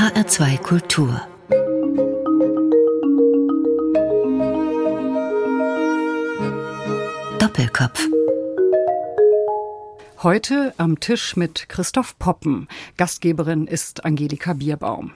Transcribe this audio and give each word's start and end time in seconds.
HR2 0.00 0.56
Kultur 0.62 1.20
Doppelkopf 7.38 8.08
Heute 10.22 10.72
am 10.78 11.00
Tisch 11.00 11.36
mit 11.36 11.68
Christoph 11.68 12.18
Poppen. 12.18 12.66
Gastgeberin 12.96 13.66
ist 13.66 14.06
Angelika 14.06 14.54
Bierbaum. 14.54 15.12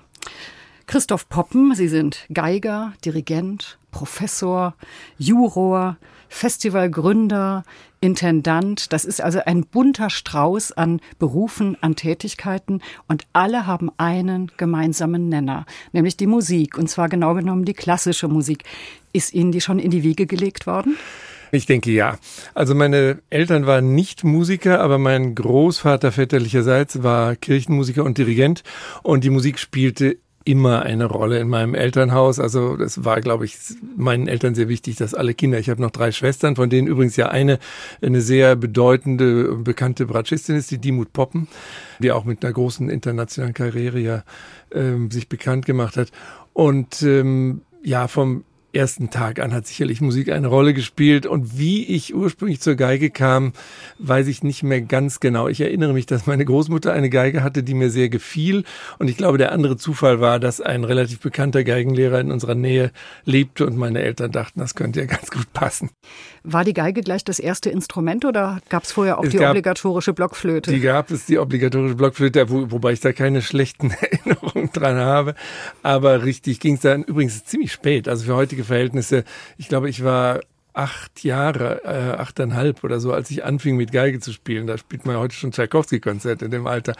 Christoph 0.87 1.29
Poppen, 1.29 1.75
Sie 1.75 1.89
sind 1.89 2.27
Geiger, 2.32 2.93
Dirigent, 3.05 3.79
Professor, 3.91 4.75
Juror, 5.19 5.96
Festivalgründer, 6.29 7.64
Intendant. 8.01 8.93
Das 8.93 9.05
ist 9.07 9.23
also 9.23 9.41
ein 9.47 9.65
bunter 9.65 10.11
Strauß 10.11 10.73
an 10.73 11.01
Berufen, 11.19 11.79
an 11.80 11.97
Tätigkeiten 11.97 12.83
und 13.09 13.25
alle 13.33 13.66
haben 13.66 13.91
einen 13.97 14.52
gemeinsamen 14.59 15.30
Nenner, 15.30 15.65
nämlich 15.93 16.16
die 16.16 16.27
Musik 16.27 16.77
und 16.77 16.91
zwar 16.91 17.09
genau 17.09 17.35
genommen 17.35 17.65
die 17.65 17.73
klassische 17.73 18.29
Musik. 18.29 18.65
Ist 19.12 19.32
Ihnen 19.32 19.52
die 19.52 19.62
schon 19.62 19.79
in 19.79 19.91
die 19.91 20.02
Wiege 20.02 20.27
gelegt 20.27 20.66
worden? 20.66 20.96
Ich 21.55 21.66
denke 21.66 21.93
ja. 21.93 22.19
Also 22.52 22.74
meine 22.74 23.21
Eltern 23.30 23.65
waren 23.65 23.95
nicht 23.95 24.24
Musiker, 24.24 24.80
aber 24.80 24.98
mein 24.98 25.37
Großvater 25.37 26.10
väterlicherseits 26.10 27.05
war 27.05 27.37
Kirchenmusiker 27.37 28.02
und 28.02 28.19
Dirigent 28.19 28.65
und 29.05 29.23
die 29.23 29.30
Musik 29.30 29.60
spielte 29.60 30.19
immer 30.45 30.83
eine 30.83 31.07
Rolle 31.07 31.39
in 31.39 31.48
meinem 31.48 31.75
Elternhaus. 31.75 32.39
Also 32.39 32.77
das 32.77 33.05
war, 33.05 33.21
glaube 33.21 33.47
ich, 33.47 33.57
meinen 33.97 34.29
Eltern 34.29 34.55
sehr 34.55 34.69
wichtig, 34.69 34.97
dass 34.97 35.15
alle 35.15 35.35
Kinder, 35.35 35.59
ich 35.59 35.71
habe 35.71 35.80
noch 35.80 35.91
drei 35.91 36.12
Schwestern, 36.12 36.57
von 36.57 36.69
denen 36.69 36.87
übrigens 36.87 37.16
ja 37.16 37.29
eine 37.29 37.59
eine 38.02 38.21
sehr 38.21 38.55
bedeutende, 38.57 39.57
bekannte 39.57 40.07
Bratschistin 40.07 40.57
ist, 40.57 40.71
die 40.71 40.79
Dimut 40.79 41.12
Poppen, 41.12 41.49
die 41.99 42.12
auch 42.12 42.25
mit 42.25 42.45
einer 42.45 42.52
großen 42.52 42.91
internationalen 42.91 43.55
Karriere 43.55 43.99
ja 43.99 44.25
ähm, 44.73 45.11
sich 45.11 45.29
bekannt 45.29 45.65
gemacht 45.65 45.97
hat. 45.97 46.11
Und 46.52 47.02
ähm, 47.02 47.63
ja, 47.83 48.09
vom 48.09 48.45
ersten 48.75 49.11
Tag 49.11 49.41
an 49.41 49.53
hat 49.53 49.67
sicherlich 49.67 50.01
Musik 50.01 50.30
eine 50.30 50.49
Rolle 50.49 50.75
gespielt. 50.75 51.27
Und 51.27 51.59
wie 51.59 51.85
ich 51.85 52.15
ursprünglich 52.15 52.61
zur 52.61 52.75
Geige 52.75 53.11
kam, 53.11 53.53
weiß 53.99 54.27
ich 54.27 54.43
nicht 54.43 54.63
mehr 54.63 54.80
ganz 54.80 55.21
genau. 55.21 55.49
Ich 55.49 55.61
erinnere 55.61 55.93
mich, 55.93 56.07
dass 56.07 56.27
meine 56.27 56.45
Großmutter 56.45 56.93
eine 56.93 57.11
Geige 57.11 57.43
hatte, 57.43 57.63
die 57.63 57.75
mir 57.75 57.91
sehr 57.91 58.09
gefiel. 58.09 58.65
Und 58.99 59.09
ich 59.09 59.17
glaube, 59.17 59.39
der 59.39 59.52
andere 59.52 59.77
Zufall 59.77 60.21
war, 60.21 60.41
dass 60.41 60.61
ein 60.61 60.85
relativ 60.85 61.21
bekannter 61.21 61.65
Geigenlehrer 61.65 62.21
in 62.21 62.30
unserer 62.30 62.55
Nähe 62.55 62.91
lebte 63.25 63.67
und 63.67 63.77
meine 63.77 64.03
Eltern 64.03 64.33
dachten, 64.33 64.61
das 64.61 64.75
könnte 64.75 65.00
ja 65.00 65.06
ganz 65.06 65.31
gut 65.31 65.53
passen. 65.53 65.91
War 66.47 66.62
die 66.62 66.75
Geige 66.75 67.00
gleich 67.00 67.25
das 67.25 67.38
erste 67.38 67.70
Instrument 67.70 68.26
oder 68.26 68.60
gab 68.69 68.82
es 68.82 68.92
vorher 68.92 69.19
auch 69.19 69.25
es 69.25 69.31
die 69.31 69.38
gab, 69.38 69.50
obligatorische 69.50 70.12
Blockflöte? 70.12 70.70
Die 70.70 70.81
gab 70.81 71.10
es, 71.10 71.25
die 71.25 71.38
obligatorische 71.38 71.94
Blockflöte, 71.94 72.50
wo, 72.50 72.70
wobei 72.70 72.92
ich 72.92 73.00
da 73.00 73.14
keine 73.14 73.41
schlechten 73.41 73.91
Erinnerungen 74.00 74.70
dran 74.70 74.97
habe. 74.97 75.34
Aber 75.82 76.25
richtig 76.25 76.60
ging 76.60 76.75
es 76.75 76.82
dann 76.82 77.03
übrigens 77.03 77.44
ziemlich 77.44 77.72
spät. 77.72 78.09
Also 78.09 78.26
für 78.26 78.34
heutige 78.34 78.65
Verhältnisse, 78.65 79.25
ich 79.56 79.69
glaube, 79.69 79.88
ich 79.88 80.04
war 80.04 80.41
acht 80.75 81.22
Jahre, 81.22 81.84
äh, 81.84 82.21
achteinhalb 82.21 82.83
oder 82.83 82.99
so, 82.99 83.12
als 83.12 83.31
ich 83.31 83.44
anfing 83.44 83.77
mit 83.77 83.93
Geige 83.93 84.19
zu 84.19 84.33
spielen. 84.33 84.67
Da 84.67 84.77
spielt 84.77 85.06
man 85.06 85.17
heute 85.17 85.34
schon 85.34 85.53
Tchaikovsky-Konzerte 85.53 86.44
in 86.44 86.50
dem 86.50 86.67
Alter. 86.67 86.94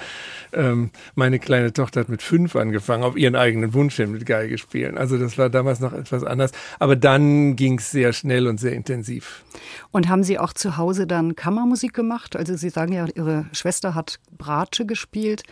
Ähm, 0.53 0.91
meine 1.17 1.41
kleine 1.41 1.73
Tochter 1.73 2.01
hat 2.01 2.09
mit 2.09 2.23
fünf 2.23 2.55
angefangen, 2.55 3.03
auf 3.03 3.17
ihren 3.17 3.35
eigenen 3.35 3.75
Wunsch 3.75 3.97
hin 3.97 4.13
mit 4.13 4.27
Geige 4.27 4.59
spielen. 4.59 4.97
Also 4.97 5.19
das 5.19 5.37
war 5.39 5.51
damals 5.51 5.81
noch 5.81 5.93
etwas 5.93 6.23
anders. 6.23 6.53
Aber 6.79 6.95
dann 6.95 7.57
ging 7.57 7.79
es 7.79 7.91
sehr 7.91 8.13
schnell 8.13 8.47
und 8.47 8.61
sehr 8.61 8.73
intensiv. 8.73 9.45
Und 9.91 10.09
haben 10.09 10.23
Sie 10.23 10.39
auch 10.39 10.53
zu 10.53 10.77
Hause 10.77 11.09
dann 11.09 11.35
Kammermusik 11.35 11.95
gemacht? 11.95 12.37
Also 12.37 12.57
Sie 12.57 12.71
sagen 12.71 12.93
ja, 12.93 13.07
Ihre 13.13 13.47
Schwester 13.53 13.97
hat 13.97 14.21
Bratsche 14.39 14.87
gespielt. 14.87 15.43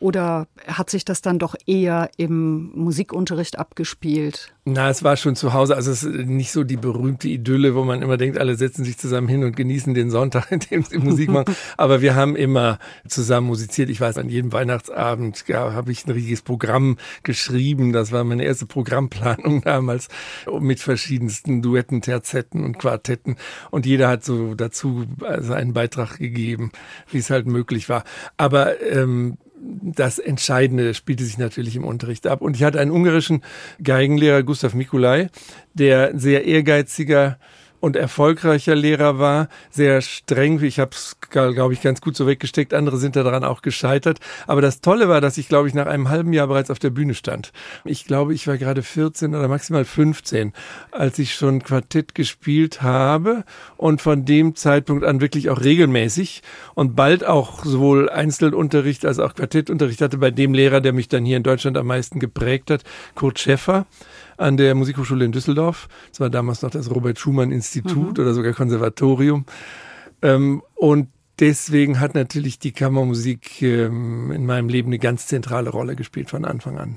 Oder 0.00 0.48
hat 0.66 0.88
sich 0.88 1.04
das 1.04 1.20
dann 1.20 1.38
doch 1.38 1.54
eher 1.66 2.10
im 2.16 2.72
Musikunterricht 2.74 3.58
abgespielt? 3.58 4.54
Na, 4.64 4.88
es 4.88 5.04
war 5.04 5.18
schon 5.18 5.36
zu 5.36 5.52
Hause. 5.52 5.76
Also 5.76 5.90
es 5.90 6.02
ist 6.02 6.26
nicht 6.26 6.52
so 6.52 6.64
die 6.64 6.78
berühmte 6.78 7.28
Idylle, 7.28 7.74
wo 7.74 7.84
man 7.84 8.00
immer 8.00 8.16
denkt, 8.16 8.38
alle 8.38 8.54
setzen 8.54 8.82
sich 8.82 8.96
zusammen 8.96 9.28
hin 9.28 9.44
und 9.44 9.56
genießen 9.56 9.92
den 9.92 10.10
Sonntag, 10.10 10.50
in 10.52 10.60
dem 10.60 10.84
sie 10.84 10.96
Musik 10.96 11.28
machen. 11.28 11.54
Aber 11.76 12.00
wir 12.00 12.14
haben 12.14 12.34
immer 12.34 12.78
zusammen 13.06 13.48
musiziert. 13.48 13.90
Ich 13.90 14.00
weiß, 14.00 14.16
an 14.16 14.30
jedem 14.30 14.54
Weihnachtsabend 14.54 15.44
ja, 15.48 15.74
habe 15.74 15.92
ich 15.92 16.06
ein 16.06 16.12
riesiges 16.12 16.40
Programm 16.40 16.96
geschrieben. 17.22 17.92
Das 17.92 18.10
war 18.10 18.24
meine 18.24 18.44
erste 18.44 18.64
Programmplanung 18.64 19.60
damals 19.64 20.08
mit 20.60 20.80
verschiedensten 20.80 21.60
Duetten, 21.60 22.00
Terzetten 22.00 22.64
und 22.64 22.78
Quartetten. 22.78 23.36
Und 23.70 23.84
jeder 23.84 24.08
hat 24.08 24.24
so 24.24 24.54
dazu 24.54 25.04
also 25.20 25.52
einen 25.52 25.74
Beitrag 25.74 26.16
gegeben, 26.16 26.72
wie 27.10 27.18
es 27.18 27.28
halt 27.28 27.46
möglich 27.46 27.90
war. 27.90 28.04
Aber 28.38 28.80
ähm, 28.80 29.36
das 29.60 30.18
Entscheidende 30.18 30.94
spielte 30.94 31.24
sich 31.24 31.38
natürlich 31.38 31.76
im 31.76 31.84
Unterricht 31.84 32.26
ab. 32.26 32.40
Und 32.40 32.56
ich 32.56 32.62
hatte 32.62 32.80
einen 32.80 32.90
ungarischen 32.90 33.42
Geigenlehrer, 33.82 34.42
Gustav 34.42 34.74
Mikulai, 34.74 35.28
der 35.74 36.18
sehr 36.18 36.44
ehrgeiziger 36.44 37.38
und 37.80 37.96
erfolgreicher 37.96 38.74
Lehrer 38.74 39.18
war, 39.18 39.48
sehr 39.70 40.02
streng. 40.02 40.62
Ich 40.62 40.78
habe 40.78 40.90
es, 40.92 41.16
glaube 41.30 41.72
ich, 41.72 41.80
ganz 41.80 42.00
gut 42.00 42.16
so 42.16 42.26
weggesteckt. 42.26 42.74
Andere 42.74 42.98
sind 42.98 43.16
daran 43.16 43.42
auch 43.44 43.62
gescheitert. 43.62 44.18
Aber 44.46 44.60
das 44.60 44.80
Tolle 44.80 45.08
war, 45.08 45.20
dass 45.20 45.38
ich, 45.38 45.48
glaube 45.48 45.68
ich, 45.68 45.74
nach 45.74 45.86
einem 45.86 46.08
halben 46.08 46.32
Jahr 46.32 46.46
bereits 46.46 46.70
auf 46.70 46.78
der 46.78 46.90
Bühne 46.90 47.14
stand. 47.14 47.52
Ich 47.84 48.04
glaube, 48.04 48.34
ich 48.34 48.46
war 48.46 48.58
gerade 48.58 48.82
14 48.82 49.34
oder 49.34 49.48
maximal 49.48 49.84
15, 49.84 50.52
als 50.90 51.18
ich 51.18 51.34
schon 51.34 51.62
Quartett 51.62 52.14
gespielt 52.14 52.82
habe 52.82 53.44
und 53.76 54.00
von 54.00 54.24
dem 54.24 54.54
Zeitpunkt 54.54 55.04
an 55.04 55.20
wirklich 55.20 55.48
auch 55.50 55.60
regelmäßig 55.60 56.42
und 56.74 56.96
bald 56.96 57.24
auch 57.24 57.64
sowohl 57.64 58.10
Einzelunterricht 58.10 59.06
als 59.06 59.18
auch 59.18 59.34
Quartettunterricht 59.34 60.02
hatte 60.02 60.18
bei 60.18 60.30
dem 60.30 60.54
Lehrer, 60.54 60.80
der 60.80 60.92
mich 60.92 61.08
dann 61.08 61.24
hier 61.24 61.36
in 61.36 61.42
Deutschland 61.42 61.76
am 61.78 61.86
meisten 61.86 62.20
geprägt 62.20 62.70
hat, 62.70 62.82
Kurt 63.14 63.38
Schäffer 63.38 63.86
an 64.40 64.56
der 64.56 64.74
Musikhochschule 64.74 65.24
in 65.24 65.32
Düsseldorf. 65.32 65.88
Das 66.10 66.20
war 66.20 66.30
damals 66.30 66.62
noch 66.62 66.70
das 66.70 66.90
Robert 66.90 67.18
Schumann 67.18 67.52
Institut 67.52 68.16
mhm. 68.16 68.22
oder 68.22 68.34
sogar 68.34 68.52
Konservatorium. 68.52 69.44
Ähm, 70.22 70.62
und 70.74 71.08
deswegen 71.38 72.00
hat 72.00 72.14
natürlich 72.14 72.58
die 72.58 72.72
Kammermusik 72.72 73.62
ähm, 73.62 74.32
in 74.32 74.46
meinem 74.46 74.68
Leben 74.68 74.88
eine 74.88 74.98
ganz 74.98 75.26
zentrale 75.26 75.70
Rolle 75.70 75.94
gespielt 75.94 76.30
von 76.30 76.44
Anfang 76.44 76.78
an. 76.78 76.96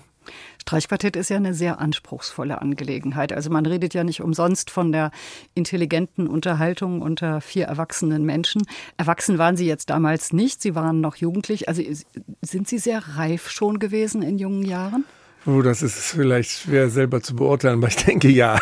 Streichquartett 0.61 1.17
ist 1.17 1.29
ja 1.29 1.35
eine 1.35 1.53
sehr 1.53 1.81
anspruchsvolle 1.81 2.61
Angelegenheit. 2.61 3.33
Also 3.33 3.49
man 3.49 3.65
redet 3.65 3.93
ja 3.93 4.05
nicht 4.05 4.21
umsonst 4.21 4.71
von 4.71 4.93
der 4.93 5.11
intelligenten 5.53 6.27
Unterhaltung 6.27 7.01
unter 7.01 7.41
vier 7.41 7.65
erwachsenen 7.65 8.23
Menschen. 8.23 8.61
Erwachsen 8.95 9.37
waren 9.37 9.57
Sie 9.57 9.67
jetzt 9.67 9.89
damals 9.89 10.31
nicht, 10.31 10.61
Sie 10.61 10.75
waren 10.75 11.01
noch 11.01 11.17
jugendlich. 11.17 11.67
Also 11.67 11.83
sind 12.41 12.69
Sie 12.69 12.77
sehr 12.77 13.03
reif 13.17 13.49
schon 13.49 13.79
gewesen 13.79 14.21
in 14.21 14.39
jungen 14.39 14.63
Jahren? 14.63 15.03
Oh, 15.45 15.61
das 15.61 15.81
ist 15.81 15.97
vielleicht 16.11 16.51
schwer 16.51 16.89
selber 16.89 17.21
zu 17.21 17.35
beurteilen, 17.35 17.79
aber 17.79 17.87
ich 17.87 17.97
denke 17.97 18.29
ja. 18.29 18.59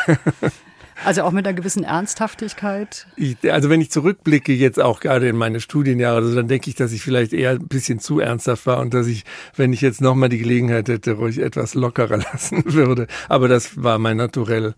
Also 1.04 1.24
auch 1.24 1.32
mit 1.32 1.48
einer 1.48 1.56
gewissen 1.56 1.84
Ernsthaftigkeit? 1.84 3.08
Ich, 3.16 3.38
also 3.52 3.70
wenn 3.70 3.82
ich 3.82 3.90
zurückblicke, 3.90 4.54
jetzt 4.54 4.80
auch 4.80 5.00
gerade 5.00 5.28
in 5.28 5.36
meine 5.36 5.60
Studienjahre, 5.60 6.18
also 6.18 6.36
dann 6.36 6.48
denke 6.48 6.70
ich, 6.70 6.76
dass 6.76 6.92
ich 6.92 7.02
vielleicht 7.02 7.34
eher 7.34 7.52
ein 7.52 7.68
bisschen 7.68 8.00
zu 8.00 8.20
ernsthaft 8.20 8.68
war 8.68 8.80
und 8.80 8.94
dass 8.94 9.08
ich, 9.08 9.24
wenn 9.56 9.74
ich 9.74 9.82
jetzt 9.82 10.02
nochmal 10.02 10.30
die 10.30 10.38
Gelegenheit 10.38 10.90
hätte, 10.90 11.14
ruhig 11.14 11.40
etwas 11.40 11.74
lockerer 11.74 12.18
lassen 12.34 12.64
würde. 12.66 13.08
Aber 13.30 13.48
das 13.48 13.82
war 13.82 13.98
mein 13.98 14.18
Naturell. 14.18 14.76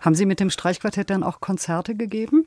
Haben 0.00 0.14
Sie 0.14 0.26
mit 0.26 0.40
dem 0.40 0.50
Streichquartett 0.50 1.10
dann 1.10 1.22
auch 1.22 1.40
Konzerte 1.40 1.94
gegeben? 1.94 2.46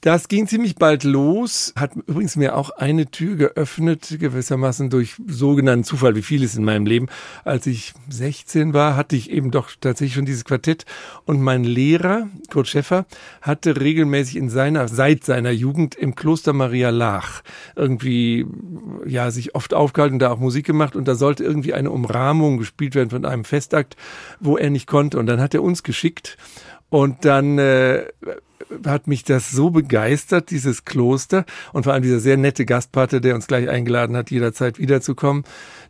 Das 0.00 0.28
ging 0.28 0.46
ziemlich 0.46 0.76
bald 0.76 1.02
los, 1.02 1.72
hat 1.74 1.96
übrigens 2.06 2.36
mir 2.36 2.56
auch 2.56 2.70
eine 2.70 3.10
Tür 3.10 3.34
geöffnet, 3.34 4.16
gewissermaßen 4.20 4.90
durch 4.90 5.16
sogenannten 5.26 5.82
Zufall, 5.82 6.14
wie 6.14 6.22
vieles 6.22 6.54
in 6.54 6.62
meinem 6.62 6.86
Leben. 6.86 7.08
Als 7.44 7.66
ich 7.66 7.94
16 8.08 8.74
war, 8.74 8.94
hatte 8.94 9.16
ich 9.16 9.28
eben 9.28 9.50
doch 9.50 9.70
tatsächlich 9.80 10.14
schon 10.14 10.24
dieses 10.24 10.44
Quartett 10.44 10.84
und 11.24 11.42
mein 11.42 11.64
Lehrer, 11.64 12.28
Kurt 12.48 12.68
Schäffer, 12.68 13.06
hatte 13.42 13.80
regelmäßig 13.80 14.36
in 14.36 14.50
seiner, 14.50 14.86
seit 14.86 15.24
seiner 15.24 15.50
Jugend 15.50 15.96
im 15.96 16.14
Kloster 16.14 16.52
Maria 16.52 16.90
Lach 16.90 17.42
irgendwie, 17.74 18.46
ja, 19.04 19.32
sich 19.32 19.56
oft 19.56 19.74
aufgehalten 19.74 20.14
und 20.14 20.20
da 20.20 20.30
auch 20.30 20.38
Musik 20.38 20.64
gemacht 20.64 20.94
und 20.94 21.08
da 21.08 21.16
sollte 21.16 21.42
irgendwie 21.42 21.74
eine 21.74 21.90
Umrahmung 21.90 22.58
gespielt 22.58 22.94
werden 22.94 23.10
von 23.10 23.24
einem 23.24 23.44
Festakt, 23.44 23.96
wo 24.38 24.56
er 24.56 24.70
nicht 24.70 24.86
konnte 24.86 25.18
und 25.18 25.26
dann 25.26 25.40
hat 25.40 25.54
er 25.54 25.62
uns 25.64 25.82
geschickt 25.82 26.36
und 26.88 27.24
dann 27.24 27.58
äh, 27.58 28.06
hat 28.86 29.06
mich 29.06 29.24
das 29.24 29.50
so 29.50 29.70
begeistert, 29.70 30.50
dieses 30.50 30.84
Kloster 30.84 31.44
und 31.72 31.84
vor 31.84 31.92
allem 31.92 32.02
dieser 32.02 32.20
sehr 32.20 32.36
nette 32.36 32.64
Gastpate, 32.64 33.20
der 33.20 33.34
uns 33.34 33.46
gleich 33.46 33.68
eingeladen 33.68 34.16
hat, 34.16 34.30
jederzeit 34.30 34.78
wiederzukommen, 34.78 35.44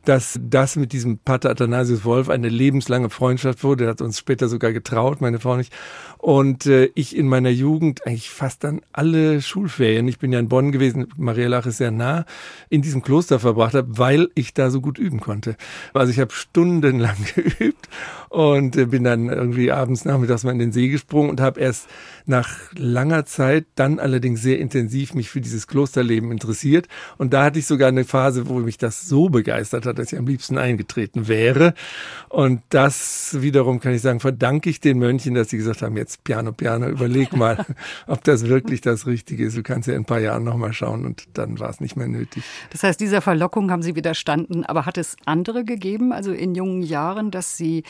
dass 0.05 0.39
das 0.43 0.77
mit 0.77 0.93
diesem 0.93 1.19
Pater 1.19 1.51
Athanasius 1.51 2.05
Wolf 2.05 2.29
eine 2.29 2.49
lebenslange 2.49 3.11
Freundschaft 3.11 3.63
wurde. 3.65 3.85
Der 3.85 3.91
hat 3.91 4.01
uns 4.01 4.19
später 4.19 4.49
sogar 4.49 4.73
getraut, 4.73 5.21
meine 5.21 5.41
Frau 5.41 5.57
nicht. 5.57 5.73
Und 6.19 6.67
äh, 6.67 6.91
ich 6.95 7.17
in 7.17 7.29
meiner 7.29 7.51
Jugend 7.51 8.07
eigentlich 8.07 8.31
fast 8.31 8.65
dann 8.65 8.81
alle 8.93 9.43
Schulferien, 9.43 10.09
ich 10.09 10.19
bin 10.19 10.33
ja 10.33 10.39
in 10.39 10.49
Bonn 10.49 10.73
gewesen, 10.73 11.07
Marielach 11.17 11.67
ist 11.67 11.79
sehr 11.79 11.91
nah, 11.91 12.25
in 12.69 12.83
diesem 12.83 13.03
Kloster 13.03 13.39
verbracht 13.39 13.75
habe, 13.75 13.99
weil 13.99 14.29
ich 14.35 14.55
da 14.55 14.71
so 14.71 14.81
gut 14.81 14.99
üben 14.99 15.21
konnte. 15.21 15.57
Also 15.95 16.13
ich 16.13 16.19
habe 16.19 16.33
stundenlang 16.33 17.17
geübt 17.35 17.89
und 18.31 18.77
äh, 18.77 18.87
bin 18.87 19.05
dann 19.05 19.29
irgendwie 19.29 19.71
abends 19.71 20.05
nachmittags 20.05 20.45
mal 20.45 20.53
in 20.53 20.59
den 20.59 20.73
See 20.73 20.89
gesprungen 20.89 21.31
und 21.31 21.41
habe 21.41 21.61
erst 21.61 21.89
nach 22.27 22.68
langer 22.77 23.25
Zeit 23.25 23.67
dann 23.75 23.99
allerdings 23.99 24.43
sehr 24.43 24.59
intensiv 24.59 25.15
mich 25.15 25.31
für 25.31 25.41
dieses 25.41 25.67
Klosterleben 25.67 26.33
interessiert. 26.33 26.89
Und 27.17 27.33
da 27.33 27.45
hatte 27.45 27.59
ich 27.59 27.67
sogar 27.67 27.89
eine 27.89 28.05
Phase, 28.05 28.49
wo 28.49 28.59
mich 28.59 28.79
das 28.79 29.09
so 29.09 29.29
begeistert 29.29 29.87
hat, 29.87 29.99
dass 29.99 30.13
ich 30.13 30.19
am 30.19 30.27
liebsten 30.27 30.59
eingetreten 30.59 31.29
wäre. 31.29 31.75
Und 32.29 32.63
das 32.71 33.37
wiederum 33.41 33.81
kann 33.81 33.95
ich 33.95 34.03
sagen, 34.03 34.21
verdanke 34.21 34.71
ich 34.71 34.81
den 34.81 34.99
Mönchen, 34.99 35.35
dass 35.35 35.51
sie 35.51 35.57
gesagt 35.57 35.83
haben, 35.83 35.97
jetzt 35.97 36.25
Piano, 36.25 36.53
Piano, 36.53 36.89
überleg 36.89 37.37
mal, 37.37 37.65
ob 38.07 38.25
das 38.25 38.49
wirklich 38.49 38.81
das 38.81 39.07
Richtige 39.07 39.45
ist. 39.45 39.57
Du 39.57 39.63
kannst 39.63 39.89
ja 39.89 39.95
in 39.95 40.03
ein 40.03 40.05
paar 40.05 40.21
Jahren 40.21 40.45
nochmal 40.45 40.73
schauen 40.73 41.05
und 41.05 41.25
dann 41.35 41.59
war 41.61 41.71
es 41.71 41.81
nicht 41.81 41.97
mehr 41.97 42.09
nötig. 42.09 42.43
Das 42.71 42.83
heißt, 42.83 43.01
dieser 43.01 43.21
Verlockung 43.21 43.71
haben 43.71 43.83
Sie 43.83 43.95
widerstanden. 43.95 44.65
Aber 44.65 44.87
hat 44.87 44.99
es 44.99 45.17
andere 45.25 45.65
gegeben, 45.65 46.13
also 46.13 46.33
in 46.33 46.55
jungen 46.55 46.83
Jahren, 46.83 47.31
dass 47.31 47.57
Sie 47.57 47.85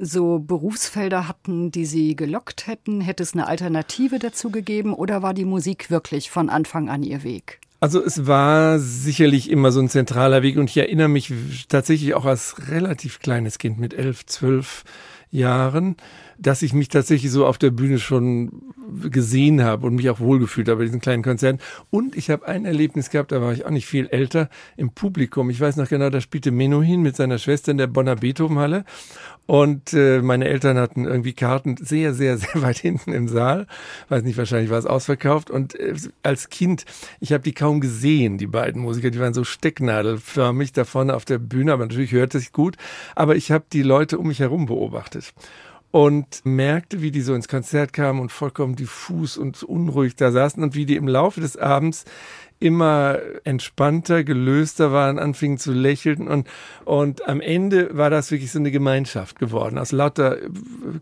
so 0.00 0.38
Berufsfelder 0.38 1.28
hatten, 1.28 1.70
die 1.70 1.84
Sie 1.84 2.16
gelockt 2.16 2.66
hätten? 2.66 3.00
Hätte 3.00 3.22
es 3.22 3.34
eine 3.34 3.46
Alternative 3.46 4.09
dazu 4.18 4.50
gegeben 4.50 4.94
oder 4.94 5.22
war 5.22 5.34
die 5.34 5.44
Musik 5.44 5.90
wirklich 5.90 6.30
von 6.30 6.48
Anfang 6.48 6.88
an 6.88 7.02
Ihr 7.02 7.22
Weg? 7.22 7.60
Also 7.80 8.04
es 8.04 8.26
war 8.26 8.78
sicherlich 8.78 9.50
immer 9.50 9.72
so 9.72 9.80
ein 9.80 9.88
zentraler 9.88 10.42
Weg 10.42 10.58
und 10.58 10.68
ich 10.68 10.76
erinnere 10.76 11.08
mich 11.08 11.32
tatsächlich 11.68 12.14
auch 12.14 12.26
als 12.26 12.68
relativ 12.70 13.20
kleines 13.20 13.58
Kind 13.58 13.78
mit 13.78 13.94
elf, 13.94 14.26
zwölf 14.26 14.84
Jahren, 15.30 15.96
dass 16.38 16.62
ich 16.62 16.72
mich 16.72 16.88
tatsächlich 16.88 17.30
so 17.30 17.46
auf 17.46 17.56
der 17.56 17.70
Bühne 17.70 17.98
schon 17.98 18.50
gesehen 19.10 19.62
habe 19.62 19.86
und 19.86 19.94
mich 19.94 20.10
auch 20.10 20.18
wohlgefühlt 20.18 20.68
habe 20.68 20.78
bei 20.78 20.84
diesen 20.84 21.00
kleinen 21.00 21.22
Konzerten. 21.22 21.60
Und 21.90 22.16
ich 22.16 22.30
habe 22.30 22.48
ein 22.48 22.64
Erlebnis 22.64 23.10
gehabt, 23.10 23.30
da 23.30 23.40
war 23.40 23.52
ich 23.52 23.64
auch 23.64 23.70
nicht 23.70 23.86
viel 23.86 24.08
älter, 24.08 24.48
im 24.76 24.90
Publikum. 24.90 25.48
Ich 25.50 25.60
weiß 25.60 25.76
noch 25.76 25.88
genau, 25.88 26.10
da 26.10 26.20
spielte 26.20 26.50
Menuhin 26.50 27.02
mit 27.02 27.16
seiner 27.16 27.38
Schwester 27.38 27.70
in 27.70 27.78
der 27.78 27.86
Bonner 27.86 28.16
Beethovenhalle. 28.16 28.84
Und 29.50 29.94
äh, 29.94 30.22
meine 30.22 30.46
Eltern 30.46 30.78
hatten 30.78 31.06
irgendwie 31.06 31.32
Karten 31.32 31.76
sehr, 31.76 32.14
sehr, 32.14 32.38
sehr 32.38 32.62
weit 32.62 32.78
hinten 32.78 33.12
im 33.12 33.26
Saal. 33.26 33.66
Weiß 34.08 34.22
nicht, 34.22 34.38
wahrscheinlich 34.38 34.70
war 34.70 34.78
es 34.78 34.86
ausverkauft. 34.86 35.50
Und 35.50 35.74
äh, 35.74 35.96
als 36.22 36.50
Kind, 36.50 36.84
ich 37.18 37.32
habe 37.32 37.42
die 37.42 37.52
kaum 37.52 37.80
gesehen, 37.80 38.38
die 38.38 38.46
beiden 38.46 38.80
Musiker. 38.80 39.10
Die 39.10 39.18
waren 39.18 39.34
so 39.34 39.42
stecknadelförmig 39.42 40.72
da 40.72 40.84
vorne 40.84 41.16
auf 41.16 41.24
der 41.24 41.38
Bühne, 41.38 41.72
aber 41.72 41.84
natürlich 41.84 42.12
hörte 42.12 42.38
sich 42.38 42.52
gut. 42.52 42.76
Aber 43.16 43.34
ich 43.34 43.50
habe 43.50 43.64
die 43.72 43.82
Leute 43.82 44.20
um 44.20 44.28
mich 44.28 44.38
herum 44.38 44.66
beobachtet 44.66 45.34
und 45.90 46.42
merkte, 46.44 47.02
wie 47.02 47.10
die 47.10 47.22
so 47.22 47.34
ins 47.34 47.48
Konzert 47.48 47.92
kamen 47.92 48.20
und 48.20 48.30
vollkommen 48.30 48.76
diffus 48.76 49.36
und 49.36 49.64
unruhig 49.64 50.14
da 50.14 50.30
saßen 50.30 50.62
und 50.62 50.76
wie 50.76 50.86
die 50.86 50.94
im 50.94 51.08
Laufe 51.08 51.40
des 51.40 51.56
Abends 51.56 52.04
immer 52.60 53.18
entspannter, 53.44 54.22
gelöster 54.22 54.92
waren, 54.92 55.18
anfingen 55.18 55.58
zu 55.58 55.72
lächeln 55.72 56.28
und, 56.28 56.46
und 56.84 57.26
am 57.26 57.40
Ende 57.40 57.96
war 57.96 58.10
das 58.10 58.30
wirklich 58.30 58.52
so 58.52 58.58
eine 58.58 58.70
Gemeinschaft 58.70 59.38
geworden 59.38 59.78
aus 59.78 59.92
lauter 59.92 60.42
äh, 60.42 60.48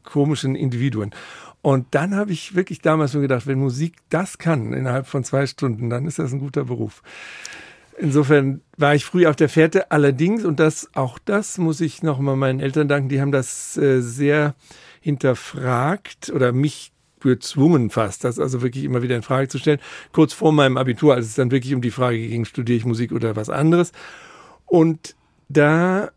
komischen 0.05 0.55
Individuen. 0.55 1.11
Und 1.61 1.87
dann 1.91 2.15
habe 2.15 2.31
ich 2.33 2.55
wirklich 2.55 2.81
damals 2.81 3.13
schon 3.13 3.23
gedacht, 3.23 3.49
wenn 3.49 3.59
Musik 3.59 3.97
das 4.09 4.39
kann 4.39 4.73
innerhalb 4.73 5.09
von 5.09 5.25
zwei 5.25 5.47
Stunden, 5.47 5.91
dann 5.91 6.07
ist 6.07 6.21
das 6.21 6.33
ein 6.33 6.39
guter 6.39 6.65
Beruf. 6.65 7.03
Insofern 7.99 8.61
war 8.77 8.95
ich 8.95 9.05
früh 9.05 9.27
auf 9.27 9.35
der 9.35 9.49
Fährte. 9.49 9.91
Allerdings, 9.91 10.45
und 10.45 10.61
das, 10.61 10.89
auch 10.95 11.19
das 11.19 11.59
muss 11.59 11.81
ich 11.81 12.05
nochmal 12.05 12.37
meinen 12.37 12.61
Eltern 12.61 12.87
danken, 12.87 13.09
die 13.09 13.21
haben 13.21 13.33
das 13.33 13.77
äh, 13.77 14.01
sehr 14.01 14.55
hinterfragt 15.01 16.31
oder 16.31 16.53
mich 16.53 16.93
gezwungen 17.21 17.91
fast, 17.91 18.25
das 18.25 18.39
also 18.39 18.63
wirklich 18.63 18.85
immer 18.85 19.03
wieder 19.03 19.17
in 19.17 19.23
Frage 19.23 19.49
zu 19.49 19.59
stellen. 19.59 19.81
Kurz 20.13 20.33
vor 20.33 20.53
meinem 20.53 20.77
Abitur, 20.77 21.15
als 21.15 21.27
es 21.27 21.35
dann 21.35 21.51
wirklich 21.51 21.75
um 21.75 21.83
die 21.83 21.91
Frage 21.91 22.19
ging, 22.19 22.45
studiere 22.45 22.79
ich 22.79 22.85
Musik 22.85 23.13
oder 23.13 23.37
was 23.37 23.51
anderes. 23.51 23.93
Und 24.67 25.17
da 25.49 26.11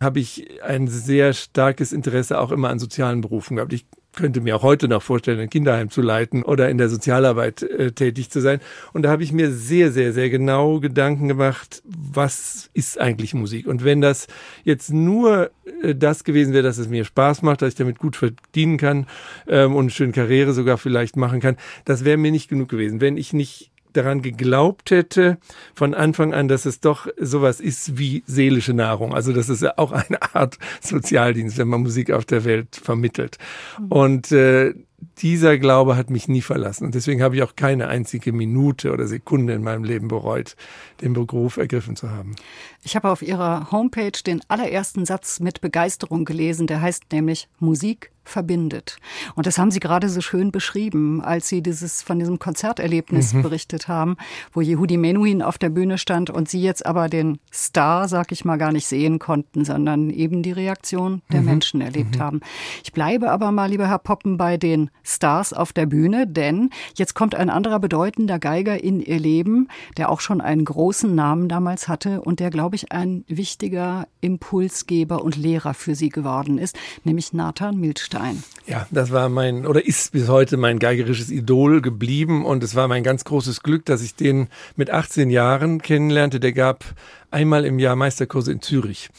habe 0.00 0.20
ich 0.20 0.62
ein 0.62 0.86
sehr 0.86 1.32
starkes 1.32 1.92
Interesse 1.92 2.38
auch 2.38 2.52
immer 2.52 2.68
an 2.68 2.78
sozialen 2.78 3.20
Berufen 3.20 3.56
gehabt. 3.56 3.72
Ich 3.72 3.86
könnte 4.14 4.40
mir 4.40 4.56
auch 4.56 4.62
heute 4.62 4.88
noch 4.88 5.02
vorstellen, 5.02 5.40
ein 5.40 5.50
Kinderheim 5.50 5.90
zu 5.90 6.02
leiten 6.02 6.42
oder 6.42 6.68
in 6.68 6.78
der 6.78 6.88
Sozialarbeit 6.88 7.62
äh, 7.62 7.92
tätig 7.92 8.30
zu 8.30 8.40
sein. 8.40 8.60
Und 8.92 9.02
da 9.02 9.10
habe 9.10 9.22
ich 9.22 9.32
mir 9.32 9.50
sehr, 9.50 9.92
sehr, 9.92 10.12
sehr 10.12 10.30
genau 10.30 10.80
Gedanken 10.80 11.28
gemacht, 11.28 11.82
was 11.84 12.70
ist 12.74 13.00
eigentlich 13.00 13.34
Musik? 13.34 13.66
Und 13.66 13.84
wenn 13.84 14.00
das 14.00 14.26
jetzt 14.64 14.92
nur 14.92 15.50
äh, 15.82 15.94
das 15.94 16.24
gewesen 16.24 16.52
wäre, 16.52 16.62
dass 16.62 16.78
es 16.78 16.88
mir 16.88 17.04
Spaß 17.04 17.42
macht, 17.42 17.62
dass 17.62 17.70
ich 17.70 17.74
damit 17.74 17.98
gut 17.98 18.16
verdienen 18.16 18.78
kann 18.78 19.06
ähm, 19.46 19.74
und 19.74 19.84
eine 19.84 19.90
schöne 19.90 20.12
Karriere 20.12 20.52
sogar 20.52 20.78
vielleicht 20.78 21.16
machen 21.16 21.40
kann, 21.40 21.56
das 21.84 22.04
wäre 22.04 22.16
mir 22.16 22.30
nicht 22.30 22.48
genug 22.48 22.68
gewesen. 22.68 23.00
Wenn 23.00 23.16
ich 23.16 23.32
nicht 23.32 23.70
daran 23.96 24.22
geglaubt 24.22 24.90
hätte 24.90 25.38
von 25.74 25.94
Anfang 25.94 26.34
an, 26.34 26.48
dass 26.48 26.66
es 26.66 26.80
doch 26.80 27.08
sowas 27.18 27.60
ist 27.60 27.98
wie 27.98 28.22
seelische 28.26 28.74
Nahrung. 28.74 29.14
Also 29.14 29.32
das 29.32 29.48
ist 29.48 29.62
ja 29.62 29.74
auch 29.76 29.92
eine 29.92 30.20
Art 30.34 30.58
Sozialdienst, 30.80 31.58
wenn 31.58 31.68
man 31.68 31.82
Musik 31.82 32.10
auf 32.10 32.24
der 32.24 32.44
Welt 32.44 32.76
vermittelt. 32.76 33.38
Mhm. 33.78 33.86
Und 33.88 34.32
äh, 34.32 34.74
dieser 35.18 35.58
Glaube 35.58 35.96
hat 35.96 36.10
mich 36.10 36.28
nie 36.28 36.42
verlassen. 36.42 36.86
Und 36.86 36.94
deswegen 36.94 37.22
habe 37.22 37.36
ich 37.36 37.42
auch 37.42 37.56
keine 37.56 37.88
einzige 37.88 38.32
Minute 38.32 38.92
oder 38.92 39.06
Sekunde 39.06 39.52
in 39.52 39.62
meinem 39.62 39.84
Leben 39.84 40.08
bereut, 40.08 40.56
den 41.02 41.12
Beruf 41.12 41.56
ergriffen 41.56 41.96
zu 41.96 42.10
haben. 42.10 42.34
Ich 42.82 42.96
habe 42.96 43.10
auf 43.10 43.22
Ihrer 43.22 43.70
Homepage 43.70 44.18
den 44.24 44.40
allerersten 44.48 45.04
Satz 45.04 45.40
mit 45.40 45.60
Begeisterung 45.60 46.24
gelesen, 46.24 46.66
der 46.66 46.80
heißt 46.80 47.04
nämlich 47.12 47.48
Musik 47.58 48.10
verbindet. 48.24 48.96
Und 49.34 49.46
das 49.46 49.58
haben 49.58 49.70
Sie 49.70 49.80
gerade 49.80 50.08
so 50.08 50.20
schön 50.20 50.50
beschrieben, 50.50 51.22
als 51.22 51.48
Sie 51.48 51.62
dieses 51.62 52.02
von 52.02 52.18
diesem 52.18 52.38
Konzerterlebnis 52.38 53.32
mhm. 53.32 53.42
berichtet 53.42 53.88
haben, 53.88 54.16
wo 54.52 54.60
Yehudi 54.60 54.96
Menuhin 54.96 55.42
auf 55.42 55.58
der 55.58 55.70
Bühne 55.70 55.98
stand 55.98 56.30
und 56.30 56.48
Sie 56.48 56.62
jetzt 56.62 56.86
aber 56.86 57.08
den 57.08 57.38
Star, 57.52 58.08
sag 58.08 58.32
ich 58.32 58.44
mal, 58.44 58.56
gar 58.56 58.72
nicht 58.72 58.86
sehen 58.86 59.18
konnten, 59.18 59.64
sondern 59.64 60.10
eben 60.10 60.42
die 60.42 60.52
Reaktion 60.52 61.22
der 61.32 61.40
mhm. 61.40 61.46
Menschen 61.46 61.80
erlebt 61.80 62.16
mhm. 62.16 62.20
haben. 62.20 62.40
Ich 62.82 62.92
bleibe 62.92 63.30
aber 63.30 63.52
mal, 63.52 63.70
lieber 63.70 63.88
Herr 63.88 63.98
Poppen, 63.98 64.36
bei 64.36 64.56
den 64.56 64.90
Stars 65.02 65.52
auf 65.52 65.72
der 65.72 65.86
Bühne, 65.86 66.26
denn 66.26 66.70
jetzt 66.96 67.14
kommt 67.14 67.34
ein 67.34 67.50
anderer 67.50 67.78
bedeutender 67.78 68.38
Geiger 68.38 68.82
in 68.82 69.00
Ihr 69.00 69.18
Leben, 69.18 69.68
der 69.96 70.10
auch 70.10 70.20
schon 70.20 70.40
einen 70.40 70.64
großen 70.64 71.14
Namen 71.14 71.48
damals 71.48 71.88
hatte 71.88 72.20
und 72.20 72.40
der, 72.40 72.50
glaube 72.50 72.76
ich, 72.76 72.92
ein 72.92 73.24
wichtiger 73.28 74.06
Impulsgeber 74.20 75.22
und 75.22 75.36
Lehrer 75.36 75.74
für 75.74 75.94
Sie 75.94 76.08
geworden 76.08 76.58
ist, 76.58 76.76
nämlich 77.04 77.32
Nathan 77.32 77.76
Milstein. 77.78 78.13
Bernstein. 78.14 78.42
Ja, 78.66 78.86
das 78.90 79.12
war 79.12 79.28
mein 79.28 79.66
oder 79.66 79.84
ist 79.84 80.12
bis 80.12 80.28
heute 80.28 80.56
mein 80.56 80.78
geigerisches 80.78 81.30
Idol 81.30 81.82
geblieben 81.82 82.46
und 82.46 82.64
es 82.64 82.74
war 82.74 82.88
mein 82.88 83.02
ganz 83.02 83.24
großes 83.24 83.62
Glück, 83.62 83.84
dass 83.84 84.02
ich 84.02 84.14
den 84.14 84.48
mit 84.76 84.90
18 84.90 85.30
Jahren 85.30 85.82
kennenlernte. 85.82 86.40
Der 86.40 86.52
gab 86.52 86.84
einmal 87.30 87.64
im 87.64 87.78
Jahr 87.78 87.96
Meisterkurse 87.96 88.52
in 88.52 88.62
Zürich 88.62 89.10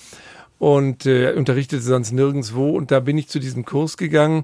und 0.58 1.06
äh, 1.06 1.34
unterrichtete 1.34 1.82
sonst 1.82 2.12
nirgendwo 2.12 2.72
und 2.72 2.92
da 2.92 3.00
bin 3.00 3.18
ich 3.18 3.28
zu 3.28 3.40
diesem 3.40 3.66
Kurs 3.66 3.98
gegangen 3.98 4.44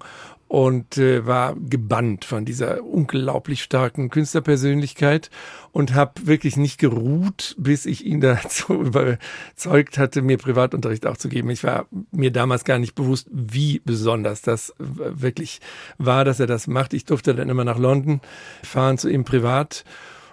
und 0.51 0.98
äh, 0.98 1.25
war 1.25 1.56
gebannt 1.56 2.25
von 2.25 2.44
dieser 2.44 2.83
unglaublich 2.83 3.63
starken 3.63 4.09
Künstlerpersönlichkeit 4.09 5.30
und 5.71 5.94
habe 5.94 6.27
wirklich 6.27 6.57
nicht 6.57 6.77
geruht, 6.77 7.56
bis 7.57 7.86
ich 7.86 8.06
ihn 8.06 8.19
dazu 8.21 8.74
überzeugt 8.74 9.98
hatte, 9.98 10.21
mir 10.21 10.38
Privatunterricht 10.38 11.08
auch 11.08 11.15
zu 11.15 11.29
geben. 11.29 11.50
Ich 11.51 11.63
war 11.63 11.86
mir 12.12 12.31
damals 12.31 12.65
gar 12.65 12.79
nicht 12.79 12.96
bewusst, 12.96 13.29
wie 13.31 13.81
besonders 13.86 14.41
das 14.41 14.74
wirklich 14.77 15.62
war, 15.98 16.25
dass 16.25 16.41
er 16.41 16.48
das 16.48 16.67
macht. 16.67 16.93
Ich 16.93 17.05
durfte 17.05 17.34
dann 17.34 17.48
immer 17.48 17.63
nach 17.63 17.79
London 17.79 18.20
fahren 18.62 18.98
zu 18.98 19.08
ihm 19.08 19.24
privat 19.24 19.86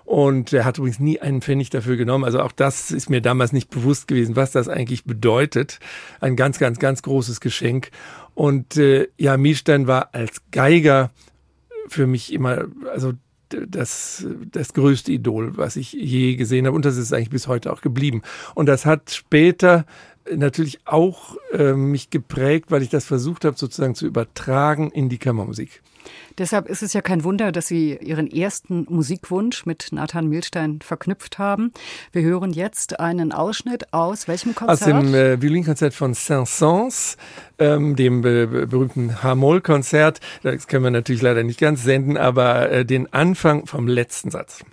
und 0.08 0.54
er 0.54 0.64
hat 0.64 0.78
übrigens 0.78 1.00
nie 1.00 1.20
einen 1.20 1.42
Pfennig 1.42 1.68
dafür 1.68 1.98
genommen. 1.98 2.24
Also 2.24 2.40
auch 2.40 2.52
das 2.52 2.92
ist 2.92 3.10
mir 3.10 3.20
damals 3.20 3.52
nicht 3.52 3.68
bewusst 3.68 4.08
gewesen, 4.08 4.36
was 4.36 4.52
das 4.52 4.66
eigentlich 4.66 5.04
bedeutet. 5.04 5.80
Ein 6.18 6.34
ganz, 6.34 6.58
ganz, 6.58 6.78
ganz 6.78 7.02
großes 7.02 7.40
Geschenk. 7.40 7.90
Und 8.38 8.76
äh, 8.76 9.08
ja, 9.18 9.36
Milstein 9.36 9.88
war 9.88 10.14
als 10.14 10.42
Geiger 10.52 11.10
für 11.88 12.06
mich 12.06 12.32
immer, 12.32 12.66
also 12.88 13.14
das, 13.48 14.24
das 14.52 14.74
größte 14.74 15.10
Idol, 15.10 15.56
was 15.56 15.74
ich 15.74 15.92
je 15.92 16.36
gesehen 16.36 16.64
habe. 16.64 16.76
Und 16.76 16.84
das 16.84 16.96
ist 16.98 17.12
eigentlich 17.12 17.30
bis 17.30 17.48
heute 17.48 17.72
auch 17.72 17.80
geblieben. 17.80 18.22
Und 18.54 18.66
das 18.66 18.86
hat 18.86 19.10
später 19.10 19.86
natürlich 20.32 20.78
auch 20.84 21.36
äh, 21.52 21.72
mich 21.72 22.10
geprägt, 22.10 22.70
weil 22.70 22.82
ich 22.82 22.90
das 22.90 23.06
versucht 23.06 23.44
habe, 23.44 23.58
sozusagen 23.58 23.96
zu 23.96 24.06
übertragen 24.06 24.92
in 24.92 25.08
die 25.08 25.18
Kammermusik. 25.18 25.82
Deshalb 26.38 26.68
ist 26.68 26.82
es 26.82 26.92
ja 26.92 27.00
kein 27.00 27.24
Wunder, 27.24 27.52
dass 27.52 27.66
Sie 27.66 27.98
Ihren 28.00 28.30
ersten 28.30 28.86
Musikwunsch 28.88 29.66
mit 29.66 29.88
Nathan 29.92 30.28
Milstein 30.28 30.80
verknüpft 30.80 31.38
haben. 31.38 31.72
Wir 32.12 32.22
hören 32.22 32.52
jetzt 32.52 33.00
einen 33.00 33.32
Ausschnitt 33.32 33.92
aus 33.92 34.28
welchem 34.28 34.54
Konzert? 34.54 34.80
Aus 34.80 34.86
dem 34.86 35.14
äh, 35.14 35.40
Violinkonzert 35.42 35.94
von 35.94 36.14
Saint-Saëns, 36.14 37.16
ähm, 37.58 37.96
dem 37.96 38.24
äh, 38.24 38.46
berühmten 38.46 39.22
H-Moll-Konzert. 39.22 40.20
Das 40.42 40.66
können 40.66 40.84
wir 40.84 40.90
natürlich 40.90 41.22
leider 41.22 41.42
nicht 41.42 41.60
ganz 41.60 41.82
senden, 41.82 42.16
aber 42.16 42.70
äh, 42.70 42.84
den 42.84 43.12
Anfang 43.12 43.66
vom 43.66 43.88
letzten 43.88 44.30
Satz. 44.30 44.64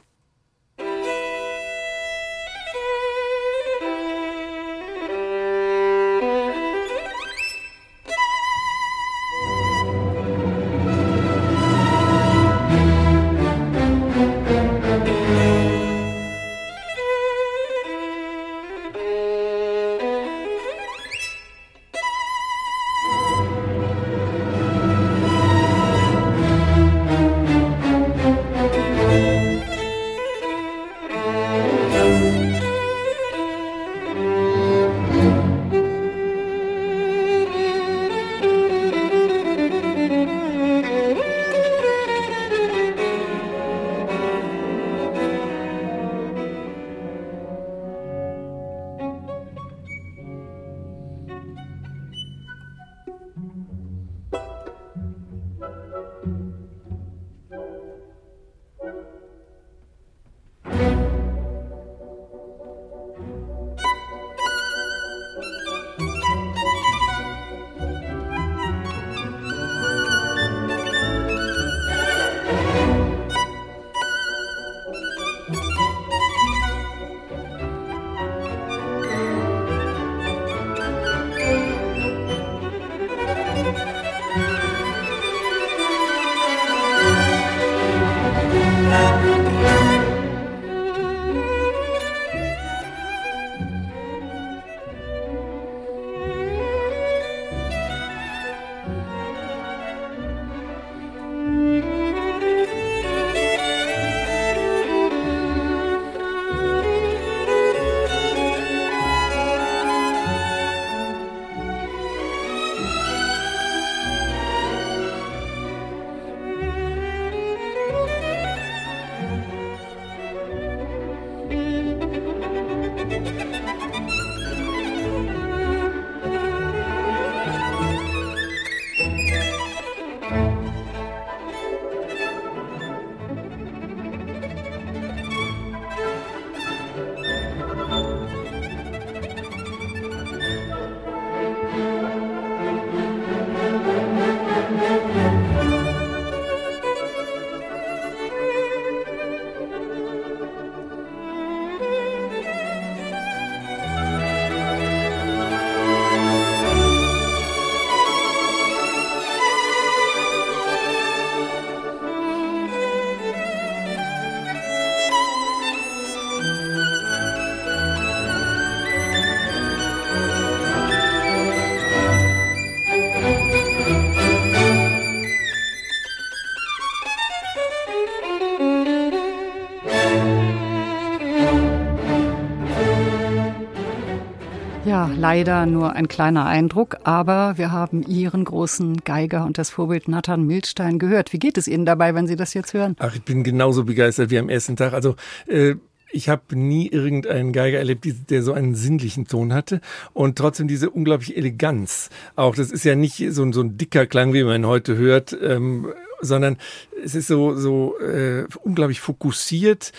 Leider 185.14 185.66
nur 185.66 185.94
ein 185.94 186.08
kleiner 186.08 186.46
Eindruck, 186.46 186.98
aber 187.04 187.58
wir 187.58 187.72
haben 187.72 188.04
Ihren 188.04 188.46
großen 188.46 188.98
Geiger 189.04 189.46
und 189.46 189.58
das 189.58 189.70
Vorbild 189.70 190.08
Nathan 190.08 190.46
Milstein 190.46 191.00
gehört. 191.00 191.34
Wie 191.34 191.40
geht 191.40 191.58
es 191.58 191.68
Ihnen 191.68 191.86
dabei, 191.86 192.16
wenn 192.16 192.28
Sie 192.28 192.36
das 192.36 192.54
jetzt 192.54 192.74
hören? 192.74 192.96
Ach, 193.00 193.16
ich 193.16 193.24
bin 193.24 193.44
genauso 193.44 193.84
begeistert 193.84 194.30
wie 194.30 194.40
am 194.40 194.50
ersten 194.50 194.76
Tag. 194.76 194.94
Also 194.94 195.16
äh, 195.48 195.76
ich 196.12 196.30
habe 196.30 196.56
nie 196.56 196.88
irgendeinen 196.88 197.52
Geiger 197.52 197.78
erlebt, 197.78 198.06
der 198.30 198.42
so 198.42 198.54
einen 198.54 198.76
sinnlichen 198.76 199.28
Ton 199.28 199.54
hatte 199.54 199.82
und 200.14 200.38
trotzdem 200.38 200.68
diese 200.68 200.90
unglaubliche 200.90 201.36
Eleganz. 201.36 202.10
Auch 202.36 202.56
das 202.56 202.72
ist 202.72 202.86
ja 202.86 202.96
nicht 202.96 203.22
so, 203.32 203.44
ein 203.44 203.54
so 203.54 203.62
ein 203.62 203.78
dicker 203.78 204.06
Klang, 204.06 204.34
wie 204.34 204.44
man 204.44 204.66
heute 204.66 204.96
hört, 204.96 205.38
ähm, 205.42 205.94
sondern 206.22 206.58
es 207.04 207.16
ist 207.16 207.28
so, 207.28 207.56
so 207.56 208.00
äh, 208.00 208.46
unglaublich 208.64 209.02
fokussiert, 209.02 209.92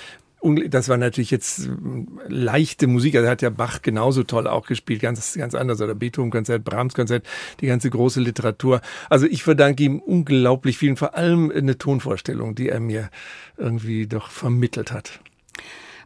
das 0.69 0.89
war 0.89 0.97
natürlich 0.97 1.31
jetzt 1.31 1.67
ähm, 1.67 2.21
leichte 2.29 2.87
Musik. 2.87 3.17
Also 3.17 3.29
hat 3.29 3.43
ja 3.43 3.51
Bach 3.51 3.83
genauso 3.83 4.23
toll 4.23 4.47
auch 4.47 4.67
gespielt, 4.67 5.01
ganz, 5.01 5.35
ganz 5.35 5.55
anders. 5.55 5.81
Oder 5.81 5.95
Beethoven-Konzert, 5.95 6.65
Brahms-Konzert, 6.65 7.27
die 7.61 7.67
ganze 7.67 7.91
große 7.91 8.21
Literatur. 8.21 8.81
Also 9.11 9.27
ich 9.27 9.43
verdanke 9.43 9.83
ihm 9.83 9.99
unglaublich 9.99 10.79
viel, 10.79 10.97
vor 10.97 11.15
allem 11.15 11.51
eine 11.51 11.79
Tonvorstellung, 11.79 12.55
die 12.55 12.69
er 12.69 12.81
mir 12.81 13.11
irgendwie 13.57 14.07
doch 14.07 14.31
vermittelt 14.31 14.93
hat. 14.93 15.21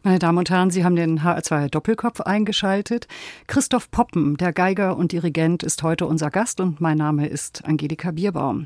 Meine 0.03 0.17
Damen 0.17 0.39
und 0.39 0.49
Herren, 0.49 0.71
Sie 0.71 0.83
haben 0.83 0.95
den 0.95 1.19
HR2 1.19 1.69
Doppelkopf 1.69 2.21
eingeschaltet. 2.21 3.07
Christoph 3.45 3.91
Poppen, 3.91 4.35
der 4.35 4.51
Geiger 4.51 4.97
und 4.97 5.11
Dirigent, 5.11 5.61
ist 5.61 5.83
heute 5.83 6.07
unser 6.07 6.31
Gast 6.31 6.59
und 6.59 6.81
mein 6.81 6.97
Name 6.97 7.27
ist 7.27 7.63
Angelika 7.65 8.09
Bierbaum. 8.09 8.65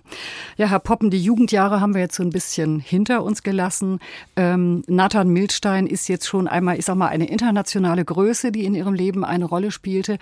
Ja, 0.55 0.67
Herr 0.67 0.79
Poppen, 0.79 1.09
die 1.09 1.21
Jugendjahre 1.21 1.81
haben 1.81 1.93
wir 1.93 1.99
jetzt 1.99 2.15
so 2.15 2.23
ein 2.23 2.29
bisschen 2.29 2.79
hinter 2.79 3.21
uns 3.21 3.43
gelassen. 3.43 3.99
Ähm, 4.37 4.83
Nathan 4.87 5.27
Milstein 5.27 5.87
ist 5.87 6.07
jetzt 6.07 6.25
schon 6.25 6.47
einmal, 6.47 6.79
ich 6.79 6.85
sag 6.85 6.95
mal, 6.95 7.09
eine 7.09 7.27
internationale 7.27 8.05
Größe, 8.05 8.53
die 8.53 8.63
in 8.63 8.73
Ihrem 8.73 8.93
Leben 8.93 9.25
eine 9.25 9.43
Rolle 9.43 9.71
spielte. 9.71 10.19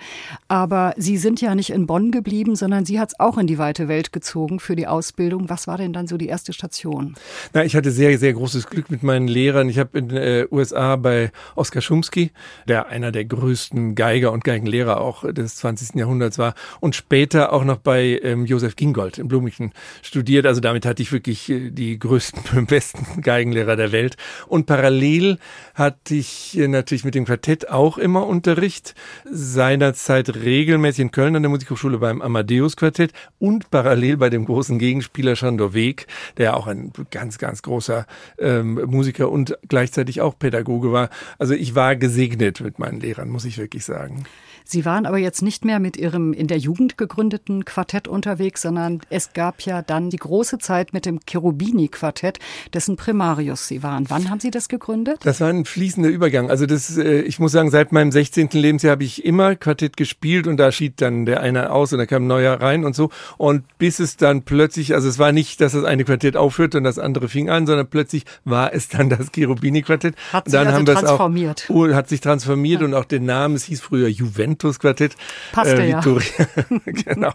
Aber 0.48 0.94
Sie 0.96 1.16
sind 1.16 1.40
ja 1.40 1.54
nicht 1.54 1.70
in 1.70 1.86
Bonn 1.86 2.10
geblieben, 2.10 2.56
sondern 2.56 2.84
Sie 2.84 2.98
hat 2.98 3.10
es 3.10 3.20
auch 3.20 3.38
in 3.38 3.46
die 3.46 3.58
weite 3.58 3.86
Welt 3.86 4.12
gezogen 4.12 4.58
für 4.58 4.74
die 4.74 4.88
Ausbildung. 4.88 5.48
Was 5.48 5.68
war 5.68 5.78
denn 5.78 5.92
dann 5.92 6.08
so 6.08 6.16
die 6.16 6.26
erste 6.26 6.52
Station? 6.52 7.14
Na, 7.52 7.64
ich 7.64 7.76
hatte 7.76 7.92
sehr, 7.92 8.18
sehr 8.18 8.32
großes 8.32 8.66
Glück 8.66 8.90
mit 8.90 9.04
meinen 9.04 9.28
Lehrern. 9.28 9.68
Ich 9.68 9.78
habe 9.78 9.96
in 9.96 10.08
den 10.08 10.18
äh, 10.18 10.46
USA 10.50 11.03
bei 11.04 11.30
Oskar 11.54 11.82
Schumski, 11.82 12.32
der 12.66 12.88
einer 12.88 13.12
der 13.12 13.26
größten 13.26 13.94
Geiger 13.94 14.32
und 14.32 14.42
Geigenlehrer 14.42 15.00
auch 15.00 15.30
des 15.32 15.56
20. 15.56 15.94
Jahrhunderts 15.96 16.38
war 16.38 16.54
und 16.80 16.96
später 16.96 17.52
auch 17.52 17.62
noch 17.62 17.76
bei 17.76 18.18
ähm, 18.22 18.46
Josef 18.46 18.74
Gingold 18.74 19.18
in 19.18 19.28
Blumichen 19.28 19.72
studiert. 20.02 20.46
Also 20.46 20.60
damit 20.60 20.86
hatte 20.86 21.02
ich 21.02 21.12
wirklich 21.12 21.50
äh, 21.50 21.70
die 21.70 21.98
größten, 21.98 22.66
besten 22.66 23.20
Geigenlehrer 23.20 23.76
der 23.76 23.92
Welt. 23.92 24.16
Und 24.48 24.66
parallel 24.66 25.38
hatte 25.74 26.14
ich 26.14 26.58
äh, 26.58 26.68
natürlich 26.68 27.04
mit 27.04 27.14
dem 27.14 27.26
Quartett 27.26 27.68
auch 27.68 27.98
immer 27.98 28.26
Unterricht. 28.26 28.94
Seinerzeit 29.30 30.34
regelmäßig 30.34 31.00
in 31.00 31.10
Köln 31.10 31.36
an 31.36 31.42
der 31.42 31.50
Musikhochschule 31.50 31.98
beim 31.98 32.22
Amadeus 32.22 32.76
Quartett 32.76 33.12
und 33.38 33.70
parallel 33.70 34.16
bei 34.16 34.30
dem 34.30 34.46
großen 34.46 34.78
Gegenspieler 34.78 35.36
Schandor 35.36 35.74
Weg, 35.74 36.06
der 36.38 36.56
auch 36.56 36.66
ein 36.66 36.92
ganz, 37.10 37.36
ganz 37.36 37.60
großer 37.60 38.06
ähm, 38.38 38.80
Musiker 38.86 39.30
und 39.30 39.58
gleichzeitig 39.68 40.22
auch 40.22 40.38
Pädagoge 40.38 40.92
war. 40.92 40.93
Also 41.38 41.54
ich 41.54 41.74
war 41.74 41.96
gesegnet 41.96 42.60
mit 42.60 42.78
meinen 42.78 43.00
Lehrern, 43.00 43.28
muss 43.28 43.44
ich 43.44 43.58
wirklich 43.58 43.84
sagen. 43.84 44.24
Sie 44.66 44.86
waren 44.86 45.04
aber 45.04 45.18
jetzt 45.18 45.42
nicht 45.42 45.66
mehr 45.66 45.78
mit 45.78 45.98
Ihrem 45.98 46.32
in 46.32 46.46
der 46.46 46.56
Jugend 46.56 46.96
gegründeten 46.96 47.66
Quartett 47.66 48.08
unterwegs, 48.08 48.62
sondern 48.62 49.00
es 49.10 49.34
gab 49.34 49.60
ja 49.60 49.82
dann 49.82 50.08
die 50.08 50.16
große 50.16 50.56
Zeit 50.56 50.94
mit 50.94 51.04
dem 51.04 51.20
Cherubini-Quartett, 51.26 52.38
dessen 52.72 52.96
Primarius 52.96 53.68
Sie 53.68 53.82
waren. 53.82 54.06
Wann 54.08 54.30
haben 54.30 54.40
Sie 54.40 54.50
das 54.50 54.70
gegründet? 54.70 55.20
Das 55.24 55.42
war 55.42 55.50
ein 55.50 55.66
fließender 55.66 56.08
Übergang. 56.08 56.48
Also 56.48 56.64
das, 56.64 56.96
äh, 56.96 57.20
ich 57.20 57.38
muss 57.38 57.52
sagen, 57.52 57.70
seit 57.70 57.92
meinem 57.92 58.10
16. 58.10 58.48
Lebensjahr 58.52 58.92
habe 58.92 59.04
ich 59.04 59.22
immer 59.22 59.54
Quartett 59.54 59.98
gespielt 59.98 60.46
und 60.46 60.56
da 60.56 60.72
schied 60.72 60.94
dann 61.02 61.26
der 61.26 61.40
eine 61.40 61.70
aus 61.70 61.92
und 61.92 61.98
da 61.98 62.06
kam 62.06 62.24
ein 62.24 62.28
neuer 62.28 62.58
rein 62.58 62.86
und 62.86 62.96
so. 62.96 63.10
Und 63.36 63.64
bis 63.76 63.98
es 63.98 64.16
dann 64.16 64.42
plötzlich, 64.44 64.94
also 64.94 65.08
es 65.10 65.18
war 65.18 65.32
nicht, 65.32 65.60
dass 65.60 65.72
das 65.72 65.84
eine 65.84 66.04
Quartett 66.04 66.38
aufhörte 66.38 66.78
und 66.78 66.84
das 66.84 66.98
andere 66.98 67.28
fing 67.28 67.50
an, 67.50 67.66
sondern 67.66 67.86
plötzlich 67.86 68.24
war 68.46 68.72
es 68.72 68.88
dann 68.88 69.10
das 69.10 69.30
Cherubini-Quartett. 69.30 70.14
Hat 70.32 70.50
dann 70.50 70.68
also 70.68 70.83
haben 70.88 71.04
transformiert. 71.04 71.68
Auch, 71.70 71.88
hat 71.94 72.08
sich 72.08 72.20
transformiert 72.20 72.80
ja. 72.80 72.86
und 72.86 72.94
auch 72.94 73.04
den 73.04 73.24
Namen, 73.24 73.54
es 73.54 73.64
hieß 73.64 73.80
früher 73.80 74.08
Juventus 74.08 74.34
Juventus-Quartett. 74.34 75.16
Passte 75.52 75.82
äh, 75.82 75.90
ja. 75.90 76.00
genau. 76.84 77.32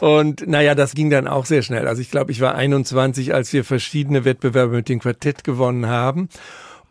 Und 0.00 0.46
naja, 0.46 0.74
das 0.74 0.94
ging 0.94 1.10
dann 1.10 1.26
auch 1.26 1.46
sehr 1.46 1.62
schnell. 1.62 1.86
Also 1.86 2.02
ich 2.02 2.10
glaube, 2.10 2.32
ich 2.32 2.40
war 2.40 2.54
21, 2.54 3.34
als 3.34 3.52
wir 3.52 3.64
verschiedene 3.64 4.24
Wettbewerbe 4.24 4.76
mit 4.76 4.88
dem 4.88 5.00
Quartett 5.00 5.44
gewonnen 5.44 5.86
haben. 5.86 6.28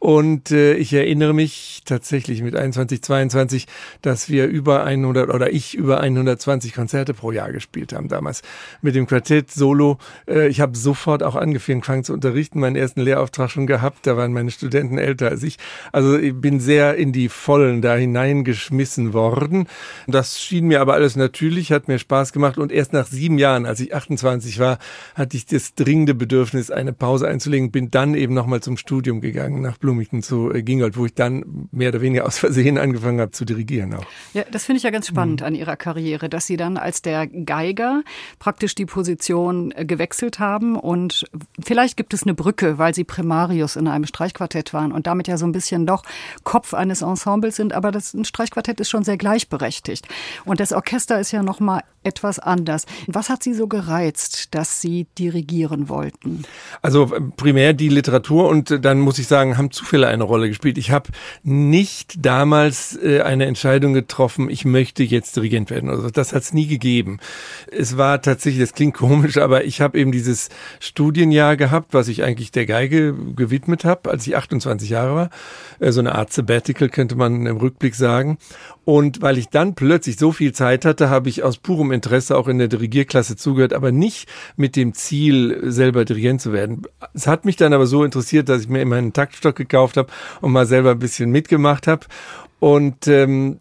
Und 0.01 0.50
äh, 0.50 0.74
ich 0.74 0.93
erinnere 0.93 1.31
mich 1.31 1.84
tatsächlich 1.86 2.41
mit 2.41 2.55
21, 2.55 3.03
22, 3.03 3.67
dass 4.01 4.29
wir 4.29 4.48
über 4.48 4.84
100 4.84 5.29
oder 5.29 5.53
ich 5.53 5.75
über 5.75 6.01
120 6.01 6.74
Konzerte 6.74 7.13
pro 7.13 7.31
Jahr 7.31 7.51
gespielt 7.51 7.93
haben 7.93 8.08
damals 8.08 8.41
mit 8.81 8.96
dem 8.96 9.05
Quartett 9.05 9.51
Solo. 9.51 10.00
Äh, 10.27 10.48
ich 10.48 10.60
habe 10.60 10.75
sofort 10.75 11.22
auch 11.22 11.36
angefangen 11.36 12.03
zu 12.03 12.13
unterrichten, 12.13 12.60
meinen 12.60 12.77
ersten 12.77 13.01
Lehrauftrag 13.01 13.51
schon 13.51 13.67
gehabt. 13.67 14.08
Da 14.08 14.17
waren 14.17 14.34
meine 14.34 14.50
Studenten 14.50 14.98
älter 14.98 15.29
als 15.29 15.43
ich. 15.43 15.60
Also 15.91 16.17
ich 16.17 16.34
bin 16.34 16.60
sehr 16.60 16.96
in 16.96 17.13
die 17.13 17.29
Vollen 17.29 17.84
da 17.84 17.93
hineingeschmissen 17.93 19.13
worden. 19.13 19.67
Das 20.08 20.41
schien 20.41 20.65
mir 20.65 20.81
aber 20.81 20.96
alles 20.96 21.15
natürlich, 21.15 21.72
hat 21.72 21.88
mir 21.88 22.00
Spaß 22.00 22.34
gemacht. 22.34 22.58
Und 22.58 22.72
erst 22.72 22.91
nach 22.91 23.05
sieben 23.05 23.38
Jahren, 23.38 23.67
als 23.67 23.79
ich 23.79 23.93
28 23.93 24.58
war, 24.58 24.79
hatte 25.13 25.38
ich 25.38 25.46
das 25.46 25.75
dringende 25.75 26.15
Bedürfnis, 26.15 26.72
eine 26.72 26.91
Pause 26.91 27.27
einzulegen. 27.27 27.70
Bin 27.70 27.91
dann 27.91 28.15
eben 28.15 28.34
nochmal 28.34 28.62
zum 28.62 28.77
Studium 28.77 29.22
gegangen 29.22 29.62
nach 29.62 29.77
Blut 29.77 29.90
Blumigen 29.91 30.24
zu 30.24 30.53
äh, 30.53 30.63
Gingold, 30.63 30.95
wo 30.95 31.05
ich 31.05 31.13
dann 31.13 31.67
mehr 31.71 31.89
oder 31.89 32.01
weniger 32.01 32.25
aus 32.25 32.38
Versehen 32.38 32.77
angefangen 32.77 33.19
habe 33.19 33.31
zu 33.31 33.43
dirigieren 33.43 33.93
auch. 33.93 34.05
Ja, 34.33 34.43
das 34.50 34.65
finde 34.65 34.77
ich 34.77 34.83
ja 34.83 34.89
ganz 34.89 35.07
spannend 35.07 35.41
mhm. 35.41 35.48
an 35.48 35.55
Ihrer 35.55 35.75
Karriere, 35.75 36.29
dass 36.29 36.45
Sie 36.45 36.55
dann 36.55 36.77
als 36.77 37.01
der 37.01 37.27
Geiger 37.27 38.03
praktisch 38.39 38.74
die 38.74 38.86
Position 38.86 39.74
äh, 39.75 39.86
gewechselt 39.86 40.39
haben 40.39 40.77
und 40.77 41.25
vielleicht 41.62 41.98
gibt 41.98 42.13
es 42.13 42.24
eine 42.24 42.33
Brücke, 42.33 42.77
weil 42.77 42.95
Sie 42.95 43.03
Primarius 43.03 43.75
in 43.75 43.88
einem 43.88 44.05
Streichquartett 44.05 44.74
waren 44.74 44.93
und 44.93 45.07
damit 45.07 45.27
ja 45.27 45.38
so 45.38 45.45
ein 45.45 45.51
bisschen 45.51 45.86
doch 45.86 46.03
Kopf 46.43 46.74
eines 46.74 47.01
Ensembles 47.01 47.57
sind, 47.57 47.74
aber 47.74 47.91
das 47.91 48.13
ein 48.13 48.24
Streichquartett 48.24 48.79
ist 48.79 48.89
schon 48.89 49.03
sehr 49.03 49.17
gleichberechtigt 49.17 50.07
und 50.45 50.60
das 50.60 50.71
Orchester 50.71 51.19
ist 51.19 51.31
ja 51.31 51.43
noch 51.43 51.60
mal 51.60 51.81
etwas 52.03 52.39
anders. 52.39 52.86
Was 53.07 53.29
hat 53.29 53.43
Sie 53.43 53.53
so 53.53 53.67
gereizt, 53.67 54.55
dass 54.55 54.81
Sie 54.81 55.05
dirigieren 55.17 55.89
wollten? 55.89 56.43
Also 56.81 57.13
äh, 57.13 57.21
primär 57.36 57.74
die 57.74 57.89
Literatur 57.89 58.48
und 58.48 58.83
dann 58.83 59.00
muss 59.00 59.19
ich 59.19 59.27
sagen, 59.27 59.57
haben 59.57 59.71
Zufälle 59.81 60.07
eine 60.07 60.23
Rolle 60.23 60.47
gespielt. 60.47 60.77
Ich 60.77 60.91
habe 60.91 61.09
nicht 61.41 62.23
damals 62.23 62.95
äh, 63.01 63.21
eine 63.21 63.47
Entscheidung 63.47 63.93
getroffen, 63.93 64.47
ich 64.47 64.63
möchte 64.63 65.01
jetzt 65.01 65.35
Dirigent 65.35 65.71
werden. 65.71 65.89
Also 65.89 66.11
das 66.11 66.33
hat 66.33 66.43
es 66.43 66.53
nie 66.53 66.67
gegeben. 66.67 67.17
Es 67.71 67.97
war 67.97 68.21
tatsächlich, 68.21 68.61
das 68.61 68.73
klingt 68.73 68.93
komisch, 68.97 69.38
aber 69.38 69.65
ich 69.65 69.81
habe 69.81 69.97
eben 69.97 70.11
dieses 70.11 70.50
Studienjahr 70.79 71.57
gehabt, 71.57 71.95
was 71.95 72.09
ich 72.09 72.23
eigentlich 72.23 72.51
der 72.51 72.67
Geige 72.67 73.15
gewidmet 73.35 73.83
habe, 73.83 74.11
als 74.11 74.27
ich 74.27 74.35
28 74.35 74.88
Jahre 74.89 75.15
war. 75.15 75.29
Äh, 75.79 75.91
so 75.91 76.00
eine 76.00 76.13
Art 76.13 76.31
Sabbatical 76.31 76.89
könnte 76.89 77.15
man 77.15 77.47
im 77.47 77.57
Rückblick 77.57 77.95
sagen. 77.95 78.38
Und 78.85 79.21
weil 79.23 79.39
ich 79.39 79.50
dann 79.50 79.73
plötzlich 79.73 80.17
so 80.17 80.31
viel 80.31 80.53
Zeit 80.53 80.85
hatte, 80.85 81.09
habe 81.09 81.29
ich 81.29 81.43
aus 81.43 81.57
purem 81.57 81.91
Interesse 81.91 82.38
auch 82.38 82.47
in 82.47 82.59
der 82.59 82.67
Dirigierklasse 82.67 83.35
zugehört, 83.35 83.73
aber 83.73 83.91
nicht 83.91 84.27
mit 84.57 84.75
dem 84.75 84.93
Ziel, 84.93 85.59
selber 85.71 86.05
Dirigent 86.05 86.41
zu 86.41 86.53
werden. 86.53 86.83
Es 87.13 87.25
hat 87.25 87.45
mich 87.45 87.55
dann 87.55 87.73
aber 87.73 87.88
so 87.88 88.03
interessiert, 88.03 88.47
dass 88.50 88.61
ich 88.61 88.69
mir 88.69 88.81
immer 88.81 88.97
einen 88.97 89.13
Taktstock 89.13 89.55
gekauft 89.55 89.70
habe 89.97 90.11
und 90.41 90.51
mal 90.51 90.65
selber 90.65 90.91
ein 90.91 90.99
bisschen 90.99 91.31
mitgemacht 91.31 91.87
habe. 91.87 92.05
Und 92.59 93.07
ähm, 93.07 93.59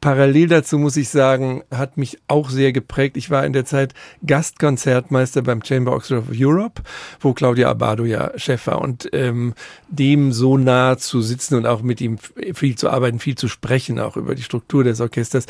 Parallel 0.00 0.48
dazu 0.48 0.78
muss 0.78 0.96
ich 0.96 1.08
sagen, 1.08 1.64
hat 1.72 1.96
mich 1.96 2.18
auch 2.28 2.50
sehr 2.50 2.72
geprägt. 2.72 3.16
Ich 3.16 3.30
war 3.30 3.44
in 3.44 3.52
der 3.52 3.64
Zeit 3.64 3.94
Gastkonzertmeister 4.24 5.42
beim 5.42 5.64
Chamber 5.64 5.92
Orchestra 5.92 6.18
of 6.18 6.26
Europe, 6.32 6.82
wo 7.20 7.32
Claudia 7.32 7.68
Abado 7.68 8.04
ja 8.04 8.30
Chef 8.38 8.68
war. 8.68 8.80
Und 8.80 9.08
ähm, 9.12 9.54
dem 9.88 10.32
so 10.32 10.56
nah 10.56 10.98
zu 10.98 11.20
sitzen 11.20 11.56
und 11.56 11.66
auch 11.66 11.82
mit 11.82 12.00
ihm 12.00 12.18
viel 12.54 12.76
zu 12.76 12.90
arbeiten, 12.90 13.18
viel 13.18 13.34
zu 13.34 13.48
sprechen, 13.48 13.98
auch 13.98 14.16
über 14.16 14.36
die 14.36 14.42
Struktur 14.42 14.84
des 14.84 15.00
Orchesters, 15.00 15.46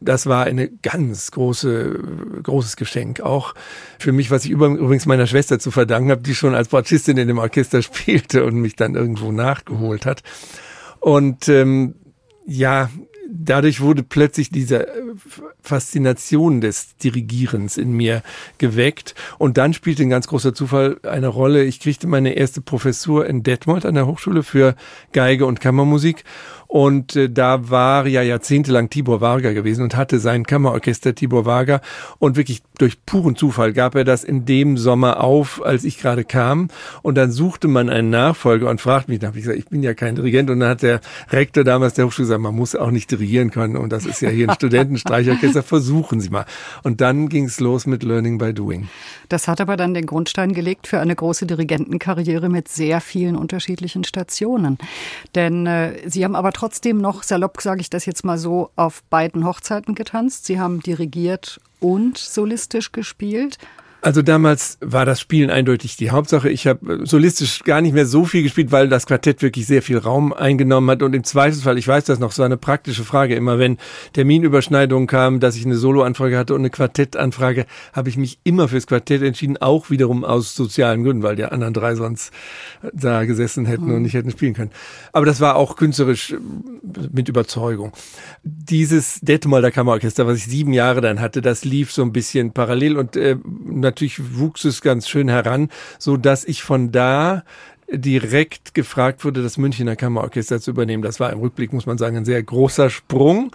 das 0.00 0.26
war 0.26 0.44
eine 0.44 0.68
ganz 0.68 1.30
große, 1.30 2.00
großes 2.42 2.76
Geschenk. 2.76 3.20
Auch 3.20 3.54
für 3.98 4.12
mich, 4.12 4.30
was 4.30 4.46
ich 4.46 4.50
übrigens 4.50 5.04
meiner 5.04 5.26
Schwester 5.26 5.58
zu 5.58 5.70
verdanken 5.70 6.10
habe, 6.10 6.22
die 6.22 6.34
schon 6.34 6.54
als 6.54 6.68
Bratschistin 6.68 7.18
in 7.18 7.28
dem 7.28 7.38
Orchester 7.38 7.82
spielte 7.82 8.46
und 8.46 8.54
mich 8.54 8.76
dann 8.76 8.94
irgendwo 8.94 9.30
nachgeholt 9.30 10.06
hat. 10.06 10.22
Und 11.00 11.48
ähm, 11.48 11.96
ja, 12.46 12.90
dadurch 13.32 13.80
wurde 13.80 14.02
plötzlich 14.02 14.50
diese 14.50 14.88
äh, 14.88 15.02
Faszination 15.62 16.60
des 16.60 16.96
Dirigierens 16.96 17.76
in 17.76 17.92
mir 17.92 18.22
geweckt. 18.58 19.14
Und 19.38 19.56
dann 19.56 19.72
spielte 19.72 20.02
ein 20.02 20.10
ganz 20.10 20.26
großer 20.26 20.54
Zufall 20.54 20.98
eine 21.02 21.28
Rolle. 21.28 21.64
Ich 21.64 21.80
kriegte 21.80 22.06
meine 22.06 22.34
erste 22.34 22.60
Professur 22.60 23.26
in 23.26 23.42
Detmold 23.42 23.86
an 23.86 23.94
der 23.94 24.06
Hochschule 24.06 24.42
für 24.42 24.74
Geige 25.12 25.46
und 25.46 25.60
Kammermusik. 25.60 26.24
Und 26.70 27.16
äh, 27.16 27.28
da 27.28 27.68
war 27.68 28.06
ja 28.06 28.22
jahrzehntelang 28.22 28.90
Tibor 28.90 29.20
Varga 29.20 29.52
gewesen 29.52 29.82
und 29.82 29.96
hatte 29.96 30.20
sein 30.20 30.44
Kammerorchester 30.44 31.16
Tibor 31.16 31.44
Varga. 31.44 31.80
Und 32.20 32.36
wirklich 32.36 32.62
durch 32.78 33.04
puren 33.04 33.34
Zufall 33.34 33.72
gab 33.72 33.96
er 33.96 34.04
das 34.04 34.22
in 34.22 34.44
dem 34.44 34.76
Sommer 34.76 35.20
auf, 35.20 35.60
als 35.64 35.82
ich 35.82 35.98
gerade 35.98 36.22
kam. 36.22 36.68
Und 37.02 37.16
dann 37.16 37.32
suchte 37.32 37.66
man 37.66 37.90
einen 37.90 38.10
Nachfolger 38.10 38.70
und 38.70 38.80
fragte 38.80 39.10
mich, 39.10 39.18
da 39.18 39.26
habe 39.26 39.38
ich 39.38 39.42
gesagt, 39.42 39.58
ich 39.58 39.68
bin 39.68 39.82
ja 39.82 39.94
kein 39.94 40.14
Dirigent. 40.14 40.48
Und 40.48 40.60
dann 40.60 40.68
hat 40.68 40.82
der 40.82 41.00
Rektor 41.30 41.64
damals 41.64 41.94
der 41.94 42.06
Hochschule 42.06 42.26
gesagt, 42.28 42.40
man 42.40 42.54
muss 42.54 42.76
auch 42.76 42.92
nicht 42.92 43.10
dirigieren 43.10 43.50
können. 43.50 43.76
Und 43.76 43.90
das 43.90 44.06
ist 44.06 44.22
ja 44.22 44.30
hier 44.30 44.48
ein 44.48 44.54
Studentenstreichorchester, 44.60 45.64
versuchen 45.64 46.20
Sie 46.20 46.30
mal. 46.30 46.46
Und 46.84 47.00
dann 47.00 47.28
ging 47.28 47.46
es 47.46 47.58
los 47.58 47.86
mit 47.86 48.04
Learning 48.04 48.38
by 48.38 48.54
Doing. 48.54 48.88
Das 49.28 49.48
hat 49.48 49.60
aber 49.60 49.76
dann 49.76 49.92
den 49.92 50.06
Grundstein 50.06 50.52
gelegt 50.52 50.86
für 50.86 51.00
eine 51.00 51.16
große 51.16 51.46
Dirigentenkarriere 51.46 52.48
mit 52.48 52.68
sehr 52.68 53.00
vielen 53.00 53.34
unterschiedlichen 53.34 54.04
Stationen. 54.04 54.78
Denn 55.34 55.66
äh, 55.66 56.08
Sie 56.08 56.24
haben 56.24 56.36
aber 56.36 56.52
trotzdem 56.60 56.98
noch, 56.98 57.22
salopp 57.22 57.62
sage 57.62 57.80
ich 57.80 57.88
das 57.88 58.04
jetzt 58.04 58.22
mal 58.22 58.36
so, 58.36 58.70
auf 58.76 59.02
beiden 59.04 59.46
Hochzeiten 59.46 59.94
getanzt. 59.94 60.44
Sie 60.44 60.60
haben 60.60 60.80
dirigiert 60.80 61.58
und 61.80 62.18
solistisch 62.18 62.92
gespielt. 62.92 63.56
Also 64.02 64.22
damals 64.22 64.78
war 64.80 65.04
das 65.04 65.20
Spielen 65.20 65.50
eindeutig 65.50 65.96
die 65.96 66.10
Hauptsache. 66.10 66.48
Ich 66.48 66.66
habe 66.66 67.06
solistisch 67.06 67.64
gar 67.64 67.80
nicht 67.80 67.92
mehr 67.92 68.06
so 68.06 68.24
viel 68.24 68.42
gespielt, 68.42 68.72
weil 68.72 68.88
das 68.88 69.06
Quartett 69.06 69.42
wirklich 69.42 69.66
sehr 69.66 69.82
viel 69.82 69.98
Raum 69.98 70.32
eingenommen 70.32 70.90
hat. 70.90 71.02
Und 71.02 71.14
im 71.14 71.24
Zweifelsfall, 71.24 71.76
ich 71.76 71.86
weiß 71.86 72.04
das 72.04 72.18
noch, 72.18 72.32
so 72.32 72.42
eine 72.42 72.56
praktische 72.56 73.04
Frage. 73.04 73.34
Immer 73.34 73.58
wenn 73.58 73.76
Terminüberschneidungen 74.14 75.06
kamen, 75.06 75.40
dass 75.40 75.56
ich 75.56 75.66
eine 75.66 75.76
Soloanfrage 75.76 76.38
hatte 76.38 76.54
und 76.54 76.62
eine 76.62 76.70
Quartettanfrage, 76.70 77.66
habe 77.92 78.08
ich 78.08 78.16
mich 78.16 78.38
immer 78.42 78.68
fürs 78.68 78.86
Quartett 78.86 79.22
entschieden, 79.22 79.58
auch 79.58 79.90
wiederum 79.90 80.24
aus 80.24 80.54
sozialen 80.54 81.04
Gründen, 81.04 81.22
weil 81.22 81.36
die 81.36 81.44
anderen 81.44 81.74
drei 81.74 81.94
sonst 81.94 82.32
da 82.94 83.24
gesessen 83.24 83.66
hätten 83.66 83.86
mhm. 83.86 83.96
und 83.96 84.02
nicht 84.02 84.14
hätten 84.14 84.30
spielen 84.30 84.54
können. 84.54 84.70
Aber 85.12 85.26
das 85.26 85.40
war 85.40 85.56
auch 85.56 85.76
künstlerisch 85.76 86.34
mit 87.12 87.28
Überzeugung. 87.28 87.92
Dieses 88.42 89.20
Detmolder 89.20 89.70
Kammerorchester, 89.70 90.26
was 90.26 90.38
ich 90.38 90.46
sieben 90.46 90.72
Jahre 90.72 91.02
dann 91.02 91.20
hatte, 91.20 91.42
das 91.42 91.64
lief 91.64 91.92
so 91.92 92.02
ein 92.02 92.12
bisschen 92.12 92.52
parallel 92.52 92.96
und 92.96 93.16
äh, 93.16 93.36
natürlich 93.90 94.38
wuchs 94.38 94.64
es 94.64 94.80
ganz 94.80 95.08
schön 95.08 95.28
heran, 95.28 95.68
so 95.98 96.16
dass 96.16 96.44
ich 96.44 96.62
von 96.62 96.92
da 96.92 97.44
direkt 97.92 98.74
gefragt 98.74 99.24
wurde, 99.24 99.42
das 99.42 99.58
Münchner 99.58 99.96
Kammerorchester 99.96 100.60
zu 100.60 100.70
übernehmen. 100.70 101.02
Das 101.02 101.20
war 101.20 101.32
im 101.32 101.40
Rückblick, 101.40 101.72
muss 101.72 101.86
man 101.86 101.98
sagen, 101.98 102.16
ein 102.16 102.24
sehr 102.24 102.42
großer 102.42 102.88
Sprung. 102.88 103.50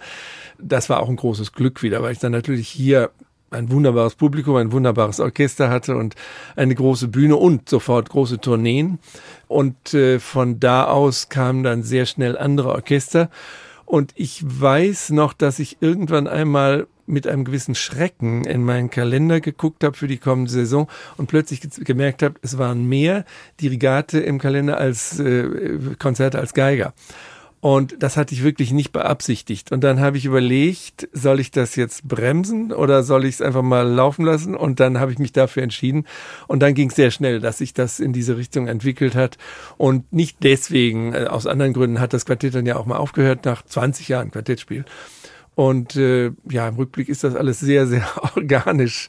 Das 0.58 0.88
war 0.88 1.00
auch 1.00 1.08
ein 1.08 1.16
großes 1.16 1.52
Glück 1.52 1.82
wieder, 1.82 2.02
weil 2.02 2.12
ich 2.12 2.18
dann 2.18 2.32
natürlich 2.32 2.68
hier 2.68 3.10
ein 3.50 3.70
wunderbares 3.70 4.16
Publikum, 4.16 4.56
ein 4.56 4.72
wunderbares 4.72 5.20
Orchester 5.20 5.70
hatte 5.70 5.96
und 5.96 6.14
eine 6.56 6.74
große 6.74 7.08
Bühne 7.08 7.36
und 7.36 7.68
sofort 7.68 8.10
große 8.10 8.40
Tourneen. 8.40 8.98
Und 9.48 9.94
äh, 9.94 10.18
von 10.18 10.60
da 10.60 10.86
aus 10.86 11.28
kamen 11.28 11.62
dann 11.62 11.82
sehr 11.82 12.06
schnell 12.06 12.36
andere 12.36 12.70
Orchester. 12.70 13.30
Und 13.84 14.12
ich 14.16 14.42
weiß 14.44 15.10
noch, 15.10 15.32
dass 15.32 15.60
ich 15.60 15.78
irgendwann 15.80 16.26
einmal 16.26 16.88
mit 17.06 17.26
einem 17.26 17.44
gewissen 17.44 17.74
Schrecken 17.74 18.44
in 18.44 18.62
meinen 18.62 18.90
Kalender 18.90 19.40
geguckt 19.40 19.84
habe 19.84 19.96
für 19.96 20.08
die 20.08 20.18
kommende 20.18 20.50
Saison 20.50 20.88
und 21.16 21.26
plötzlich 21.26 21.60
gemerkt 21.84 22.22
habe, 22.22 22.34
es 22.42 22.58
waren 22.58 22.88
mehr 22.88 23.24
Dirigate 23.60 24.18
im 24.18 24.38
Kalender 24.38 24.78
als 24.78 25.18
äh, 25.18 25.48
Konzerte 25.98 26.38
als 26.38 26.54
Geiger. 26.54 26.94
Und 27.60 28.00
das 28.00 28.16
hatte 28.16 28.32
ich 28.32 28.44
wirklich 28.44 28.70
nicht 28.70 28.92
beabsichtigt. 28.92 29.72
Und 29.72 29.82
dann 29.82 29.98
habe 29.98 30.18
ich 30.18 30.24
überlegt, 30.24 31.08
soll 31.12 31.40
ich 31.40 31.50
das 31.50 31.74
jetzt 31.74 32.06
bremsen 32.06 32.70
oder 32.70 33.02
soll 33.02 33.24
ich 33.24 33.36
es 33.36 33.42
einfach 33.42 33.62
mal 33.62 33.88
laufen 33.88 34.24
lassen? 34.24 34.54
Und 34.54 34.78
dann 34.78 35.00
habe 35.00 35.10
ich 35.10 35.18
mich 35.18 35.32
dafür 35.32 35.64
entschieden. 35.64 36.06
Und 36.46 36.60
dann 36.60 36.74
ging 36.74 36.90
es 36.90 36.96
sehr 36.96 37.10
schnell, 37.10 37.40
dass 37.40 37.58
sich 37.58 37.74
das 37.74 37.98
in 37.98 38.12
diese 38.12 38.36
Richtung 38.36 38.68
entwickelt 38.68 39.16
hat. 39.16 39.36
Und 39.78 40.12
nicht 40.12 40.36
deswegen, 40.44 41.12
äh, 41.12 41.26
aus 41.28 41.48
anderen 41.48 41.72
Gründen 41.72 41.98
hat 41.98 42.12
das 42.12 42.24
Quartett 42.24 42.54
dann 42.54 42.66
ja 42.66 42.76
auch 42.76 42.86
mal 42.86 42.98
aufgehört 42.98 43.44
nach 43.44 43.64
20 43.64 44.06
Jahren 44.08 44.30
Quartettspiel. 44.30 44.84
Und 45.56 45.96
äh, 45.96 46.32
ja, 46.50 46.68
im 46.68 46.76
Rückblick 46.76 47.08
ist 47.08 47.24
das 47.24 47.34
alles 47.34 47.58
sehr, 47.58 47.86
sehr 47.86 48.06
organisch 48.36 49.08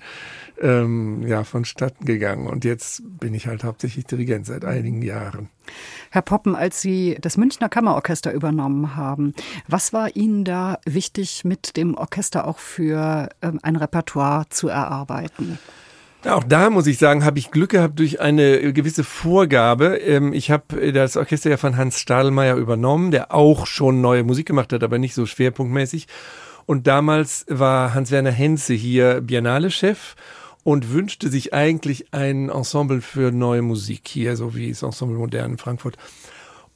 ähm, 0.62 1.28
ja, 1.28 1.44
vonstatten 1.44 2.06
gegangen. 2.06 2.48
Und 2.48 2.64
jetzt 2.64 3.04
bin 3.20 3.34
ich 3.34 3.48
halt 3.48 3.66
hauptsächlich 3.66 4.06
Dirigent 4.06 4.46
seit 4.46 4.64
einigen 4.64 5.02
Jahren. 5.02 5.50
Herr 6.10 6.22
Poppen, 6.22 6.56
als 6.56 6.82
Sie 6.82 7.18
das 7.20 7.36
Münchner 7.36 7.68
Kammerorchester 7.68 8.32
übernommen 8.32 8.96
haben, 8.96 9.34
was 9.68 9.92
war 9.92 10.16
Ihnen 10.16 10.46
da 10.46 10.80
wichtig, 10.86 11.44
mit 11.44 11.76
dem 11.76 11.96
Orchester 11.96 12.48
auch 12.48 12.60
für 12.60 13.30
ähm, 13.42 13.60
ein 13.62 13.76
Repertoire 13.76 14.48
zu 14.50 14.70
erarbeiten? 14.70 15.60
Auch 16.26 16.44
da 16.44 16.70
muss 16.70 16.88
ich 16.88 16.98
sagen, 16.98 17.24
habe 17.24 17.40
ich 17.40 17.52
Glück 17.52 17.70
gehabt 17.72 18.00
durch 18.00 18.20
eine 18.20 18.74
gewisse 18.74 19.04
Vorgabe. 19.04 19.98
Ähm, 19.98 20.34
ich 20.34 20.52
habe 20.52 20.92
das 20.92 21.16
Orchester 21.16 21.50
ja 21.50 21.58
von 21.58 21.78
Hans 21.78 22.00
Stadelmeier 22.00 22.56
übernommen, 22.56 23.12
der 23.12 23.34
auch 23.34 23.68
schon 23.68 24.02
neue 24.02 24.24
Musik 24.24 24.48
gemacht 24.48 24.74
hat, 24.74 24.84
aber 24.84 24.98
nicht 24.98 25.14
so 25.14 25.26
schwerpunktmäßig. 25.26 26.08
Und 26.66 26.88
damals 26.88 27.46
war 27.50 27.94
Hans-Werner 27.94 28.32
Henze 28.32 28.74
hier 28.74 29.22
Biennale-Chef 29.22 30.16
und 30.64 30.92
wünschte 30.92 31.30
sich 31.30 31.54
eigentlich 31.54 32.14
ein 32.14 32.50
Ensemble 32.50 33.00
für 33.00 33.32
neue 33.32 33.62
Musik 33.62 34.02
hier, 34.08 34.36
so 34.36 34.54
wie 34.54 34.70
das 34.70 34.84
Ensemble 34.84 35.18
Modern 35.18 35.52
in 35.52 35.58
Frankfurt. 35.58 35.98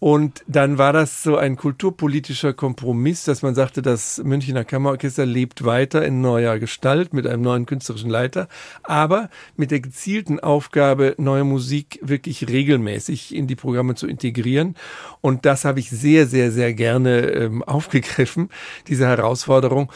Und 0.04 0.44
dann 0.48 0.80
war 0.80 0.94
das 0.94 1.22
so 1.22 1.38
ein 1.38 1.58
kulturpolitischer 1.58 2.54
Kompromiss, 2.54 3.24
dass 3.26 3.44
man 3.44 3.54
sagte, 3.54 3.84
das 3.84 4.20
Münchner 4.24 4.64
Kammerorchester 4.64 5.28
lebt 5.28 5.64
weiter 5.64 6.04
in 6.04 6.22
neuer 6.22 6.58
Gestalt 6.58 7.14
mit 7.14 7.28
einem 7.28 7.44
neuen 7.44 7.68
künstlerischen 7.68 8.10
Leiter, 8.10 8.48
aber 8.82 9.30
mit 9.58 9.70
der 9.70 9.80
gezielten 9.80 10.40
Aufgabe, 10.40 11.14
neue 11.20 11.44
Musik 11.44 12.00
wirklich 12.02 12.50
regelmäßig 12.50 13.36
in 13.36 13.46
die 13.46 13.56
Programme 13.56 13.94
zu 13.94 14.08
integrieren. 14.08 14.76
Und 15.22 15.46
das 15.46 15.66
habe 15.66 15.80
ich 15.80 15.92
sehr, 15.92 16.26
sehr, 16.26 16.52
sehr 16.52 16.74
gerne 16.74 17.20
ähm, 17.30 17.62
aufgegriffen, 17.62 18.50
diese 18.88 19.06
Herausforderung. 19.06 19.92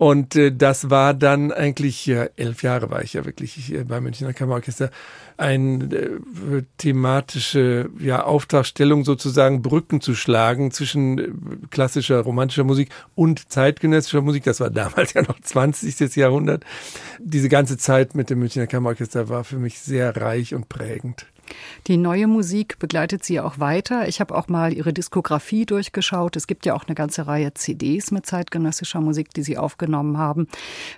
Und 0.00 0.34
äh, 0.34 0.50
das 0.50 0.88
war 0.88 1.12
dann 1.12 1.52
eigentlich, 1.52 2.06
ja, 2.06 2.24
elf 2.36 2.62
Jahre 2.62 2.90
war 2.90 3.02
ich 3.02 3.12
ja 3.12 3.26
wirklich 3.26 3.74
beim 3.86 4.04
Münchner 4.04 4.32
Kammerorchester, 4.32 4.88
eine 5.36 5.84
äh, 5.94 6.62
thematische 6.78 7.90
ja, 7.98 8.24
Auftragstellung 8.24 9.04
sozusagen, 9.04 9.60
Brücken 9.60 10.00
zu 10.00 10.14
schlagen 10.14 10.70
zwischen 10.70 11.18
äh, 11.18 11.28
klassischer 11.68 12.20
romantischer 12.20 12.64
Musik 12.64 12.88
und 13.14 13.52
zeitgenössischer 13.52 14.22
Musik. 14.22 14.44
Das 14.44 14.60
war 14.60 14.70
damals 14.70 15.12
ja 15.12 15.20
noch 15.20 15.38
20. 15.38 16.16
Jahrhundert. 16.16 16.64
Diese 17.18 17.50
ganze 17.50 17.76
Zeit 17.76 18.14
mit 18.14 18.30
dem 18.30 18.38
Münchner 18.38 18.66
Kammerorchester 18.66 19.28
war 19.28 19.44
für 19.44 19.58
mich 19.58 19.80
sehr 19.80 20.16
reich 20.16 20.54
und 20.54 20.70
prägend. 20.70 21.26
Die 21.86 21.96
neue 21.96 22.26
Musik 22.26 22.78
begleitet 22.78 23.24
Sie 23.24 23.40
auch 23.40 23.58
weiter. 23.58 24.08
Ich 24.08 24.20
habe 24.20 24.34
auch 24.34 24.48
mal 24.48 24.72
Ihre 24.72 24.92
Diskografie 24.92 25.66
durchgeschaut. 25.66 26.36
Es 26.36 26.46
gibt 26.46 26.66
ja 26.66 26.74
auch 26.74 26.86
eine 26.86 26.94
ganze 26.94 27.26
Reihe 27.26 27.54
CDs 27.54 28.10
mit 28.10 28.26
zeitgenössischer 28.26 29.00
Musik, 29.00 29.32
die 29.34 29.42
Sie 29.42 29.58
aufgenommen 29.58 30.18
haben. 30.18 30.48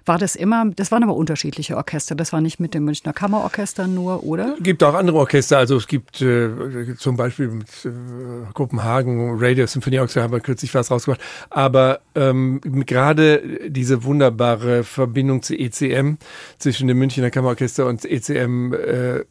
War 0.05 0.19
das 0.19 0.37
immer, 0.37 0.67
das 0.77 0.91
waren 0.93 1.03
aber 1.03 1.17
unterschiedliche 1.17 1.77
Orchester. 1.77 2.15
Das 2.15 2.33
war 2.33 2.41
nicht 2.41 2.61
mit 2.61 2.75
dem 2.75 2.85
Münchner 2.85 3.13
Kammerorchester 3.13 3.87
nur, 3.87 4.25
oder? 4.25 4.55
Es 4.59 4.63
gibt 4.63 4.83
auch 4.83 4.95
andere 4.95 5.19
Orchester. 5.19 5.59
Also 5.59 5.77
es 5.77 5.87
gibt 5.87 6.21
äh, 6.21 6.51
zum 6.97 7.17
Beispiel 7.17 7.49
mit 7.49 7.69
äh, 7.85 7.91
Kopenhagen, 8.53 9.37
Radio 9.39 9.67
Symphony 9.67 9.99
Orchestra 9.99 10.23
haben 10.23 10.33
wir 10.33 10.41
kürzlich 10.41 10.75
was 10.75 10.91
rausgebracht. 10.91 11.21
Aber 11.51 12.01
ähm, 12.15 12.61
gerade 12.63 13.69
diese 13.69 14.05
wunderbare 14.05 14.85
Verbindung 14.85 15.43
zu 15.43 15.55
ECM 15.55 16.17
zwischen 16.59 16.89
dem 16.89 16.99
Münchner 16.99 17.31
Kammerorchester 17.31 17.87
und 17.87 18.05
ECM 18.05 18.73
äh, 18.75 19.25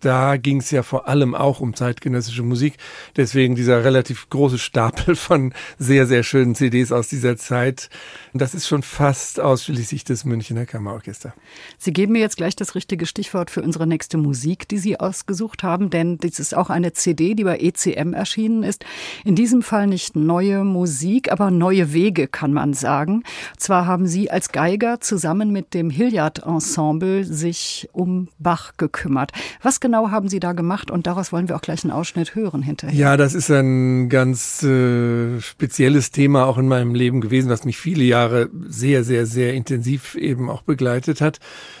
da 0.00 0.36
ging 0.36 0.58
es 0.58 0.70
ja 0.70 0.82
vor 0.82 1.08
allem 1.08 1.34
auch 1.34 1.60
um 1.60 1.74
zeitgenössische 1.74 2.42
Musik. 2.42 2.74
Deswegen 3.16 3.54
dieser 3.54 3.84
relativ 3.84 4.28
große 4.30 4.58
Stapel 4.58 5.16
von 5.16 5.52
sehr, 5.78 6.06
sehr 6.06 6.22
schönen 6.22 6.54
CDs 6.54 6.92
aus 6.92 7.08
dieser 7.08 7.36
Zeit. 7.36 7.88
Und 8.32 8.42
das 8.42 8.54
ist 8.54 8.66
schon 8.66 8.82
fast 8.82 9.40
ausschließlich 9.40 10.04
das 10.04 10.24
Münchner 10.24 10.66
Kammerorchester. 10.66 11.34
Sie 11.78 11.92
geben 11.92 12.12
mir 12.12 12.20
jetzt 12.20 12.36
gleich 12.36 12.56
das 12.56 12.74
richtige 12.74 13.06
Stichwort 13.06 13.50
für 13.50 13.62
unsere 13.62 13.86
nächste 13.86 14.18
Musik, 14.18 14.68
die 14.68 14.78
Sie 14.78 15.00
ausgesucht 15.00 15.62
haben, 15.62 15.90
denn 15.90 16.18
das 16.18 16.38
ist 16.38 16.54
auch 16.54 16.70
eine 16.70 16.92
CD, 16.92 17.34
die 17.34 17.44
bei 17.44 17.58
ECM 17.58 18.12
erschienen 18.12 18.62
ist. 18.62 18.84
In 19.24 19.34
diesem 19.34 19.62
Fall 19.62 19.86
nicht 19.86 20.16
neue 20.16 20.64
Musik, 20.64 21.32
aber 21.32 21.50
neue 21.50 21.92
Wege, 21.92 22.28
kann 22.28 22.52
man 22.52 22.74
sagen. 22.74 23.22
Zwar 23.56 23.86
haben 23.86 24.06
Sie 24.06 24.30
als 24.30 24.52
Geiger 24.52 25.00
zusammen 25.00 25.50
mit 25.50 25.74
dem 25.74 25.90
Hilliard 25.90 26.40
Ensemble 26.44 27.24
sich 27.24 27.88
um 27.92 28.28
Bach 28.38 28.74
gekümmert. 28.76 29.32
Was 29.62 29.80
genau 29.86 30.10
haben 30.10 30.28
Sie 30.28 30.40
da 30.40 30.52
gemacht? 30.52 30.90
Und 30.90 31.06
daraus 31.06 31.32
wollen 31.32 31.48
wir 31.48 31.56
auch 31.56 31.60
gleich 31.60 31.84
einen 31.84 31.92
Ausschnitt 31.92 32.34
hören 32.34 32.62
hinterher. 32.62 32.96
Ja, 32.96 33.16
das 33.16 33.34
ist 33.34 33.50
ein 33.50 34.08
ganz 34.08 34.62
äh, 34.64 35.40
spezielles 35.40 36.10
Thema 36.10 36.46
auch 36.46 36.58
in 36.58 36.66
meinem 36.66 36.94
Leben 36.94 37.20
gewesen, 37.20 37.48
was 37.48 37.64
mich 37.64 37.78
viele 37.78 38.02
Jahre 38.02 38.50
sehr, 38.66 39.04
sehr, 39.04 39.26
sehr 39.26 39.54
intensiv 39.54 40.16
eben 40.16 40.50
auch 40.50 40.62
begleitet 40.62 41.20
hat. 41.20 41.38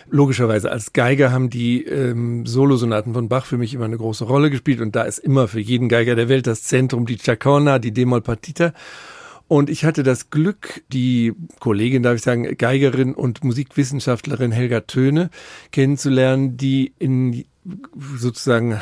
Logischerweise 0.08 0.70
als 0.70 0.92
Geiger 0.92 1.32
haben 1.32 1.50
die 1.50 1.84
ähm, 1.84 2.46
Solosonaten 2.46 3.12
von 3.12 3.28
Bach 3.28 3.44
für 3.44 3.58
mich 3.58 3.74
immer 3.74 3.86
eine 3.86 3.98
große 3.98 4.24
Rolle 4.24 4.50
gespielt 4.50 4.80
und 4.80 4.94
da 4.94 5.02
ist 5.02 5.18
immer 5.18 5.48
für 5.48 5.60
jeden 5.60 5.88
Geiger 5.88 6.14
der 6.14 6.28
Welt 6.28 6.46
das 6.46 6.62
Zentrum 6.62 7.06
die 7.06 7.16
Chacorna, 7.16 7.80
die 7.80 7.92
D-Moll 7.92 8.20
Partita. 8.20 8.72
Und 9.48 9.70
ich 9.70 9.84
hatte 9.84 10.02
das 10.02 10.30
Glück, 10.30 10.82
die 10.92 11.32
Kollegin, 11.60 12.02
darf 12.02 12.16
ich 12.16 12.22
sagen, 12.22 12.56
Geigerin 12.56 13.14
und 13.14 13.44
Musikwissenschaftlerin 13.44 14.50
Helga 14.50 14.80
Töne 14.80 15.30
kennenzulernen, 15.70 16.56
die 16.56 16.94
in 16.98 17.44
sozusagen 18.16 18.80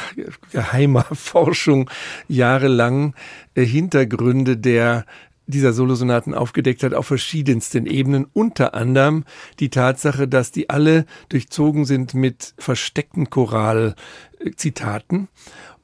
geheimer 0.53 1.05
Forschung 1.12 1.90
jahrelang 2.29 3.14
äh, 3.55 3.64
Hintergründe 3.64 4.57
der 4.57 5.05
dieser 5.47 5.73
Solosonaten 5.73 6.35
aufgedeckt 6.35 6.83
hat 6.83 6.94
auf 6.94 7.07
verschiedensten 7.07 7.87
Ebenen, 7.87 8.27
unter 8.33 8.75
anderem 8.75 9.25
die 9.61 9.68
Tatsache, 9.68 10.27
dass 10.27 10.53
die 10.53 10.70
alle 10.70 11.05
durchzogen 11.29 11.85
sind 11.85 12.14
mit 12.14 12.55
versteckten 12.59 13.29
Choralzitaten. 13.29 15.29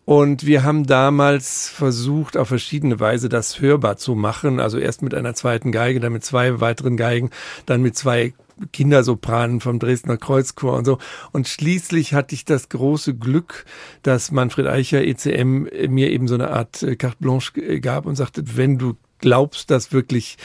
Und 0.06 0.46
wir 0.46 0.64
haben 0.64 0.86
damals 0.86 1.68
versucht, 1.68 2.36
auf 2.36 2.48
verschiedene 2.48 2.98
Weise 2.98 3.28
das 3.28 3.60
hörbar 3.60 3.96
zu 3.96 4.16
machen. 4.16 4.58
Also 4.58 4.78
erst 4.78 5.02
mit 5.02 5.14
einer 5.14 5.34
zweiten 5.34 5.72
Geige, 5.72 6.00
dann 6.00 6.12
mit 6.12 6.24
zwei 6.24 6.60
weiteren 6.60 6.96
Geigen, 6.96 7.30
dann 7.66 7.82
mit 7.82 7.96
zwei 7.96 8.32
Kindersopranen 8.72 9.60
vom 9.60 9.78
Dresdner 9.78 10.16
Kreuzchor 10.16 10.76
und 10.76 10.84
so. 10.84 10.98
Und 11.32 11.48
schließlich 11.48 12.14
hatte 12.14 12.34
ich 12.34 12.44
das 12.44 12.68
große 12.68 13.14
Glück, 13.14 13.64
dass 14.02 14.30
Manfred 14.30 14.66
Eicher, 14.66 15.02
ECM, 15.02 15.68
mir 15.88 16.10
eben 16.10 16.28
so 16.28 16.34
eine 16.34 16.50
Art 16.50 16.82
äh, 16.82 16.96
Carte 16.96 17.18
Blanche 17.20 17.80
gab 17.80 18.06
und 18.06 18.16
sagte, 18.16 18.42
wenn 18.56 18.78
du 18.78 18.96
glaubst, 19.20 19.70
das 19.70 19.92
wirklich 19.92 20.36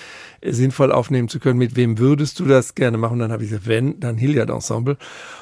sinnvoll 0.44 0.92
aufnehmen 0.92 1.28
zu 1.28 1.40
können, 1.40 1.58
mit 1.58 1.76
wem 1.76 1.98
würdest 1.98 2.40
du 2.40 2.46
das 2.46 2.76
gerne 2.76 2.98
machen? 2.98 3.20
Dann 3.20 3.32
habe 3.32 3.44
ich 3.44 3.50
gesagt, 3.50 3.68
wenn, 3.68 4.00
dann 4.00 4.18
Hilliard 4.18 4.50
Ensemble. 4.50 4.98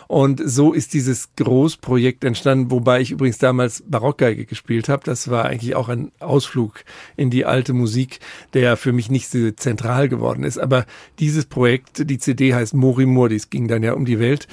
Und 0.08 0.42
so 0.46 0.74
ist 0.74 0.94
dieses 0.94 1.36
Großprojekt 1.36 2.24
entstanden, 2.24 2.72
wobei 2.72 3.02
ich 3.02 3.12
übrigens 3.12 3.38
damals 3.38 3.84
Barockgeige 3.88 4.46
gespielt 4.46 4.90
habe. 4.90 5.04
Das 5.06 5.30
war 5.30 5.46
eigentlich 5.46 5.76
auch 5.76 5.90
ein 5.90 6.12
Ausflug 6.20 6.84
in 7.18 7.30
die 7.30 7.46
alte 7.46 7.74
Musik, 7.74 8.20
der 8.54 8.78
für 8.78 8.94
mich 8.94 9.10
nicht 9.10 9.30
so 9.30 9.52
zentral 9.52 10.10
geworden 10.10 10.44
ist. 10.44 10.58
Aber 10.58 10.86
dieses 11.20 11.46
Projekt, 11.46 12.10
die 12.10 12.18
CD 12.18 12.54
heißt 12.54 12.74
Morimur, 12.74 13.30
dies 13.30 13.50
ging 13.50 13.68
dann 13.68 13.84
ja 13.84 13.94
um 13.94 14.06
die 14.06 14.20
Welt, 14.20 14.48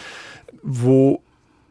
wo 0.63 1.23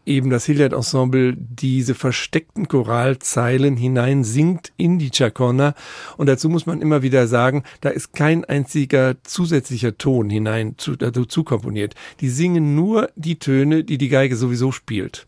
eben 0.09 0.29
das 0.29 0.45
Hilliard 0.45 0.73
Ensemble 0.73 1.35
diese 1.37 1.93
versteckten 1.93 2.67
Choralzeilen 2.67 3.77
hinein 3.77 4.23
singt 4.23 4.73
in 4.75 4.97
die 4.99 5.11
Chaconne. 5.11 5.75
Und 6.17 6.27
dazu 6.27 6.49
muss 6.49 6.65
man 6.65 6.81
immer 6.81 7.03
wieder 7.03 7.27
sagen, 7.27 7.63
da 7.81 7.89
ist 7.89 8.13
kein 8.13 8.43
einziger 8.43 9.15
zusätzlicher 9.23 9.97
Ton 9.97 10.29
hinein 10.29 10.73
zu, 10.77 10.95
dazu 10.95 11.43
komponiert. 11.43 11.93
Die 12.19 12.29
singen 12.29 12.75
nur 12.75 13.09
die 13.15 13.37
Töne, 13.37 13.83
die 13.83 13.97
die 13.97 14.09
Geige 14.09 14.35
sowieso 14.35 14.71
spielt. 14.71 15.25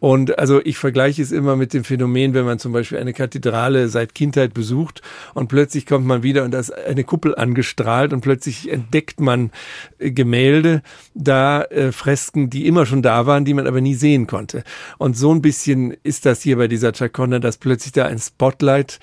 Und 0.00 0.38
also 0.38 0.60
ich 0.64 0.78
vergleiche 0.78 1.22
es 1.22 1.30
immer 1.30 1.56
mit 1.56 1.74
dem 1.74 1.84
Phänomen, 1.84 2.34
wenn 2.34 2.46
man 2.46 2.58
zum 2.58 2.72
Beispiel 2.72 2.98
eine 2.98 3.12
Kathedrale 3.12 3.88
seit 3.88 4.14
Kindheit 4.14 4.54
besucht 4.54 5.02
und 5.34 5.48
plötzlich 5.48 5.86
kommt 5.86 6.06
man 6.06 6.22
wieder 6.22 6.44
und 6.44 6.50
da 6.52 6.58
ist 6.58 6.70
eine 6.70 7.04
Kuppel 7.04 7.34
angestrahlt 7.34 8.12
und 8.12 8.22
plötzlich 8.22 8.70
entdeckt 8.72 9.20
man 9.20 9.50
äh, 9.98 10.10
Gemälde, 10.10 10.82
da 11.14 11.62
äh, 11.64 11.92
Fresken, 11.92 12.48
die 12.48 12.66
immer 12.66 12.86
schon 12.86 13.02
da 13.02 13.26
waren, 13.26 13.44
die 13.44 13.54
man 13.54 13.66
aber 13.66 13.82
nie 13.82 13.94
sehen 13.94 14.26
konnte. 14.26 14.64
Und 14.96 15.16
so 15.16 15.32
ein 15.32 15.42
bisschen 15.42 15.94
ist 16.02 16.24
das 16.24 16.40
hier 16.40 16.56
bei 16.56 16.66
dieser 16.66 16.92
Chaconda, 16.92 17.38
dass 17.38 17.58
plötzlich 17.58 17.92
da 17.92 18.06
ein 18.06 18.18
Spotlight 18.18 18.98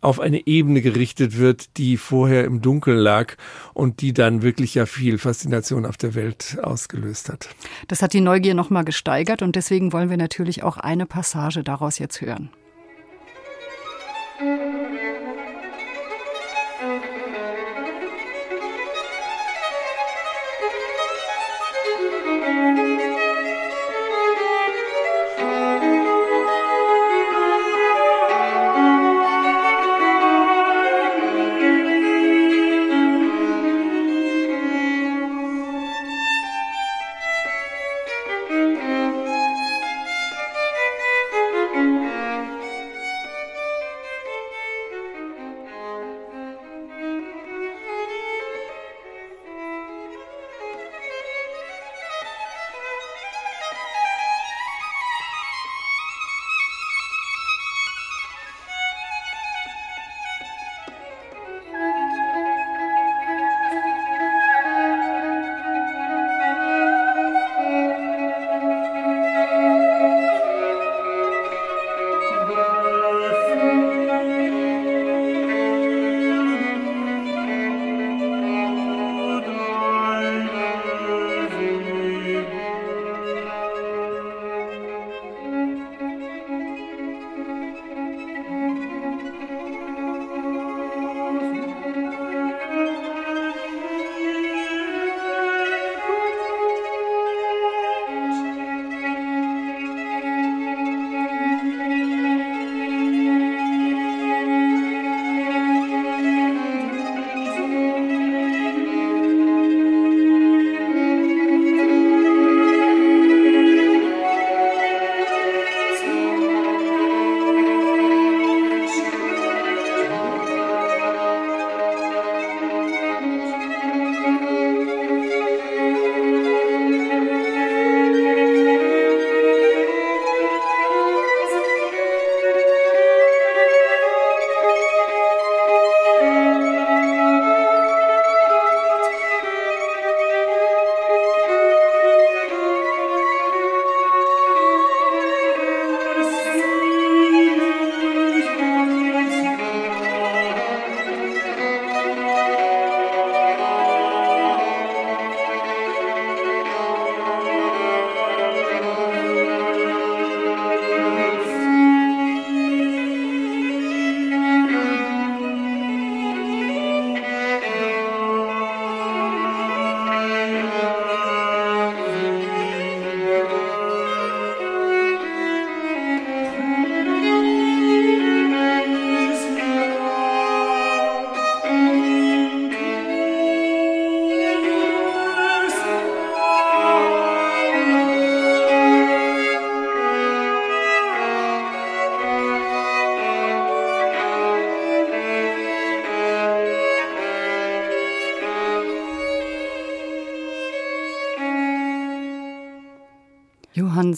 auf 0.00 0.20
eine 0.20 0.46
Ebene 0.46 0.80
gerichtet 0.80 1.38
wird, 1.38 1.76
die 1.76 1.96
vorher 1.96 2.44
im 2.44 2.60
Dunkeln 2.60 2.98
lag 2.98 3.34
und 3.74 4.00
die 4.00 4.12
dann 4.12 4.42
wirklich 4.42 4.74
ja 4.74 4.86
viel 4.86 5.18
Faszination 5.18 5.86
auf 5.86 5.96
der 5.96 6.14
Welt 6.14 6.58
ausgelöst 6.62 7.28
hat. 7.28 7.48
Das 7.88 8.02
hat 8.02 8.12
die 8.12 8.20
Neugier 8.20 8.54
nochmal 8.54 8.84
gesteigert 8.84 9.42
und 9.42 9.56
deswegen 9.56 9.92
wollen 9.92 10.10
wir 10.10 10.16
natürlich 10.16 10.62
auch 10.62 10.76
eine 10.76 11.06
Passage 11.06 11.62
daraus 11.62 11.98
jetzt 11.98 12.20
hören. 12.20 12.50
Johann 14.40 15.07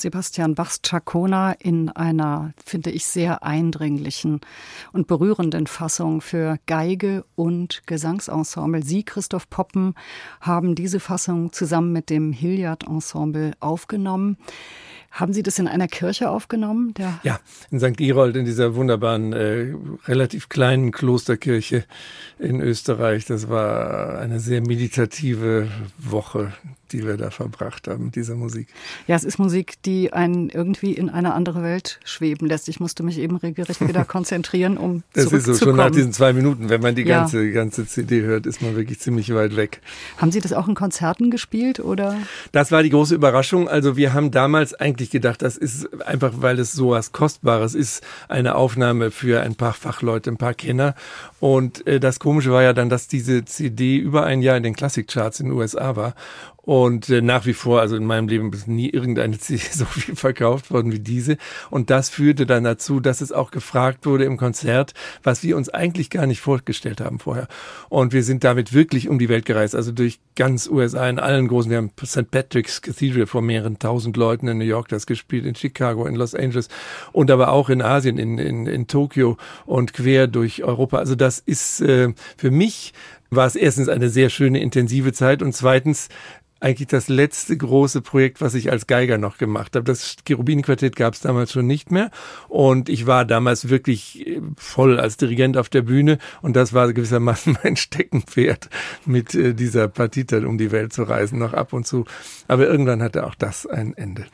Sebastian 0.01 0.55
Bachs 0.55 0.81
Chacona 0.83 1.53
in 1.53 1.89
einer, 1.91 2.53
finde 2.65 2.91
ich, 2.91 3.07
sehr 3.07 3.43
eindringlichen 3.43 4.41
und 4.93 5.07
berührenden 5.07 5.67
Fassung 5.67 6.21
für 6.21 6.59
Geige 6.67 7.25
und 7.37 7.83
Gesangsensemble. 7.87 8.83
Sie, 8.83 9.05
Christoph 9.05 9.49
Poppen, 9.51 9.95
haben 10.41 10.75
diese 10.75 11.01
Fassung 11.01 11.53
zusammen 11.53 11.93
mit 11.93 12.11
dem 12.11 12.33
Hilliard 12.33 12.87
Ensemble 12.87 13.53
aufgenommen. 13.61 14.37
Haben 15.11 15.33
Sie 15.33 15.43
das 15.43 15.59
in 15.59 15.67
einer 15.67 15.89
Kirche 15.89 16.31
aufgenommen? 16.31 16.95
ja, 17.25 17.41
in 17.71 17.81
St. 17.81 17.97
Gerold, 17.97 18.37
in 18.37 18.45
dieser 18.45 18.77
wunderbaren, 18.77 19.33
äh, 19.33 19.75
relativ 20.07 20.49
kleinen 20.49 20.93
Klosterkirche 20.93 21.85
in 22.39 22.61
Österreich. 22.61 23.25
Das 23.25 23.49
war 23.49 24.21
eine 24.21 24.39
sehr 24.39 24.61
meditative 24.61 25.69
Woche, 25.99 26.53
die 26.93 27.07
wir 27.07 27.17
da 27.17 27.31
verbracht 27.31 27.89
haben 27.89 28.07
mit 28.07 28.17
dieser 28.17 28.35
Musik. 28.35 28.69
Ja, 29.07 29.17
es 29.17 29.25
ist 29.25 29.39
Musik, 29.39 29.83
die 29.83 30.13
einen 30.13 30.51
irgendwie 30.51 30.93
in 30.93 31.09
eine 31.11 31.35
andere 31.35 31.63
Welt 31.63 32.01
schweben 32.05 32.47
lässt. 32.47 32.69
Ich 32.69 32.81
musste 32.81 33.03
mich 33.03 33.19
eben 33.19 33.37
regelrecht 33.37 33.87
wieder 33.87 34.05
konzentrieren, 34.07 34.77
um 34.77 35.03
Das 35.13 35.33
ist 35.33 35.45
so, 35.47 35.55
schon 35.55 35.77
nach 35.77 35.91
diesen 35.91 36.13
zwei 36.13 36.33
Minuten, 36.33 36.69
wenn 36.69 36.81
man 36.81 36.95
die 36.95 37.03
Ja. 37.03 37.21
ganze, 37.21 37.43
die 37.45 37.53
ganze 37.53 37.87
CD 37.87 38.23
hört, 38.23 38.47
ist 38.47 38.63
man 38.63 38.77
wirklich 38.77 39.01
ziemlich 39.01 39.33
weit 39.35 39.57
weg. 39.57 39.81
Haben 40.19 40.33
Sie 40.33 40.41
das 40.41 40.53
auch 40.53 40.69
in 40.69 40.75
Konzerten 40.75 41.31
gespielt 41.31 41.81
oder? 41.81 42.17
Das 42.53 42.73
war 42.73 42.83
die 42.83 42.91
große 42.91 43.15
Überraschung. 43.15 43.69
Also 43.69 43.97
wir 43.97 44.13
haben 44.13 44.31
damals 44.31 44.75
eigentlich 44.75 45.11
gedacht, 45.11 45.43
das 45.43 45.57
ist 45.57 45.89
einfach, 46.03 46.33
weil 46.37 46.59
es 46.59 46.73
so 46.73 46.91
was 46.91 47.13
Kostbares 47.13 47.75
ist, 47.75 48.03
eine 48.29 48.55
Aufnahme 48.55 49.11
für 49.11 49.41
ein 49.43 49.55
paar 49.55 49.73
Fachleute, 49.73 50.31
ein 50.31 50.37
paar 50.37 50.55
Kenner. 50.55 50.95
Und 51.39 51.87
äh, 51.87 52.01
das 52.01 52.19
Komische 52.21 52.51
war 52.53 52.63
ja 52.63 52.73
dann, 52.73 52.89
dass 52.89 53.09
diese 53.09 53.45
CD 53.45 53.97
über 53.97 54.25
ein 54.25 54.43
Jahr 54.43 54.57
in 54.57 54.63
den 54.63 54.75
Klassikcharts 54.75 55.41
in 55.41 55.47
den 55.47 55.53
USA 55.55 55.97
war. 55.97 56.15
Und 56.63 57.09
äh, 57.09 57.23
nach 57.23 57.47
wie 57.47 57.53
vor, 57.53 57.81
also 57.81 57.97
in 57.97 58.05
meinem 58.05 58.29
Leben 58.29 58.53
ist 58.53 58.69
nie 58.69 58.89
irgendeine 58.89 59.39
CD 59.41 59.63
so 59.71 59.85
viel 59.85 60.17
verkauft 60.17 60.71
worden 60.71 60.93
wie 60.93 61.01
diese. 61.01 61.37
Und 61.71 61.91
das 61.91 62.11
führte 62.11 62.47
dann 62.47 62.65
dazu, 62.65 63.01
dass 63.01 63.21
es 63.21 63.33
auch 63.33 63.51
gefragt 63.51 64.07
wurde 64.07 64.25
im 64.25 64.37
Konzert, 64.37 64.95
was 65.23 65.43
wir 65.43 65.57
uns 65.57 65.69
eigentlich 65.69 66.11
gar 66.11 66.27
nicht 66.27 66.41
vorgestellt 66.41 67.01
haben 67.01 67.19
vorher. 67.19 67.49
Und 67.89 68.13
wir 68.13 68.23
sind 68.23 68.45
damit 68.45 68.73
wirklich 68.73 69.09
um 69.09 69.19
die 69.19 69.29
Welt 69.29 69.45
gereist, 69.45 69.75
also 69.75 69.93
durch 69.93 70.21
ganz 70.37 70.69
USA 70.69 71.09
in 71.09 71.19
allen 71.19 71.49
großen, 71.49 71.71
wir 71.71 71.79
haben 71.79 71.91
St. 72.05 72.31
Patrick's 72.31 72.83
Cathedral 72.83 73.27
vor 73.27 73.43
mehreren 73.43 73.79
tausend 73.79 74.17
Leuten 74.17 74.49
in 74.49 74.59
New 74.59 74.65
York 74.65 74.89
das 74.89 75.07
gespielt, 75.07 75.47
in 75.47 75.55
Chicago, 75.55 76.07
in 76.07 76.15
Los 76.15 76.35
Angeles 76.35 76.69
und 77.13 77.31
aber 77.31 77.53
auch 77.53 77.69
in 77.69 77.83
Asien, 77.83 78.19
in, 78.19 78.39
in, 78.39 78.67
in 78.67 78.87
Tokio 78.87 79.37
und 79.67 79.93
quer 79.93 80.27
durch 80.27 80.63
Europa. 80.63 80.99
Also 80.99 81.15
das 81.15 81.39
ist 81.39 81.81
äh, 81.81 82.13
für 82.37 82.51
mich 82.51 82.93
war 83.31 83.47
es 83.47 83.55
erstens 83.55 83.89
eine 83.89 84.09
sehr 84.09 84.29
schöne, 84.29 84.61
intensive 84.61 85.13
Zeit 85.13 85.43
und 85.43 85.55
zweitens 85.55 86.09
eigentlich 86.61 86.89
das 86.89 87.09
letzte 87.09 87.57
große 87.57 88.03
Projekt, 88.03 88.41
was 88.41 88.55
ich 88.55 88.71
als 88.71 88.87
Geiger 88.87 89.19
noch 89.19 89.39
gemacht 89.39 89.75
habe. 89.75 89.85
Das 89.85 90.17
Cherubini-Quartett 90.27 90.95
gab 90.95 91.15
es 91.15 91.21
damals 91.21 91.53
schon 91.53 91.67
nicht 91.67 91.91
mehr 91.91 92.11
und 92.49 92.89
ich 92.89 93.07
war 93.07 93.25
damals 93.25 93.69
wirklich 93.69 94.27
äh, 94.27 94.41
voll 94.57 95.01
als 95.01 95.17
Dirigent 95.17 95.57
auf 95.57 95.69
der 95.69 95.83
Bühne 95.83 96.19
und 96.43 96.55
das 96.57 96.73
war 96.73 96.93
gewissermaßen 96.93 97.59
mein 97.65 97.77
Steckenpferd, 97.77 98.69
mit 99.07 99.35
äh, 99.35 99.55
dieser 99.55 99.89
Partita 99.89 100.39
um 100.41 100.59
die 100.59 100.71
Welt 100.71 100.93
zu 100.93 101.03
reisen, 101.03 101.39
noch 101.39 101.55
ab 101.55 101.73
und 101.73 101.87
zu. 101.87 102.05
Aber 102.47 102.69
irgendwann 102.69 103.03
hatte 103.03 103.27
auch 103.27 103.35
das 103.35 103.67
ein 103.67 103.97
Ende. 103.97 104.27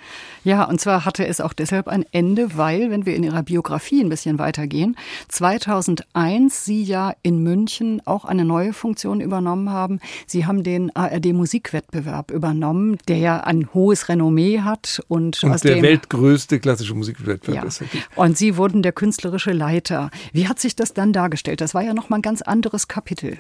Ja, 0.46 0.62
und 0.62 0.80
zwar 0.80 1.04
hatte 1.04 1.26
es 1.26 1.40
auch 1.40 1.52
deshalb 1.52 1.88
ein 1.88 2.04
Ende, 2.12 2.56
weil, 2.56 2.88
wenn 2.92 3.04
wir 3.04 3.16
in 3.16 3.24
Ihrer 3.24 3.42
Biografie 3.42 4.00
ein 4.00 4.08
bisschen 4.08 4.38
weitergehen, 4.38 4.96
2001 5.26 6.64
Sie 6.64 6.84
ja 6.84 7.14
in 7.24 7.42
München 7.42 8.00
auch 8.04 8.24
eine 8.24 8.44
neue 8.44 8.72
Funktion 8.72 9.20
übernommen 9.20 9.70
haben. 9.70 9.98
Sie 10.28 10.46
haben 10.46 10.62
den 10.62 10.94
ARD-Musikwettbewerb 10.94 12.30
übernommen, 12.30 12.96
der 13.08 13.16
ja 13.16 13.40
ein 13.40 13.74
hohes 13.74 14.08
Renommee 14.08 14.60
hat 14.60 15.02
und, 15.08 15.42
Und 15.42 15.50
aus 15.50 15.62
der 15.62 15.74
dem 15.74 15.82
weltgrößte 15.82 16.60
klassische 16.60 16.94
Musikwettbewerb 16.94 17.64
ja. 17.64 17.68
ist. 17.68 17.82
Und 18.14 18.38
Sie 18.38 18.56
wurden 18.56 18.84
der 18.84 18.92
künstlerische 18.92 19.50
Leiter. 19.50 20.12
Wie 20.32 20.46
hat 20.46 20.60
sich 20.60 20.76
das 20.76 20.94
dann 20.94 21.12
dargestellt? 21.12 21.60
Das 21.60 21.74
war 21.74 21.82
ja 21.82 21.92
noch 21.92 22.08
mal 22.08 22.18
ein 22.18 22.22
ganz 22.22 22.40
anderes 22.40 22.86
Kapitel. 22.86 23.38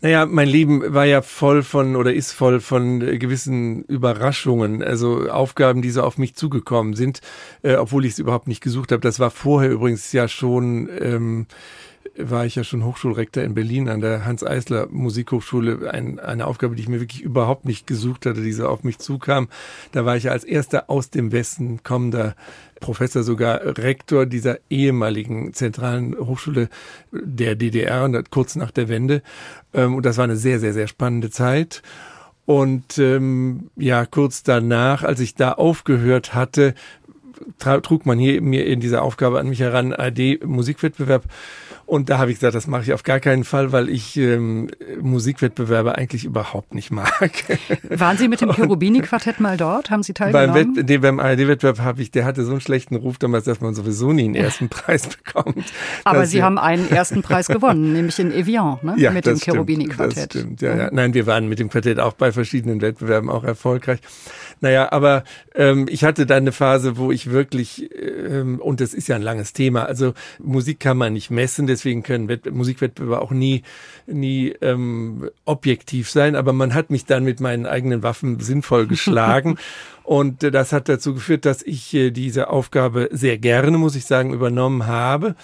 Naja, 0.00 0.26
mein 0.26 0.48
Leben 0.48 0.94
war 0.94 1.06
ja 1.06 1.22
voll 1.22 1.64
von 1.64 1.96
oder 1.96 2.14
ist 2.14 2.30
voll 2.30 2.60
von 2.60 3.00
gewissen 3.00 3.82
Überraschungen, 3.86 4.80
also 4.80 5.28
Aufgaben, 5.28 5.82
die 5.82 5.90
so 5.90 6.04
auf 6.04 6.18
mich 6.18 6.35
zugekommen 6.36 6.94
sind, 6.94 7.20
äh, 7.62 7.76
obwohl 7.76 8.04
ich 8.04 8.12
es 8.12 8.18
überhaupt 8.18 8.48
nicht 8.48 8.62
gesucht 8.62 8.92
habe. 8.92 9.00
Das 9.00 9.18
war 9.18 9.30
vorher 9.30 9.70
übrigens 9.70 10.12
ja 10.12 10.28
schon, 10.28 10.88
ähm, 11.00 11.46
war 12.18 12.46
ich 12.46 12.54
ja 12.54 12.64
schon 12.64 12.84
Hochschulrektor 12.84 13.42
in 13.42 13.54
Berlin 13.54 13.88
an 13.88 14.00
der 14.00 14.24
Hans-Eisler 14.24 14.88
Musikhochschule. 14.90 15.90
Ein, 15.90 16.18
eine 16.18 16.46
Aufgabe, 16.46 16.74
die 16.74 16.82
ich 16.82 16.88
mir 16.88 17.00
wirklich 17.00 17.22
überhaupt 17.22 17.64
nicht 17.64 17.86
gesucht 17.86 18.26
hatte, 18.26 18.42
die 18.42 18.52
so 18.52 18.68
auf 18.68 18.84
mich 18.84 18.98
zukam. 18.98 19.48
Da 19.92 20.04
war 20.04 20.16
ich 20.16 20.24
ja 20.24 20.32
als 20.32 20.44
erster 20.44 20.88
aus 20.88 21.10
dem 21.10 21.32
Westen 21.32 21.82
kommender 21.82 22.34
Professor, 22.80 23.22
sogar 23.22 23.60
Rektor 23.78 24.26
dieser 24.26 24.58
ehemaligen 24.70 25.52
zentralen 25.54 26.16
Hochschule 26.18 26.68
der 27.10 27.54
DDR, 27.54 28.08
kurz 28.30 28.56
nach 28.56 28.70
der 28.70 28.88
Wende. 28.88 29.22
Ähm, 29.74 29.94
Und 29.94 30.06
das 30.06 30.16
war 30.16 30.24
eine 30.24 30.36
sehr, 30.36 30.60
sehr, 30.60 30.72
sehr 30.72 30.86
spannende 30.86 31.30
Zeit. 31.30 31.82
Und 32.46 32.98
ähm, 32.98 33.70
ja, 33.76 34.06
kurz 34.06 34.44
danach, 34.44 35.02
als 35.02 35.20
ich 35.20 35.34
da 35.34 35.52
aufgehört 35.52 36.32
hatte, 36.32 36.74
trug 37.58 38.06
man 38.06 38.18
hier 38.18 38.40
mir 38.40 38.66
in 38.66 38.80
dieser 38.80 39.02
Aufgabe 39.02 39.40
an 39.40 39.48
mich 39.48 39.60
heran, 39.60 39.92
AD 39.92 40.40
Musikwettbewerb. 40.44 41.24
Und 41.86 42.10
da 42.10 42.18
habe 42.18 42.32
ich 42.32 42.38
gesagt, 42.38 42.56
das 42.56 42.66
mache 42.66 42.82
ich 42.82 42.92
auf 42.92 43.04
gar 43.04 43.20
keinen 43.20 43.44
Fall, 43.44 43.70
weil 43.70 43.88
ich 43.88 44.16
ähm, 44.16 44.68
Musikwettbewerbe 45.00 45.96
eigentlich 45.96 46.24
überhaupt 46.24 46.74
nicht 46.74 46.90
mag. 46.90 47.44
Waren 47.88 48.18
Sie 48.18 48.26
mit 48.26 48.40
dem 48.40 48.50
Cherubini-Quartett 48.50 49.38
mal 49.38 49.56
dort? 49.56 49.90
Haben 49.90 50.02
Sie 50.02 50.12
beim, 50.12 50.32
teilgenommen? 50.32 50.76
Wett, 50.76 50.88
nee, 50.88 50.98
beim 50.98 51.20
ARD-Wettbewerb 51.20 51.78
habe 51.78 52.02
ich, 52.02 52.10
der 52.10 52.24
hatte 52.24 52.44
so 52.44 52.50
einen 52.50 52.60
schlechten 52.60 52.96
Ruf 52.96 53.18
damals, 53.18 53.44
dass 53.44 53.60
man 53.60 53.74
sowieso 53.74 54.12
nie 54.12 54.24
einen 54.24 54.34
ersten 54.34 54.68
Preis 54.68 55.06
bekommt. 55.24 55.72
Aber 56.02 56.26
Sie 56.26 56.42
haben 56.42 56.58
einen 56.58 56.90
ersten 56.90 57.22
Preis 57.22 57.46
gewonnen, 57.46 57.92
nämlich 57.92 58.18
in 58.18 58.32
Evian, 58.32 58.78
ne? 58.82 58.94
ja, 58.96 59.12
mit 59.12 59.24
dem 59.24 59.38
Cherubini-Quartett. 59.38 60.34
Das 60.34 60.40
stimmt, 60.40 60.62
ja, 60.62 60.76
ja. 60.76 60.88
Nein, 60.90 61.14
wir 61.14 61.26
waren 61.26 61.48
mit 61.48 61.60
dem 61.60 61.70
Quartett 61.70 62.00
auch 62.00 62.14
bei 62.14 62.32
verschiedenen 62.32 62.80
Wettbewerben 62.80 63.30
auch 63.30 63.44
erfolgreich. 63.44 64.00
Naja, 64.60 64.90
aber 64.90 65.24
ähm, 65.54 65.86
ich 65.88 66.02
hatte 66.02 66.24
dann 66.24 66.38
eine 66.38 66.52
Phase, 66.52 66.96
wo 66.96 67.12
ich 67.12 67.30
wirklich, 67.30 67.90
ähm, 67.94 68.58
und 68.60 68.80
das 68.80 68.94
ist 68.94 69.08
ja 69.08 69.16
ein 69.16 69.22
langes 69.22 69.52
Thema, 69.52 69.84
also 69.84 70.14
Musik 70.38 70.80
kann 70.80 70.96
man 70.96 71.12
nicht 71.12 71.30
messen, 71.30 71.66
deswegen 71.66 72.02
können 72.02 72.28
Wett 72.28 72.50
Musikwettbewerbe 72.50 73.20
auch 73.20 73.32
nie, 73.32 73.62
nie 74.06 74.54
ähm, 74.62 75.30
objektiv 75.44 76.10
sein, 76.10 76.36
aber 76.36 76.52
man 76.54 76.72
hat 76.72 76.90
mich 76.90 77.04
dann 77.04 77.24
mit 77.24 77.40
meinen 77.40 77.66
eigenen 77.66 78.02
Waffen 78.02 78.40
sinnvoll 78.40 78.86
geschlagen. 78.88 79.58
Und 80.06 80.44
äh, 80.44 80.52
das 80.52 80.72
hat 80.72 80.88
dazu 80.88 81.14
geführt, 81.14 81.44
dass 81.44 81.62
ich 81.62 81.92
äh, 81.92 82.12
diese 82.12 82.48
Aufgabe 82.48 83.08
sehr 83.10 83.38
gerne, 83.38 83.76
muss 83.76 83.96
ich 83.96 84.06
sagen, 84.06 84.32
übernommen 84.32 84.86
habe 84.86 85.34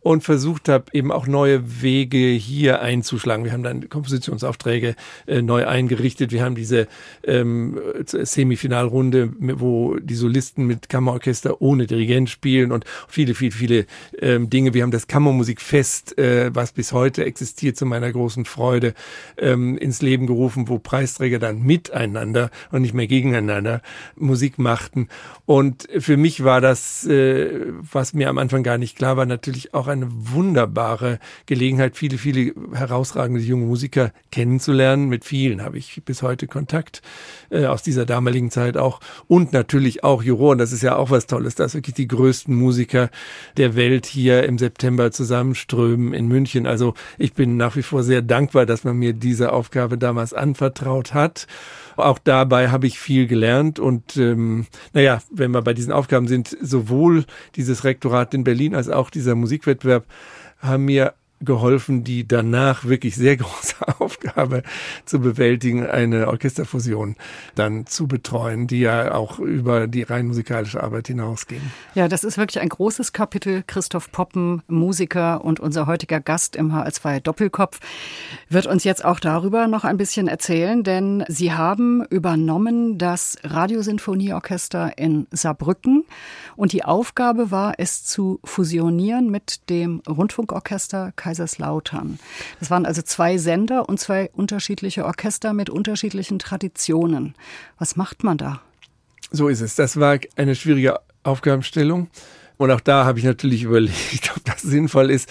und 0.00 0.24
versucht 0.24 0.68
habe, 0.70 0.84
eben 0.92 1.12
auch 1.12 1.26
neue 1.26 1.82
Wege 1.82 2.28
hier 2.28 2.80
einzuschlagen. 2.80 3.44
Wir 3.44 3.52
haben 3.52 3.62
dann 3.62 3.88
Kompositionsaufträge 3.90 4.94
äh, 5.26 5.42
neu 5.42 5.66
eingerichtet. 5.66 6.32
Wir 6.32 6.42
haben 6.42 6.54
diese 6.54 6.88
ähm, 7.24 7.78
Semifinalrunde, 8.06 9.32
wo 9.38 9.96
die 9.96 10.14
Solisten 10.14 10.66
mit 10.66 10.88
Kammerorchester 10.88 11.60
ohne 11.60 11.86
Dirigent 11.86 12.30
spielen 12.30 12.72
und 12.72 12.86
viele, 13.08 13.34
viele, 13.34 13.52
viele 13.52 13.86
ähm, 14.18 14.48
Dinge. 14.48 14.72
Wir 14.72 14.82
haben 14.82 14.92
das 14.92 15.08
Kammermusikfest, 15.08 16.16
äh, 16.18 16.54
was 16.54 16.72
bis 16.72 16.92
heute 16.92 17.24
existiert, 17.24 17.76
zu 17.76 17.84
meiner 17.84 18.10
großen 18.10 18.46
Freude, 18.46 18.94
ähm, 19.36 19.76
ins 19.76 20.00
Leben 20.00 20.26
gerufen, 20.26 20.68
wo 20.68 20.78
Preisträger 20.78 21.38
dann 21.38 21.62
miteinander 21.62 22.50
und 22.70 22.80
nicht 22.80 22.94
mehr 22.94 23.08
gegeneinander 23.08 23.82
Musik 24.16 24.58
machten. 24.58 25.08
Und 25.44 25.88
für 25.98 26.16
mich 26.16 26.44
war 26.44 26.60
das, 26.60 27.06
äh, 27.06 27.66
was 27.92 28.14
mir 28.14 28.28
am 28.28 28.38
Anfang 28.38 28.62
gar 28.62 28.78
nicht 28.78 28.96
klar 28.96 29.16
war, 29.16 29.26
natürlich 29.26 29.74
auch 29.74 29.86
eine 29.86 30.06
wunderbare 30.08 31.18
Gelegenheit, 31.46 31.96
viele, 31.96 32.18
viele 32.18 32.52
herausragende 32.72 33.40
junge 33.40 33.66
Musiker 33.66 34.12
kennenzulernen. 34.30 35.08
Mit 35.08 35.24
vielen 35.24 35.62
habe 35.62 35.78
ich 35.78 36.02
bis 36.04 36.22
heute 36.22 36.46
Kontakt 36.46 37.02
äh, 37.50 37.66
aus 37.66 37.82
dieser 37.82 38.06
damaligen 38.06 38.50
Zeit 38.50 38.76
auch. 38.76 39.00
Und 39.28 39.52
natürlich 39.52 40.04
auch 40.04 40.22
Juroren. 40.22 40.58
Das 40.58 40.72
ist 40.72 40.82
ja 40.82 40.96
auch 40.96 41.10
was 41.10 41.26
Tolles, 41.26 41.54
dass 41.54 41.74
wirklich 41.74 41.94
die 41.94 42.08
größten 42.08 42.54
Musiker 42.54 43.10
der 43.56 43.76
Welt 43.76 44.06
hier 44.06 44.44
im 44.44 44.58
September 44.58 45.10
zusammenströmen 45.10 46.12
in 46.12 46.26
München. 46.28 46.66
Also 46.66 46.94
ich 47.18 47.34
bin 47.34 47.56
nach 47.56 47.76
wie 47.76 47.82
vor 47.82 48.02
sehr 48.02 48.22
dankbar, 48.22 48.66
dass 48.66 48.84
man 48.84 48.96
mir 48.96 49.12
diese 49.12 49.52
Aufgabe 49.52 49.98
damals 49.98 50.34
anvertraut 50.34 51.14
hat. 51.14 51.46
Auch 51.96 52.18
dabei 52.18 52.68
habe 52.70 52.86
ich 52.86 52.98
viel 52.98 53.26
gelernt 53.26 53.78
und 53.78 54.16
ähm, 54.16 54.66
naja, 54.92 55.20
wenn 55.30 55.50
wir 55.52 55.62
bei 55.62 55.74
diesen 55.74 55.92
Aufgaben 55.92 56.28
sind, 56.28 56.56
sowohl 56.60 57.24
dieses 57.54 57.84
Rektorat 57.84 58.34
in 58.34 58.44
Berlin 58.44 58.74
als 58.74 58.88
auch 58.88 59.10
dieser 59.10 59.34
Musikwettbewerb 59.34 60.06
haben 60.60 60.84
mir 60.84 61.14
geholfen, 61.40 62.02
die 62.02 62.26
danach 62.26 62.84
wirklich 62.84 63.14
sehr 63.14 63.36
große 63.36 63.76
Aufgabe 64.00 64.62
zu 65.04 65.20
bewältigen, 65.20 65.86
eine 65.86 66.28
Orchesterfusion 66.28 67.16
dann 67.54 67.86
zu 67.86 68.06
betreuen, 68.06 68.66
die 68.66 68.80
ja 68.80 69.14
auch 69.14 69.38
über 69.38 69.86
die 69.86 70.02
rein 70.02 70.26
musikalische 70.26 70.82
Arbeit 70.82 71.08
hinausging. 71.08 71.60
Ja, 71.94 72.08
das 72.08 72.24
ist 72.24 72.38
wirklich 72.38 72.60
ein 72.60 72.68
großes 72.68 73.12
Kapitel. 73.12 73.62
Christoph 73.66 74.10
Poppen, 74.12 74.62
Musiker 74.66 75.44
und 75.44 75.60
unser 75.60 75.86
heutiger 75.86 76.20
Gast 76.20 76.56
im 76.56 76.72
HR2 76.72 77.20
Doppelkopf, 77.20 77.80
wird 78.48 78.66
uns 78.66 78.84
jetzt 78.84 79.04
auch 79.04 79.20
darüber 79.20 79.66
noch 79.66 79.84
ein 79.84 79.96
bisschen 79.96 80.28
erzählen, 80.28 80.82
denn 80.82 81.24
Sie 81.28 81.52
haben 81.52 82.04
übernommen 82.06 82.98
das 82.98 83.36
Radiosinfonieorchester 83.42 84.96
in 84.96 85.26
Saarbrücken 85.30 86.04
und 86.56 86.72
die 86.72 86.84
Aufgabe 86.84 87.50
war, 87.50 87.74
es 87.78 88.04
zu 88.04 88.40
fusionieren 88.44 89.30
mit 89.30 89.68
dem 89.68 90.02
Rundfunkorchester 90.08 91.12
Kaiserslautern. 91.26 92.20
Das 92.60 92.70
waren 92.70 92.86
also 92.86 93.02
zwei 93.02 93.36
Sender 93.36 93.88
und 93.88 93.98
zwei 93.98 94.30
unterschiedliche 94.32 95.04
Orchester 95.04 95.52
mit 95.54 95.68
unterschiedlichen 95.68 96.38
Traditionen. 96.38 97.34
Was 97.78 97.96
macht 97.96 98.22
man 98.22 98.38
da? 98.38 98.60
So 99.32 99.48
ist 99.48 99.60
es. 99.60 99.74
Das 99.74 99.98
war 99.98 100.20
eine 100.36 100.54
schwierige 100.54 101.00
Aufgabenstellung. 101.24 102.08
Und 102.58 102.70
auch 102.70 102.80
da 102.80 103.04
habe 103.04 103.18
ich 103.18 103.24
natürlich 103.24 103.62
überlegt, 103.70 104.32
ob 104.36 104.44
das 104.44 104.62
sinnvoll 104.62 105.10
ist. 105.10 105.28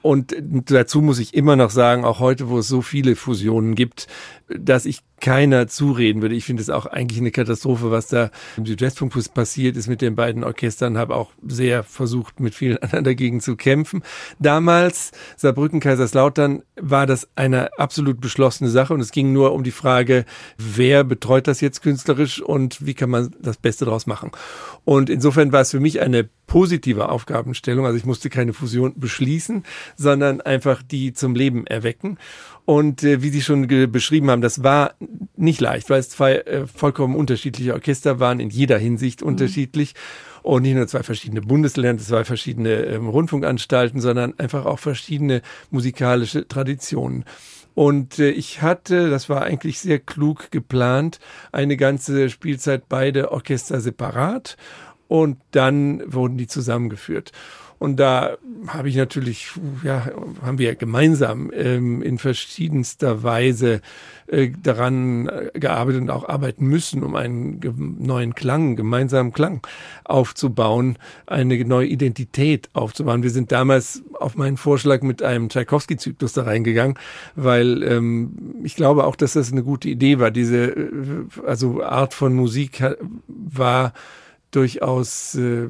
Und 0.00 0.34
dazu 0.40 1.02
muss 1.02 1.18
ich 1.18 1.34
immer 1.34 1.56
noch 1.56 1.70
sagen, 1.70 2.04
auch 2.04 2.20
heute, 2.20 2.48
wo 2.48 2.58
es 2.58 2.68
so 2.68 2.80
viele 2.80 3.16
Fusionen 3.16 3.74
gibt, 3.74 4.06
dass 4.48 4.84
ich 4.84 5.00
keiner 5.20 5.68
zureden 5.68 6.20
würde. 6.20 6.34
Ich 6.34 6.44
finde 6.44 6.62
es 6.62 6.68
auch 6.68 6.84
eigentlich 6.84 7.18
eine 7.18 7.30
Katastrophe, 7.30 7.90
was 7.90 8.08
da 8.08 8.30
im 8.58 8.66
Südwestfunk 8.66 9.14
passiert 9.32 9.74
ist 9.76 9.86
mit 9.86 10.02
den 10.02 10.16
beiden 10.16 10.44
Orchestern. 10.44 10.98
Habe 10.98 11.16
auch 11.16 11.30
sehr 11.46 11.82
versucht, 11.82 12.40
mit 12.40 12.54
vielen 12.54 12.76
anderen 12.82 13.04
dagegen 13.04 13.40
zu 13.40 13.56
kämpfen. 13.56 14.02
Damals, 14.38 15.12
Saarbrücken, 15.36 15.80
Kaiserslautern, 15.80 16.62
war 16.78 17.06
das 17.06 17.28
eine 17.36 17.78
absolut 17.78 18.20
beschlossene 18.20 18.68
Sache 18.68 18.92
und 18.92 19.00
es 19.00 19.12
ging 19.12 19.32
nur 19.32 19.52
um 19.52 19.64
die 19.64 19.70
Frage, 19.70 20.26
wer 20.58 21.04
betreut 21.04 21.46
das 21.46 21.62
jetzt 21.62 21.80
künstlerisch 21.80 22.42
und 22.42 22.84
wie 22.84 22.94
kann 22.94 23.08
man 23.08 23.34
das 23.40 23.56
Beste 23.56 23.86
daraus 23.86 24.06
machen. 24.06 24.30
Und 24.84 25.08
insofern 25.08 25.52
war 25.52 25.62
es 25.62 25.70
für 25.70 25.80
mich 25.80 26.02
eine 26.02 26.28
positive 26.46 27.08
Aufgabenstellung. 27.08 27.86
Also 27.86 27.96
ich 27.96 28.04
musste 28.04 28.30
keine 28.30 28.52
Fusion 28.52 28.92
beschließen, 28.96 29.64
sondern 29.96 30.40
einfach 30.40 30.82
die 30.82 31.12
zum 31.14 31.34
Leben 31.34 31.66
erwecken. 31.66 32.18
Und 32.66 33.02
äh, 33.02 33.22
wie 33.22 33.28
Sie 33.28 33.42
schon 33.42 33.68
beschrieben 33.92 34.30
haben, 34.30 34.40
das 34.40 34.62
war 34.62 34.94
nicht 35.36 35.60
leicht, 35.60 35.90
weil 35.90 36.00
es 36.00 36.08
zwei 36.08 36.36
äh, 36.36 36.66
vollkommen 36.66 37.14
unterschiedliche 37.14 37.74
Orchester 37.74 38.20
waren, 38.20 38.40
in 38.40 38.50
jeder 38.50 38.78
Hinsicht 38.78 39.20
mhm. 39.20 39.28
unterschiedlich. 39.28 39.94
Und 40.42 40.62
nicht 40.62 40.74
nur 40.74 40.86
zwei 40.86 41.02
verschiedene 41.02 41.40
Bundesländer, 41.40 42.02
zwei 42.02 42.24
verschiedene 42.24 42.70
ähm, 42.84 43.08
Rundfunkanstalten, 43.08 44.00
sondern 44.00 44.38
einfach 44.38 44.66
auch 44.66 44.78
verschiedene 44.78 45.42
musikalische 45.70 46.46
Traditionen. 46.46 47.24
Und 47.74 48.18
äh, 48.18 48.30
ich 48.30 48.62
hatte, 48.62 49.10
das 49.10 49.28
war 49.28 49.42
eigentlich 49.42 49.80
sehr 49.80 49.98
klug 49.98 50.50
geplant, 50.50 51.18
eine 51.52 51.76
ganze 51.76 52.30
Spielzeit 52.30 52.88
beide 52.88 53.32
Orchester 53.32 53.80
separat 53.80 54.56
und 55.08 55.38
dann 55.50 56.02
wurden 56.06 56.38
die 56.38 56.46
zusammengeführt. 56.46 57.32
Und 57.78 57.98
da 57.98 58.36
habe 58.68 58.88
ich 58.88 58.96
natürlich, 58.96 59.50
ja, 59.82 60.06
haben 60.42 60.58
wir 60.58 60.74
gemeinsam 60.74 61.50
ähm, 61.52 62.02
in 62.02 62.18
verschiedenster 62.18 63.22
Weise 63.22 63.80
äh, 64.26 64.50
daran 64.62 65.30
gearbeitet 65.54 66.02
und 66.02 66.10
auch 66.10 66.28
arbeiten 66.28 66.66
müssen, 66.66 67.02
um 67.02 67.14
einen 67.14 67.60
neuen 67.98 68.34
Klang, 68.34 68.76
gemeinsamen 68.76 69.32
Klang 69.32 69.66
aufzubauen, 70.04 70.96
eine 71.26 71.62
neue 71.64 71.86
Identität 71.86 72.70
aufzubauen. 72.72 73.22
Wir 73.22 73.30
sind 73.30 73.52
damals 73.52 74.02
auf 74.14 74.36
meinen 74.36 74.56
Vorschlag 74.56 75.02
mit 75.02 75.22
einem 75.22 75.48
Tchaikovsky-Zyklus 75.48 76.32
da 76.32 76.44
reingegangen, 76.44 76.98
weil 77.36 77.82
ähm, 77.82 78.60
ich 78.62 78.76
glaube 78.76 79.04
auch, 79.04 79.16
dass 79.16 79.34
das 79.34 79.52
eine 79.52 79.62
gute 79.62 79.88
Idee 79.88 80.18
war. 80.18 80.30
Diese 80.30 80.70
äh, 80.70 80.88
also 81.46 81.82
Art 81.82 82.14
von 82.14 82.34
Musik 82.34 82.82
war 83.28 83.92
durchaus 84.50 85.34
äh, 85.34 85.68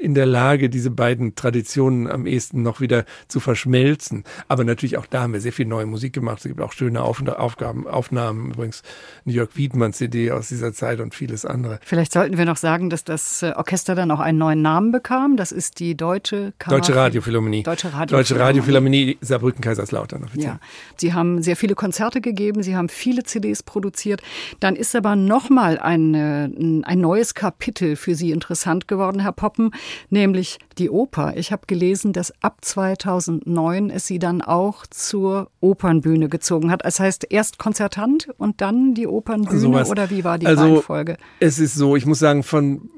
in 0.00 0.14
der 0.14 0.26
Lage, 0.26 0.68
diese 0.70 0.90
beiden 0.90 1.34
Traditionen 1.34 2.08
am 2.08 2.26
ehesten 2.26 2.62
noch 2.62 2.80
wieder 2.80 3.04
zu 3.28 3.40
verschmelzen. 3.40 4.24
Aber 4.48 4.64
natürlich 4.64 4.96
auch 4.96 5.06
da 5.06 5.22
haben 5.22 5.32
wir 5.32 5.40
sehr 5.40 5.52
viel 5.52 5.66
neue 5.66 5.86
Musik 5.86 6.12
gemacht. 6.12 6.38
Es 6.38 6.44
gibt 6.44 6.60
auch 6.60 6.72
schöne 6.72 7.02
Auf 7.02 7.22
Aufgaben, 7.26 7.86
Aufnahmen, 7.86 8.52
übrigens 8.52 8.82
New 9.24 9.32
York 9.32 9.56
Wiedmann 9.56 9.92
CD 9.92 10.30
aus 10.30 10.48
dieser 10.48 10.72
Zeit 10.72 11.00
und 11.00 11.14
vieles 11.14 11.44
andere. 11.44 11.80
Vielleicht 11.82 12.12
sollten 12.12 12.36
wir 12.36 12.44
noch 12.44 12.56
sagen, 12.56 12.90
dass 12.90 13.04
das 13.04 13.42
äh, 13.42 13.52
Orchester 13.56 13.94
dann 13.94 14.10
auch 14.10 14.20
einen 14.20 14.38
neuen 14.38 14.62
Namen 14.62 14.92
bekam. 14.92 15.36
Das 15.36 15.50
ist 15.50 15.80
die 15.80 15.96
Deutsche 15.96 16.52
Kammer 16.58 16.78
Deutsche 16.78 16.94
Radiophilharmonie. 16.94 17.62
Deutsche 17.62 17.92
Radiophilharmonie. 17.92 19.18
Saarbrücken-Kaiserslautern 19.20 20.24
offiziell. 20.24 20.52
Ja. 20.52 20.60
Sie 20.96 21.14
haben 21.14 21.42
sehr 21.42 21.56
viele 21.56 21.74
Konzerte 21.74 22.20
gegeben, 22.20 22.62
Sie 22.62 22.76
haben 22.76 22.88
viele 22.88 23.24
CDs 23.24 23.62
produziert. 23.62 24.22
Dann 24.60 24.76
ist 24.76 24.94
aber 24.94 25.16
nochmal 25.16 25.78
ein, 25.78 26.84
ein 26.84 27.00
neues 27.00 27.34
Kapitel 27.34 27.96
für 27.96 28.14
Sie 28.14 28.30
interessant 28.30 28.88
geworden, 28.88 29.20
Herr 29.20 29.32
Popp 29.32 29.55
stoppen, 29.56 29.70
nämlich 30.10 30.58
die 30.78 30.90
Oper. 30.90 31.36
Ich 31.36 31.52
habe 31.52 31.62
gelesen, 31.66 32.12
dass 32.12 32.32
ab 32.42 32.58
2009 32.60 33.90
es 33.90 34.06
sie 34.06 34.18
dann 34.18 34.42
auch 34.42 34.86
zur 34.86 35.50
Opernbühne 35.60 36.28
gezogen 36.28 36.70
hat. 36.70 36.84
Das 36.84 37.00
heißt, 37.00 37.26
erst 37.30 37.58
Konzertant 37.58 38.28
und 38.36 38.60
dann 38.60 38.94
die 38.94 39.06
Opernbühne 39.06 39.60
Sowas. 39.60 39.90
oder 39.90 40.10
wie 40.10 40.24
war 40.24 40.38
die 40.38 40.46
also, 40.46 40.62
Reihenfolge? 40.64 41.16
Es 41.40 41.58
ist 41.58 41.74
so, 41.74 41.96
ich 41.96 42.06
muss 42.06 42.18
sagen, 42.18 42.42
von 42.42 42.90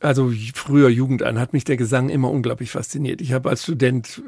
also 0.00 0.32
früher 0.54 0.88
Jugend 0.88 1.22
an 1.22 1.38
hat 1.38 1.52
mich 1.52 1.64
der 1.64 1.76
Gesang 1.76 2.08
immer 2.08 2.30
unglaublich 2.30 2.70
fasziniert. 2.70 3.20
Ich 3.20 3.32
habe 3.32 3.48
als 3.50 3.64
Student 3.64 4.22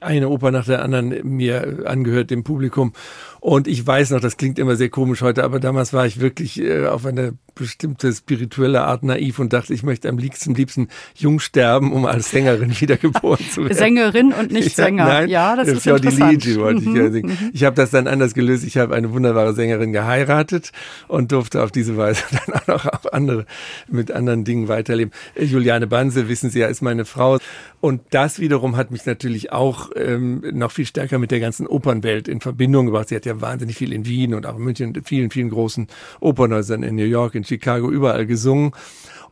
eine 0.00 0.28
Oper 0.28 0.50
nach 0.50 0.66
der 0.66 0.82
anderen 0.82 1.14
mir 1.24 1.84
angehört 1.86 2.30
dem 2.30 2.44
Publikum 2.44 2.92
und 3.40 3.68
ich 3.68 3.86
weiß 3.86 4.10
noch, 4.10 4.20
das 4.20 4.36
klingt 4.36 4.58
immer 4.58 4.76
sehr 4.76 4.88
komisch 4.88 5.22
heute, 5.22 5.44
aber 5.44 5.60
damals 5.60 5.92
war 5.92 6.06
ich 6.06 6.20
wirklich 6.20 6.60
äh, 6.60 6.86
auf 6.86 7.06
eine 7.06 7.34
bestimmte 7.54 8.12
spirituelle 8.12 8.82
Art 8.82 9.02
naiv 9.02 9.38
und 9.38 9.52
dachte, 9.52 9.72
ich 9.72 9.82
möchte 9.82 10.08
am 10.08 10.18
liebsten, 10.18 10.54
liebsten 10.54 10.88
jung 11.14 11.40
sterben, 11.40 11.92
um 11.92 12.06
als 12.06 12.30
Sängerin 12.30 12.70
wiedergeboren 12.80 13.44
zu 13.50 13.62
werden. 13.62 13.76
Sängerin 13.76 14.32
und 14.32 14.52
nicht 14.52 14.76
Sänger. 14.76 15.06
Ja, 15.06 15.14
nein, 15.14 15.28
ja 15.28 15.56
das, 15.56 15.68
das 15.68 15.76
ist 15.78 15.86
interessant. 15.86 16.44
Die 16.44 16.56
wollte 16.56 16.82
ich 16.82 16.94
ja 16.94 17.10
singen. 17.10 17.50
Ich 17.52 17.64
habe 17.64 17.74
das 17.76 17.90
dann 17.90 18.06
anders 18.06 18.34
gelöst. 18.34 18.64
Ich 18.64 18.76
habe 18.76 18.94
eine 18.94 19.12
wunderbare 19.12 19.54
Sängerin 19.54 19.92
geheiratet 19.92 20.72
und 21.08 21.32
durfte 21.32 21.62
auf 21.62 21.72
diese 21.72 21.96
Weise 21.96 22.22
dann 22.46 22.54
auch 22.54 22.66
noch 22.66 22.86
auf 22.86 23.12
andere, 23.12 23.46
mit 23.88 24.12
anderen 24.12 24.44
Dingen 24.46 24.68
weiterleben. 24.68 25.12
Juliane 25.38 25.86
Banse, 25.86 26.28
wissen 26.28 26.50
Sie 26.50 26.60
ja, 26.60 26.66
ist 26.68 26.82
meine 26.82 27.04
Frau. 27.04 27.38
Und 27.80 28.02
das 28.10 28.40
wiederum 28.40 28.76
hat 28.76 28.90
mich 28.90 29.04
natürlich 29.06 29.52
auch 29.52 29.90
ähm, 29.94 30.42
noch 30.52 30.72
viel 30.72 30.86
stärker 30.86 31.18
mit 31.18 31.30
der 31.30 31.40
ganzen 31.40 31.66
Opernwelt 31.66 32.28
in 32.28 32.40
Verbindung 32.40 32.86
gebracht. 32.86 33.08
Sie 33.08 33.16
hat 33.16 33.26
ja 33.26 33.40
wahnsinnig 33.40 33.76
viel 33.76 33.92
in 33.92 34.06
Wien 34.06 34.34
und 34.34 34.46
auch 34.46 34.56
in 34.56 34.62
München, 34.62 34.94
in 34.94 35.04
vielen, 35.04 35.30
vielen 35.30 35.50
großen 35.50 35.86
Opernhäusern 36.20 36.82
in 36.82 36.94
New 36.94 37.04
York, 37.04 37.34
in 37.34 37.44
Chicago, 37.44 37.90
überall 37.90 38.26
gesungen. 38.26 38.72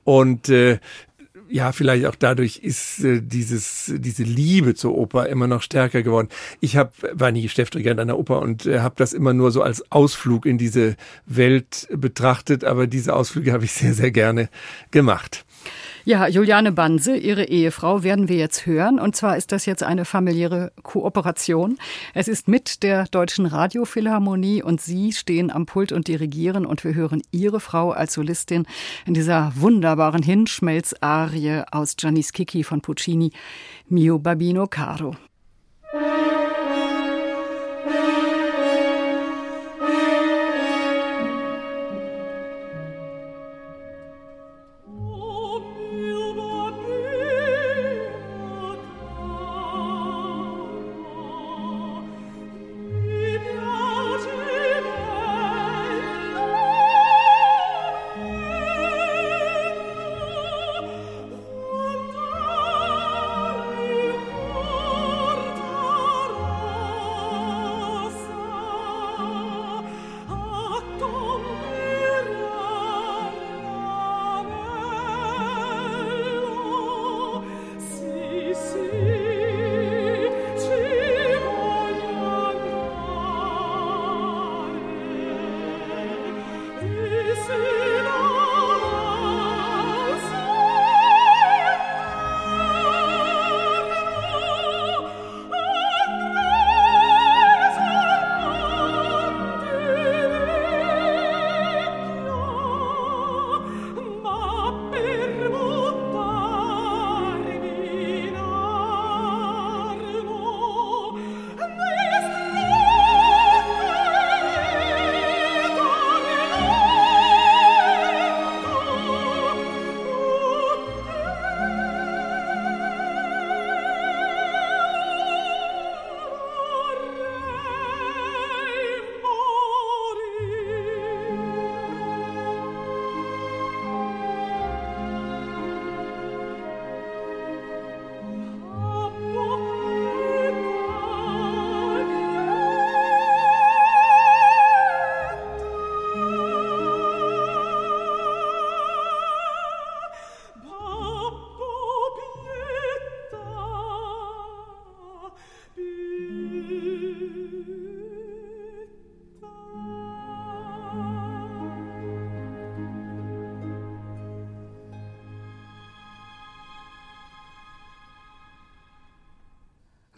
Und 0.04 0.50
äh, 0.50 0.78
ja, 1.54 1.70
vielleicht 1.70 2.04
auch 2.06 2.16
dadurch 2.16 2.58
ist 2.64 3.04
äh, 3.04 3.22
dieses, 3.22 3.92
diese 3.94 4.24
Liebe 4.24 4.74
zur 4.74 4.98
Oper 4.98 5.28
immer 5.28 5.46
noch 5.46 5.62
stärker 5.62 6.02
geworden. 6.02 6.28
Ich 6.58 6.76
hab, 6.76 6.94
war 7.12 7.30
nie 7.30 7.48
Chefdirigent 7.48 8.00
einer 8.00 8.18
Oper 8.18 8.42
und 8.42 8.66
äh, 8.66 8.80
habe 8.80 8.96
das 8.98 9.12
immer 9.12 9.34
nur 9.34 9.52
so 9.52 9.62
als 9.62 9.92
Ausflug 9.92 10.46
in 10.46 10.58
diese 10.58 10.96
Welt 11.26 11.86
betrachtet, 11.92 12.64
aber 12.64 12.88
diese 12.88 13.14
Ausflüge 13.14 13.52
habe 13.52 13.66
ich 13.66 13.72
sehr, 13.72 13.94
sehr 13.94 14.10
gerne 14.10 14.48
gemacht. 14.90 15.44
Ja, 16.06 16.28
Juliane 16.28 16.70
Banse, 16.70 17.16
ihre 17.16 17.44
Ehefrau, 17.44 18.02
werden 18.02 18.28
wir 18.28 18.36
jetzt 18.36 18.66
hören. 18.66 19.00
Und 19.00 19.16
zwar 19.16 19.38
ist 19.38 19.52
das 19.52 19.64
jetzt 19.64 19.82
eine 19.82 20.04
familiäre 20.04 20.70
Kooperation. 20.82 21.78
Es 22.12 22.28
ist 22.28 22.46
mit 22.46 22.82
der 22.82 23.06
Deutschen 23.06 23.46
Radiophilharmonie 23.46 24.62
und 24.62 24.82
Sie 24.82 25.12
stehen 25.12 25.50
am 25.50 25.64
Pult 25.64 25.92
und 25.92 26.06
dirigieren 26.06 26.66
und 26.66 26.84
wir 26.84 26.94
hören 26.94 27.22
Ihre 27.30 27.58
Frau 27.58 27.90
als 27.90 28.12
Solistin 28.12 28.66
in 29.06 29.14
dieser 29.14 29.52
wunderbaren 29.56 30.22
Hinschmelzarie 30.22 31.62
aus 31.70 31.96
Giannis 31.96 32.34
Kiki 32.34 32.64
von 32.64 32.82
Puccini, 32.82 33.32
Mio 33.88 34.18
Babino 34.18 34.66
Caro. 34.66 35.16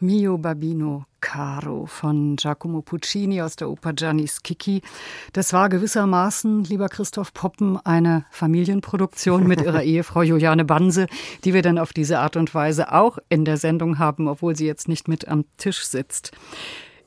Mio 0.06 0.38
Babino 0.38 1.04
Caro 1.20 1.86
von 1.86 2.36
Giacomo 2.36 2.80
Puccini 2.80 3.42
aus 3.42 3.56
der 3.56 3.68
Oper 3.68 3.92
Giannis 3.92 4.44
Kiki. 4.44 4.80
Das 5.32 5.52
war 5.52 5.68
gewissermaßen, 5.68 6.62
lieber 6.62 6.88
Christoph 6.88 7.34
Poppen, 7.34 7.76
eine 7.84 8.24
Familienproduktion 8.30 9.48
mit 9.48 9.62
ihrer 9.62 9.82
Ehefrau 9.82 10.22
Juliane 10.22 10.64
Banse, 10.64 11.08
die 11.42 11.54
wir 11.54 11.62
dann 11.62 11.76
auf 11.76 11.92
diese 11.92 12.20
Art 12.20 12.36
und 12.36 12.54
Weise 12.54 12.92
auch 12.92 13.18
in 13.28 13.44
der 13.44 13.56
Sendung 13.56 13.98
haben, 13.98 14.28
obwohl 14.28 14.54
sie 14.54 14.66
jetzt 14.66 14.86
nicht 14.86 15.08
mit 15.08 15.26
am 15.26 15.44
Tisch 15.56 15.84
sitzt. 15.84 16.30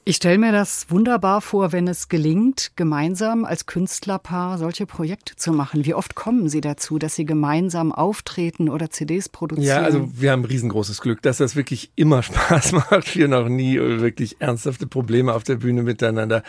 Ich 0.06 0.16
stelle 0.16 0.40
mir 0.40 0.52
das 0.52 0.88
wunderbar 0.90 1.40
vor, 1.40 1.72
wenn 1.72 1.88
es 1.88 2.10
gelingt, 2.10 2.72
gemeinsam 2.76 3.46
als 3.46 3.68
Künstlerpaar 3.68 4.58
solche 4.58 4.88
Projekte 4.88 5.36
zu 5.36 5.52
machen. 5.52 5.86
Wie 5.86 5.94
oft 5.94 6.16
kommen 6.16 6.50
Sie 6.50 6.62
dazu, 6.62 6.98
dass 6.98 7.16
Sie 7.16 7.26
gemeinsam 7.26 7.92
auftreten 7.92 8.70
oder 8.70 8.90
CDs 8.90 9.30
produzieren? 9.30 9.68
Ja, 9.68 9.82
also 9.82 10.10
wir 10.14 10.32
haben 10.32 10.46
riesengroßes 10.46 11.02
Glück, 11.02 11.22
dass 11.22 11.38
das 11.38 11.56
wirklich 11.56 11.92
immer 11.96 12.24
Spaß 12.24 12.72
macht. 12.72 13.16
Wir 13.16 13.28
noch 13.28 13.50
nie 13.50 13.78
wirklich 13.78 14.38
ernsthafte 14.40 14.88
Probleme 14.88 15.34
auf 15.34 15.44
der 15.44 15.58
Bühne 15.58 15.84
miteinander 15.84 16.44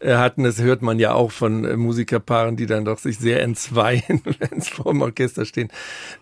äh, 0.00 0.16
hatten. 0.16 0.44
Das 0.44 0.60
hört 0.60 0.82
man 0.82 0.98
ja 0.98 1.14
auch 1.14 1.30
von 1.30 1.64
äh, 1.64 1.76
Musikerpaaren, 1.76 2.56
die 2.56 2.66
dann 2.66 2.84
doch 2.84 2.98
sich 2.98 3.18
sehr 3.18 3.40
entzweien, 3.40 4.20
wenn 4.24 4.58
es 4.58 4.68
vor 4.68 4.92
dem 4.92 5.00
Orchester 5.00 5.46
stehen. 5.46 5.70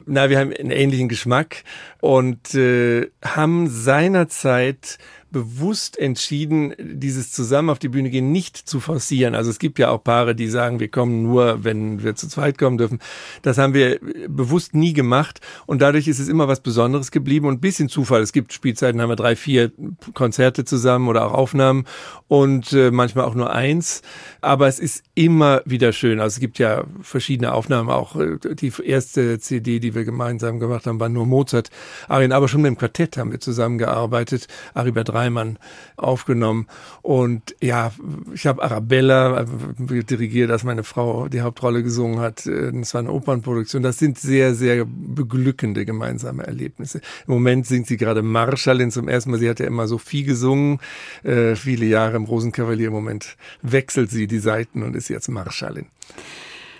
Na, 0.06 0.30
wir 0.30 0.38
haben 0.38 0.52
einen 0.52 0.70
ähnlichen 0.70 1.08
Geschmack 1.08 1.64
und 2.00 2.54
äh, 2.54 3.10
haben 3.24 3.68
seinerzeit 3.68 4.98
bewusst 5.34 5.98
entschieden, 5.98 6.74
dieses 6.78 7.32
zusammen 7.32 7.68
auf 7.68 7.80
die 7.80 7.88
Bühne 7.88 8.08
gehen 8.08 8.30
nicht 8.30 8.56
zu 8.56 8.78
forcieren. 8.78 9.34
Also 9.34 9.50
es 9.50 9.58
gibt 9.58 9.80
ja 9.80 9.90
auch 9.90 10.02
Paare, 10.02 10.36
die 10.36 10.46
sagen, 10.46 10.78
wir 10.78 10.88
kommen 10.88 11.24
nur, 11.24 11.64
wenn 11.64 12.04
wir 12.04 12.14
zu 12.14 12.28
zweit 12.28 12.56
kommen 12.56 12.78
dürfen. 12.78 13.00
Das 13.42 13.58
haben 13.58 13.74
wir 13.74 13.98
bewusst 14.28 14.74
nie 14.74 14.92
gemacht 14.92 15.40
und 15.66 15.82
dadurch 15.82 16.06
ist 16.06 16.20
es 16.20 16.28
immer 16.28 16.46
was 16.46 16.60
Besonderes 16.60 17.10
geblieben 17.10 17.46
und 17.46 17.54
ein 17.54 17.60
bisschen 17.60 17.88
Zufall. 17.88 18.22
Es 18.22 18.32
gibt 18.32 18.52
Spielzeiten, 18.52 19.02
haben 19.02 19.08
wir 19.08 19.16
drei, 19.16 19.34
vier 19.34 19.72
Konzerte 20.14 20.64
zusammen 20.64 21.08
oder 21.08 21.26
auch 21.26 21.32
Aufnahmen 21.32 21.84
und 22.28 22.72
äh, 22.72 22.92
manchmal 22.92 23.24
auch 23.24 23.34
nur 23.34 23.52
eins. 23.52 24.02
Aber 24.40 24.68
es 24.68 24.78
ist 24.78 25.02
immer 25.16 25.62
wieder 25.64 25.92
schön. 25.92 26.20
Also 26.20 26.36
es 26.36 26.40
gibt 26.40 26.60
ja 26.60 26.84
verschiedene 27.02 27.52
Aufnahmen. 27.52 27.90
Auch 27.90 28.14
äh, 28.14 28.38
die 28.54 28.72
erste 28.84 29.40
CD, 29.40 29.80
die 29.80 29.96
wir 29.96 30.04
gemeinsam 30.04 30.60
gemacht 30.60 30.86
haben, 30.86 31.00
war 31.00 31.08
nur 31.08 31.26
Mozart. 31.26 31.70
Arien, 32.06 32.30
aber 32.30 32.46
schon 32.46 32.62
mit 32.62 32.68
dem 32.68 32.78
Quartett 32.78 33.16
haben 33.16 33.32
wir 33.32 33.40
zusammengearbeitet. 33.40 34.46
Aribert 34.74 35.12
Reimann 35.24 35.58
aufgenommen. 35.96 36.66
Und 37.02 37.54
ja, 37.60 37.92
ich 38.32 38.46
habe 38.46 38.62
Arabella 38.62 39.42
äh, 39.42 40.04
dirigiert, 40.04 40.50
dass 40.50 40.64
meine 40.64 40.84
Frau 40.84 41.28
die 41.28 41.40
Hauptrolle 41.40 41.82
gesungen 41.82 42.20
hat. 42.20 42.46
Äh, 42.46 42.72
das 42.72 42.94
war 42.94 43.00
eine 43.00 43.12
Opernproduktion. 43.12 43.82
Das 43.82 43.98
sind 43.98 44.18
sehr, 44.18 44.54
sehr 44.54 44.84
beglückende 44.86 45.84
gemeinsame 45.84 46.46
Erlebnisse. 46.46 47.00
Im 47.26 47.34
Moment 47.34 47.66
singt 47.66 47.86
sie 47.86 47.96
gerade 47.96 48.22
Marschallin 48.22 48.90
zum 48.90 49.08
ersten 49.08 49.30
Mal. 49.30 49.38
Sie 49.38 49.48
hat 49.48 49.60
ja 49.60 49.66
immer 49.66 49.88
so 49.88 49.98
viel 49.98 50.24
gesungen, 50.24 50.78
äh, 51.22 51.56
viele 51.56 51.86
Jahre 51.86 52.16
im 52.16 52.24
Rosenkavalier. 52.24 52.88
Im 52.88 52.92
Moment 52.92 53.36
wechselt 53.62 54.10
sie 54.10 54.26
die 54.26 54.38
Seiten 54.38 54.82
und 54.82 54.94
ist 54.94 55.08
jetzt 55.08 55.28
Marschallin. 55.28 55.86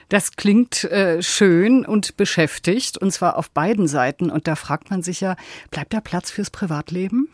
Das 0.09 0.37
klingt 0.37 0.85
äh, 0.85 1.23
schön 1.23 1.87
und 1.87 2.17
beschäftigt, 2.17 2.99
und 2.99 3.11
zwar 3.11 3.37
auf 3.37 3.51
beiden 3.51 3.89
Seiten. 3.89 4.31
Und 4.31 4.47
da 4.47 4.55
fragt 4.55 4.91
man 4.91 5.03
sich 5.03 5.21
ja, 5.21 5.37
bleibt 5.71 5.95
da 5.95 6.01
Platz 6.01 6.31
fürs 6.31 6.51
Privatleben? 6.51 7.29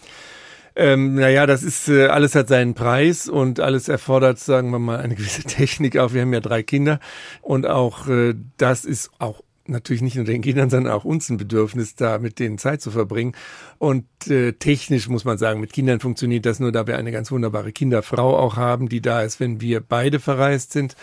Ähm, 0.76 1.14
naja, 1.14 1.46
das 1.46 1.62
ist, 1.62 1.88
äh, 1.88 2.06
alles 2.06 2.34
hat 2.34 2.48
seinen 2.48 2.74
Preis 2.74 3.28
und 3.28 3.60
alles 3.60 3.88
erfordert, 3.88 4.38
sagen 4.38 4.70
wir 4.70 4.78
mal, 4.78 5.00
eine 5.00 5.14
gewisse 5.16 5.42
Technik 5.42 5.96
auch. 5.96 6.12
Wir 6.12 6.22
haben 6.22 6.32
ja 6.32 6.40
drei 6.40 6.62
Kinder 6.62 7.00
und 7.42 7.66
auch 7.66 8.08
äh, 8.08 8.34
das 8.56 8.84
ist 8.84 9.10
auch 9.18 9.42
natürlich 9.70 10.02
nicht 10.02 10.16
nur 10.16 10.24
den 10.24 10.42
Kindern, 10.42 10.68
sondern 10.68 10.92
auch 10.92 11.04
uns 11.04 11.28
ein 11.30 11.36
Bedürfnis, 11.36 11.94
da 11.94 12.18
mit 12.18 12.38
denen 12.38 12.58
Zeit 12.58 12.82
zu 12.82 12.90
verbringen. 12.90 13.34
Und 13.78 14.04
äh, 14.28 14.52
technisch 14.52 15.08
muss 15.08 15.24
man 15.24 15.38
sagen, 15.38 15.60
mit 15.60 15.72
Kindern 15.72 16.00
funktioniert 16.00 16.44
das 16.44 16.60
nur, 16.60 16.72
da 16.72 16.86
wir 16.86 16.98
eine 16.98 17.12
ganz 17.12 17.30
wunderbare 17.30 17.72
Kinderfrau 17.72 18.36
auch 18.36 18.56
haben, 18.56 18.88
die 18.88 19.00
da 19.00 19.22
ist, 19.22 19.40
wenn 19.40 19.60
wir 19.60 19.80
beide 19.80 20.20
verreist 20.20 20.72
sind. 20.72 20.96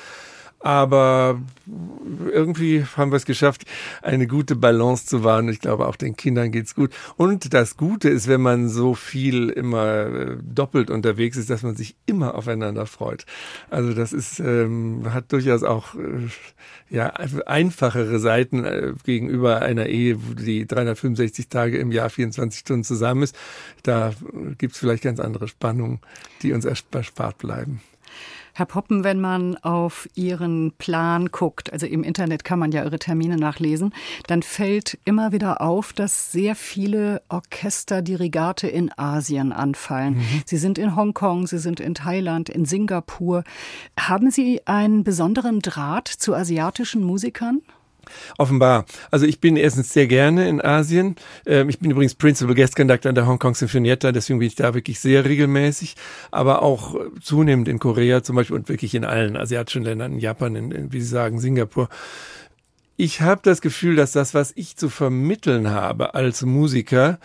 Aber 0.59 1.39
irgendwie 2.31 2.83
haben 2.95 3.11
wir 3.11 3.17
es 3.17 3.25
geschafft, 3.25 3.65
eine 4.01 4.25
gute 4.25 4.55
Balance 4.55 5.05
zu 5.05 5.23
wahren. 5.23 5.49
Ich 5.49 5.59
glaube, 5.59 5.87
auch 5.87 5.95
den 5.95 6.15
Kindern 6.15 6.51
geht's 6.51 6.73
gut. 6.73 6.91
Und 7.15 7.53
das 7.53 7.77
Gute 7.77 8.09
ist, 8.09 8.27
wenn 8.27 8.41
man 8.41 8.67
so 8.67 8.95
viel 8.95 9.49
immer 9.49 10.05
äh, 10.05 10.37
doppelt 10.41 10.89
unterwegs 10.89 11.37
ist, 11.37 11.51
dass 11.51 11.61
man 11.61 11.75
sich 11.75 11.95
immer 12.07 12.33
aufeinander 12.33 12.87
freut. 12.87 13.25
Also 13.69 13.93
das 13.93 14.13
ist, 14.13 14.39
ähm, 14.39 15.13
hat 15.13 15.31
durchaus 15.31 15.63
auch 15.63 15.93
äh, 15.95 16.27
ja, 16.89 17.07
einfachere 17.07 18.19
Seiten 18.19 18.63
äh, 18.63 18.93
gegenüber 19.03 19.61
einer 19.61 19.85
Ehe, 19.85 20.17
die 20.17 20.65
365 20.65 21.49
Tage 21.49 21.77
im 21.77 21.91
Jahr 21.91 22.09
24 22.09 22.59
Stunden 22.59 22.83
zusammen 22.83 23.23
ist. 23.23 23.37
Da 23.83 24.13
gibt's 24.57 24.79
vielleicht 24.79 25.03
ganz 25.03 25.19
andere 25.19 25.47
Spannungen, 25.47 25.99
die 26.41 26.53
uns 26.53 26.65
erspart 26.65 27.37
bleiben. 27.37 27.81
Herr 28.57 28.65
Poppen, 28.65 29.03
wenn 29.03 29.21
man 29.21 29.55
auf 29.57 30.09
Ihren 30.15 30.71
Plan 30.79 31.27
guckt, 31.27 31.71
also 31.71 31.85
im 31.85 32.01
Internet 32.01 32.43
kann 32.43 32.57
man 32.57 32.71
ja 32.71 32.83
Ihre 32.83 32.97
Termine 32.97 33.37
nachlesen, 33.37 33.93
dann 34.25 34.41
fällt 34.41 34.97
immer 35.05 35.31
wieder 35.31 35.61
auf, 35.61 35.93
dass 35.93 36.31
sehr 36.31 36.55
viele 36.55 37.21
Orchesterdirigate 37.29 38.67
in 38.67 38.91
Asien 38.97 39.51
anfallen. 39.51 40.15
Mhm. 40.15 40.41
Sie 40.47 40.57
sind 40.57 40.79
in 40.79 40.95
Hongkong, 40.95 41.45
Sie 41.45 41.59
sind 41.59 41.79
in 41.79 41.93
Thailand, 41.93 42.49
in 42.49 42.65
Singapur. 42.65 43.43
Haben 43.95 44.31
Sie 44.31 44.65
einen 44.65 45.03
besonderen 45.03 45.59
Draht 45.59 46.07
zu 46.07 46.33
asiatischen 46.33 47.03
Musikern? 47.03 47.61
Offenbar. 48.37 48.85
Also 49.11 49.25
ich 49.25 49.39
bin 49.39 49.57
erstens 49.57 49.93
sehr 49.93 50.07
gerne 50.07 50.47
in 50.47 50.61
Asien. 50.61 51.15
Ähm, 51.45 51.69
ich 51.69 51.79
bin 51.79 51.91
übrigens 51.91 52.15
Principal 52.15 52.55
Guest 52.55 52.75
Conductor 52.75 53.09
an 53.09 53.15
der 53.15 53.27
Hong 53.27 53.39
Kong 53.39 53.55
Sinfonietta, 53.55 54.11
deswegen 54.11 54.39
bin 54.39 54.47
ich 54.47 54.55
da 54.55 54.73
wirklich 54.73 54.99
sehr 54.99 55.25
regelmäßig, 55.25 55.95
aber 56.31 56.61
auch 56.61 56.95
zunehmend 57.21 57.67
in 57.67 57.79
Korea 57.79 58.23
zum 58.23 58.35
Beispiel 58.35 58.55
und 58.55 58.69
wirklich 58.69 58.95
in 58.95 59.05
allen 59.05 59.37
asiatischen 59.37 59.83
Ländern, 59.83 60.13
in 60.13 60.19
Japan, 60.19 60.55
in, 60.55 60.71
in 60.71 60.93
wie 60.93 61.01
Sie 61.01 61.07
sagen, 61.07 61.39
Singapur. 61.39 61.89
Ich 62.99 63.21
habe 63.21 63.41
das 63.43 63.61
Gefühl, 63.61 63.95
dass 63.95 64.11
das, 64.11 64.33
was 64.33 64.53
ich 64.55 64.75
zu 64.75 64.89
vermitteln 64.89 65.69
habe 65.69 66.15
als 66.15 66.41
Musiker, 66.41 67.19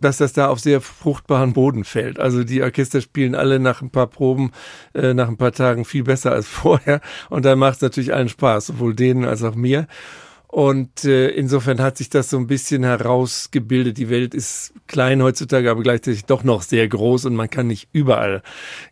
dass 0.00 0.18
das 0.18 0.32
da 0.32 0.48
auf 0.48 0.58
sehr 0.58 0.80
fruchtbaren 0.80 1.52
Boden 1.52 1.84
fällt. 1.84 2.18
Also 2.18 2.42
die 2.42 2.60
Orchester 2.60 3.00
spielen 3.00 3.36
alle 3.36 3.60
nach 3.60 3.82
ein 3.82 3.90
paar 3.90 4.08
Proben, 4.08 4.50
äh, 4.94 5.14
nach 5.14 5.28
ein 5.28 5.36
paar 5.36 5.52
Tagen 5.52 5.84
viel 5.84 6.02
besser 6.02 6.32
als 6.32 6.48
vorher. 6.48 7.00
Und 7.30 7.44
dann 7.44 7.60
macht 7.60 7.76
es 7.76 7.82
natürlich 7.82 8.12
allen 8.12 8.28
Spaß, 8.28 8.66
sowohl 8.66 8.96
denen 8.96 9.24
als 9.24 9.44
auch 9.44 9.54
mir. 9.54 9.86
Und 10.52 11.06
äh, 11.06 11.30
insofern 11.30 11.80
hat 11.80 11.96
sich 11.96 12.10
das 12.10 12.28
so 12.28 12.36
ein 12.36 12.46
bisschen 12.46 12.84
herausgebildet. 12.84 13.96
Die 13.96 14.10
Welt 14.10 14.34
ist 14.34 14.74
klein 14.86 15.22
heutzutage, 15.22 15.70
aber 15.70 15.82
gleichzeitig 15.82 16.26
doch 16.26 16.44
noch 16.44 16.60
sehr 16.60 16.86
groß 16.86 17.24
und 17.24 17.34
man 17.34 17.48
kann 17.48 17.68
nicht 17.68 17.88
überall 17.92 18.42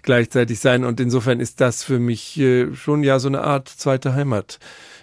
gleichzeitig 0.01 0.59
sein. 0.59 0.85
Und 0.87 1.01
insofern 1.01 1.39
ist 1.39 1.61
das 1.61 1.85
für 1.85 1.99
mich 1.99 2.41
äh, 2.41 2.75
schon 2.75 3.03
ja 3.03 3.19
so 3.19 3.29
eine 3.29 3.43
Art 3.43 3.69
zweite 3.69 4.15
Heimat 4.15 4.59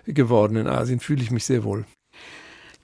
geworden 0.08 0.55
in 0.55 0.66
Asien. 0.66 0.99
Fühle 0.99 1.22
ich 1.22 1.30
mich 1.30 1.45
sehr 1.45 1.64
wohl. 1.64 1.86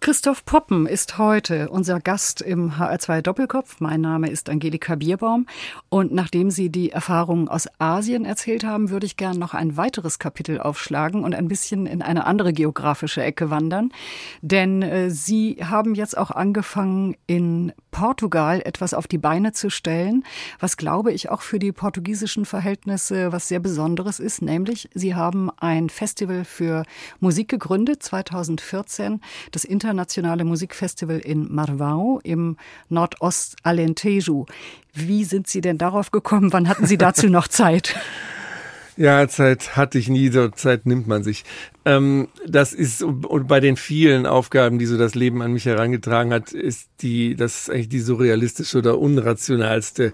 Christoph 0.04 0.44
Poppen 0.44 0.86
ist 0.86 1.18
heute 1.18 1.70
unser 1.70 2.02
Gast 2.02 2.42
im 2.42 2.74
HR2 2.74 3.22
Doppelkopf. 3.22 3.80
Mein 3.80 4.02
Name 4.02 4.30
ist 4.30 4.50
Angelika 4.50 4.96
Bierbaum. 4.96 5.46
Und 5.88 6.12
nachdem 6.12 6.52
Sie 6.52 6.70
die 6.70 6.92
Erfahrungen 6.92 7.48
aus 7.48 7.70
Asien 7.80 8.26
erzählt 8.26 8.66
haben, 8.66 8.90
würde 8.90 9.06
ich 9.06 9.16
gern 9.16 9.40
noch 9.40 9.54
ein 9.54 9.78
weiteres 9.78 10.20
Kapitel 10.20 10.60
aufschlagen 10.60 11.24
und 11.24 11.34
ein 11.34 11.48
bisschen 11.48 11.86
in 11.86 12.02
eine 12.02 12.26
andere 12.26 12.52
geografische 12.52 13.24
Ecke 13.24 13.50
wandern. 13.50 13.94
Denn 14.42 14.82
äh, 14.82 15.10
Sie 15.10 15.60
haben 15.64 15.96
jetzt 15.96 16.18
auch 16.18 16.32
angefangen, 16.32 17.16
in 17.26 17.72
Portugal 17.94 18.62
etwas 18.66 18.94
auf 18.94 19.08
die 19.08 19.18
Beine 19.20 19.54
zu 19.54 19.70
stellen, 19.70 20.26
was 20.60 20.76
glaube 20.76 21.14
ich 21.14 21.30
auch 21.30 21.42
für 21.42 21.60
die 21.60 21.72
portugiesischen 21.72 22.44
Verhältnisse 22.44 23.32
was 23.32 23.48
sehr 23.48 23.62
Besonderes 23.62 24.20
ist, 24.20 24.42
nämlich 24.42 24.90
Sie 24.94 25.16
haben 25.16 25.50
ein 25.58 25.90
Festival 25.90 26.44
für 26.44 26.84
Musik 27.22 27.48
gegründet, 27.48 28.04
2014, 28.04 29.22
das 29.52 29.64
internationale 29.94 30.44
Musikfestival 30.44 31.20
in 31.20 31.50
Marvão 31.50 32.20
im 32.24 32.58
Nordost-Alentejo. 32.90 34.48
Wie 34.94 35.24
sind 35.24 35.48
Sie 35.48 35.62
denn 35.62 35.78
darauf 35.78 36.12
gekommen? 36.12 36.52
Wann 36.52 36.68
hatten 36.68 36.88
Sie 36.88 36.98
dazu 36.98 37.28
noch 37.28 37.48
Zeit? 37.48 37.96
Ja, 38.96 39.28
Zeit 39.28 39.76
hatte 39.76 39.98
ich 39.98 40.08
nie, 40.08 40.30
so 40.30 40.50
Zeit 40.50 40.86
nimmt 40.86 41.08
man 41.08 41.24
sich. 41.24 41.46
Ähm, 41.84 42.28
das 42.46 42.74
ist 42.74 43.02
und 43.02 43.48
bei 43.48 43.60
den 43.60 43.76
vielen 43.76 44.28
Aufgaben, 44.28 44.78
die 44.78 44.86
so 44.86 45.00
das 45.00 45.16
Leben 45.16 45.42
an 45.42 45.52
mich 45.52 45.66
herangetragen 45.66 46.32
hat, 46.32 46.52
ist 46.52 46.90
die, 47.02 47.36
das 47.36 47.62
ist 47.62 47.70
eigentlich 47.72 47.90
die 47.90 48.02
surrealistische 48.02 48.78
oder 48.78 49.00
unrationalste 49.00 50.14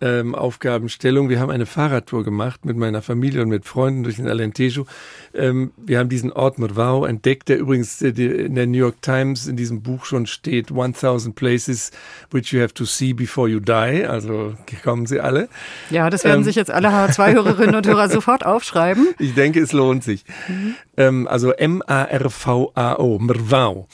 ähm, 0.00 0.34
Aufgabenstellung. 0.34 1.28
Wir 1.28 1.40
haben 1.40 1.50
eine 1.50 1.66
Fahrradtour 1.66 2.24
gemacht 2.24 2.64
mit 2.64 2.76
meiner 2.76 3.02
Familie 3.02 3.42
und 3.42 3.48
mit 3.48 3.64
Freunden 3.64 4.02
durch 4.02 4.16
den 4.16 4.28
Alentejo. 4.28 4.86
Ähm, 5.34 5.72
wir 5.76 5.98
haben 5.98 6.08
diesen 6.08 6.32
Ort 6.32 6.58
Murvao 6.58 7.04
entdeckt, 7.04 7.48
der 7.48 7.58
übrigens 7.58 8.02
äh, 8.02 8.08
in 8.08 8.54
der 8.54 8.66
New 8.66 8.78
York 8.78 9.02
Times 9.02 9.46
in 9.46 9.56
diesem 9.56 9.82
Buch 9.82 10.04
schon 10.04 10.26
steht, 10.26 10.70
1000 10.70 11.34
Places 11.34 11.90
which 12.30 12.52
you 12.52 12.60
have 12.60 12.74
to 12.74 12.84
see 12.84 13.12
before 13.12 13.48
you 13.48 13.60
die. 13.60 14.04
Also 14.06 14.54
kommen 14.82 15.06
Sie 15.06 15.20
alle. 15.20 15.48
Ja, 15.90 16.10
das 16.10 16.24
werden 16.24 16.38
ähm, 16.38 16.44
sich 16.44 16.56
jetzt 16.56 16.70
alle 16.70 16.88
H2-Hörerinnen 16.88 17.74
und 17.74 17.86
Hörer 17.86 18.08
sofort 18.08 18.44
aufschreiben. 18.44 19.08
Ich 19.18 19.34
denke, 19.34 19.60
es 19.60 19.72
lohnt 19.72 20.04
sich. 20.04 20.24
Mhm. 20.48 20.74
Ähm, 20.96 21.28
also 21.28 21.52
M-A-R-V-A-O, 21.52 23.18
Murvao. 23.18 23.88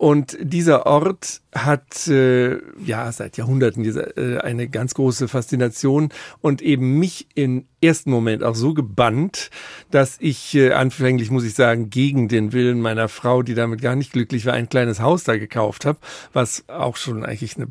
Und 0.00 0.38
dieser 0.40 0.86
Ort 0.86 1.42
hat 1.54 2.08
äh, 2.08 2.56
ja 2.82 3.12
seit 3.12 3.36
Jahrhunderten 3.36 3.82
diese, 3.82 4.16
äh, 4.16 4.38
eine 4.38 4.66
ganz 4.66 4.94
große 4.94 5.28
Faszination 5.28 6.08
und 6.40 6.62
eben 6.62 6.98
mich 6.98 7.26
im 7.34 7.66
ersten 7.82 8.10
Moment 8.10 8.42
auch 8.42 8.54
so 8.54 8.72
gebannt, 8.72 9.50
dass 9.90 10.16
ich 10.18 10.54
äh, 10.54 10.72
anfänglich, 10.72 11.30
muss 11.30 11.44
ich 11.44 11.52
sagen, 11.52 11.90
gegen 11.90 12.28
den 12.28 12.54
Willen 12.54 12.80
meiner 12.80 13.08
Frau, 13.10 13.42
die 13.42 13.52
damit 13.52 13.82
gar 13.82 13.94
nicht 13.94 14.14
glücklich 14.14 14.46
war, 14.46 14.54
ein 14.54 14.70
kleines 14.70 15.00
Haus 15.00 15.24
da 15.24 15.36
gekauft 15.36 15.84
habe, 15.84 15.98
was 16.32 16.64
auch 16.68 16.96
schon 16.96 17.22
eigentlich 17.22 17.56
eine 17.56 17.68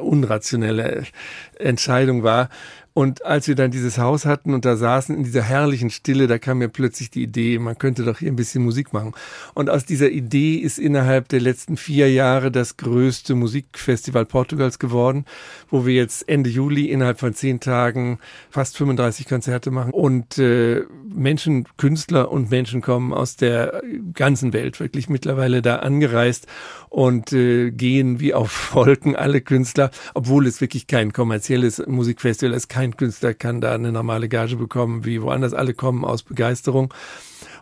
unrationelle 0.00 1.04
Entscheidung 1.58 2.22
war. 2.22 2.48
Und 2.98 3.24
als 3.24 3.46
wir 3.46 3.54
dann 3.54 3.70
dieses 3.70 3.96
Haus 3.96 4.24
hatten 4.24 4.52
und 4.54 4.64
da 4.64 4.76
saßen 4.76 5.16
in 5.16 5.22
dieser 5.22 5.42
herrlichen 5.42 5.88
Stille, 5.88 6.26
da 6.26 6.38
kam 6.38 6.58
mir 6.58 6.66
plötzlich 6.68 7.10
die 7.12 7.22
Idee, 7.22 7.60
man 7.60 7.78
könnte 7.78 8.02
doch 8.02 8.18
hier 8.18 8.26
ein 8.26 8.34
bisschen 8.34 8.64
Musik 8.64 8.92
machen. 8.92 9.14
Und 9.54 9.70
aus 9.70 9.84
dieser 9.84 10.10
Idee 10.10 10.56
ist 10.56 10.80
innerhalb 10.80 11.28
der 11.28 11.40
letzten 11.40 11.57
vier 11.76 12.10
Jahre 12.12 12.50
das 12.50 12.76
größte 12.76 13.34
Musikfestival 13.34 14.26
Portugals 14.26 14.78
geworden, 14.78 15.24
wo 15.70 15.86
wir 15.86 15.94
jetzt 15.94 16.28
Ende 16.28 16.50
Juli 16.50 16.86
innerhalb 16.86 17.20
von 17.20 17.34
zehn 17.34 17.60
Tagen 17.60 18.18
fast 18.50 18.76
35 18.76 19.26
Konzerte 19.28 19.70
machen. 19.70 19.92
Und 19.92 20.38
äh, 20.38 20.82
Menschen, 21.04 21.66
Künstler 21.76 22.30
und 22.30 22.50
Menschen 22.50 22.80
kommen 22.80 23.12
aus 23.12 23.36
der 23.36 23.82
ganzen 24.14 24.52
Welt 24.52 24.80
wirklich 24.80 25.08
mittlerweile 25.08 25.62
da 25.62 25.76
angereist 25.76 26.46
und 26.88 27.32
äh, 27.32 27.70
gehen 27.70 28.20
wie 28.20 28.34
auf 28.34 28.74
Wolken 28.74 29.16
alle 29.16 29.40
Künstler, 29.40 29.90
obwohl 30.14 30.46
es 30.46 30.60
wirklich 30.60 30.86
kein 30.86 31.12
kommerzielles 31.12 31.82
Musikfestival 31.86 32.54
ist, 32.54 32.68
kein 32.68 32.96
Künstler 32.96 33.34
kann 33.34 33.60
da 33.60 33.74
eine 33.74 33.92
normale 33.92 34.28
Gage 34.28 34.56
bekommen, 34.56 35.04
wie 35.04 35.22
woanders. 35.22 35.54
Alle 35.54 35.74
kommen 35.74 36.04
aus 36.04 36.22
Begeisterung 36.22 36.92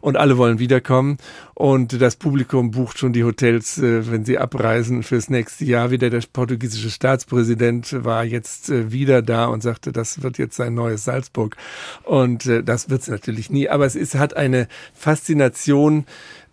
und 0.01 0.17
alle 0.17 0.39
wollen 0.39 0.59
wiederkommen. 0.59 1.19
Und 1.55 2.01
das 2.01 2.17
Publikum 2.17 2.71
bucht 2.71 2.99
schon 2.99 3.13
die 3.13 3.25
Hotels, 3.25 3.79
äh, 3.79 4.11
wenn 4.11 4.25
sie 4.25 4.39
abreisen 4.39 5.03
fürs 5.03 5.31
nächste 5.31 5.65
Jahr 5.65 5.91
wieder. 5.91 6.11
Der 6.11 6.23
portugiesische 6.31 6.91
Staatspräsident 6.91 8.05
war 8.05 8.25
jetzt 8.25 8.69
äh, 8.69 8.93
wieder 8.93 9.23
da 9.23 9.47
und 9.47 9.63
sagte, 9.63 9.93
das 9.93 10.23
wird 10.23 10.39
jetzt 10.39 10.57
sein 10.57 10.75
neues 10.75 11.05
Salzburg. 11.05 11.57
Und 12.03 12.47
äh, 12.47 12.63
das 12.63 12.91
wird 12.91 13.03
es 13.03 13.09
natürlich 13.09 13.51
nie. 13.51 13.69
Aber 13.69 13.87
es 13.87 13.97
ist, 13.97 14.17
hat 14.17 14.37
eine 14.37 14.69
Faszination, 14.93 16.05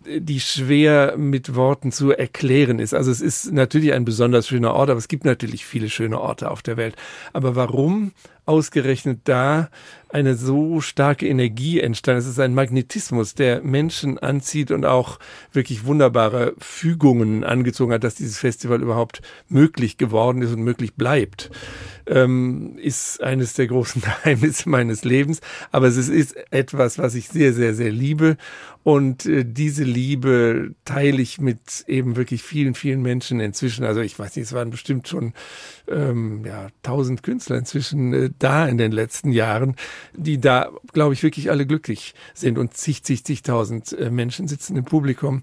die 0.06 0.40
schwer 0.40 1.16
mit 1.16 1.54
Worten 1.54 1.92
zu 1.92 2.10
erklären 2.12 2.78
ist. 2.78 2.94
Also 2.94 3.10
es 3.10 3.20
ist 3.20 3.52
natürlich 3.52 3.92
ein 3.92 4.04
besonders 4.04 4.48
schöner 4.48 4.74
Ort, 4.74 4.90
aber 4.90 4.98
es 4.98 5.08
gibt 5.08 5.24
natürlich 5.24 5.64
viele 5.64 5.88
schöne 5.88 6.20
Orte 6.20 6.50
auf 6.50 6.62
der 6.62 6.76
Welt. 6.76 6.96
Aber 7.32 7.56
warum 7.56 8.12
ausgerechnet 8.46 9.20
da 9.24 9.68
eine 10.14 10.36
so 10.36 10.80
starke 10.80 11.26
Energie 11.26 11.80
entstanden. 11.80 12.20
Es 12.20 12.28
ist 12.28 12.38
ein 12.38 12.54
Magnetismus, 12.54 13.34
der 13.34 13.62
Menschen 13.62 14.16
anzieht 14.16 14.70
und 14.70 14.84
auch 14.84 15.18
wirklich 15.52 15.86
wunderbare 15.86 16.54
Fügungen 16.58 17.42
angezogen 17.42 17.92
hat, 17.92 18.04
dass 18.04 18.14
dieses 18.14 18.38
Festival 18.38 18.80
überhaupt 18.80 19.22
möglich 19.48 19.96
geworden 19.96 20.40
ist 20.40 20.52
und 20.52 20.62
möglich 20.62 20.94
bleibt. 20.94 21.50
Ähm, 22.06 22.78
ist 22.78 23.22
eines 23.24 23.54
der 23.54 23.66
großen 23.66 24.02
Geheimnisse 24.24 24.68
meines 24.68 25.04
Lebens. 25.04 25.40
Aber 25.72 25.88
es 25.88 25.96
ist 25.96 26.36
etwas, 26.52 26.96
was 26.98 27.16
ich 27.16 27.28
sehr, 27.28 27.52
sehr, 27.52 27.74
sehr 27.74 27.90
liebe. 27.90 28.36
Und 28.84 29.24
äh, 29.26 29.44
diese 29.44 29.82
Liebe 29.82 30.74
teile 30.84 31.22
ich 31.22 31.40
mit 31.40 31.84
eben 31.88 32.14
wirklich 32.14 32.42
vielen, 32.42 32.74
vielen 32.74 33.02
Menschen 33.02 33.40
inzwischen. 33.40 33.84
Also 33.84 34.00
ich 34.00 34.16
weiß 34.16 34.36
nicht, 34.36 34.44
es 34.44 34.52
waren 34.52 34.70
bestimmt 34.70 35.08
schon 35.08 35.32
ähm, 35.88 36.44
ja, 36.44 36.68
tausend 36.82 37.22
Künstler 37.22 37.56
inzwischen 37.56 38.12
äh, 38.12 38.30
da 38.38 38.66
in 38.66 38.78
den 38.78 38.92
letzten 38.92 39.32
Jahren, 39.32 39.76
die 40.14 40.40
da, 40.40 40.70
glaube 40.92 41.14
ich, 41.14 41.22
wirklich 41.22 41.50
alle 41.50 41.66
glücklich 41.66 42.14
sind 42.34 42.58
und 42.58 42.74
zig, 42.74 43.02
zig, 43.04 43.24
zigtausend 43.24 43.92
äh, 43.92 44.10
Menschen 44.10 44.48
sitzen 44.48 44.76
im 44.76 44.84
Publikum. 44.84 45.42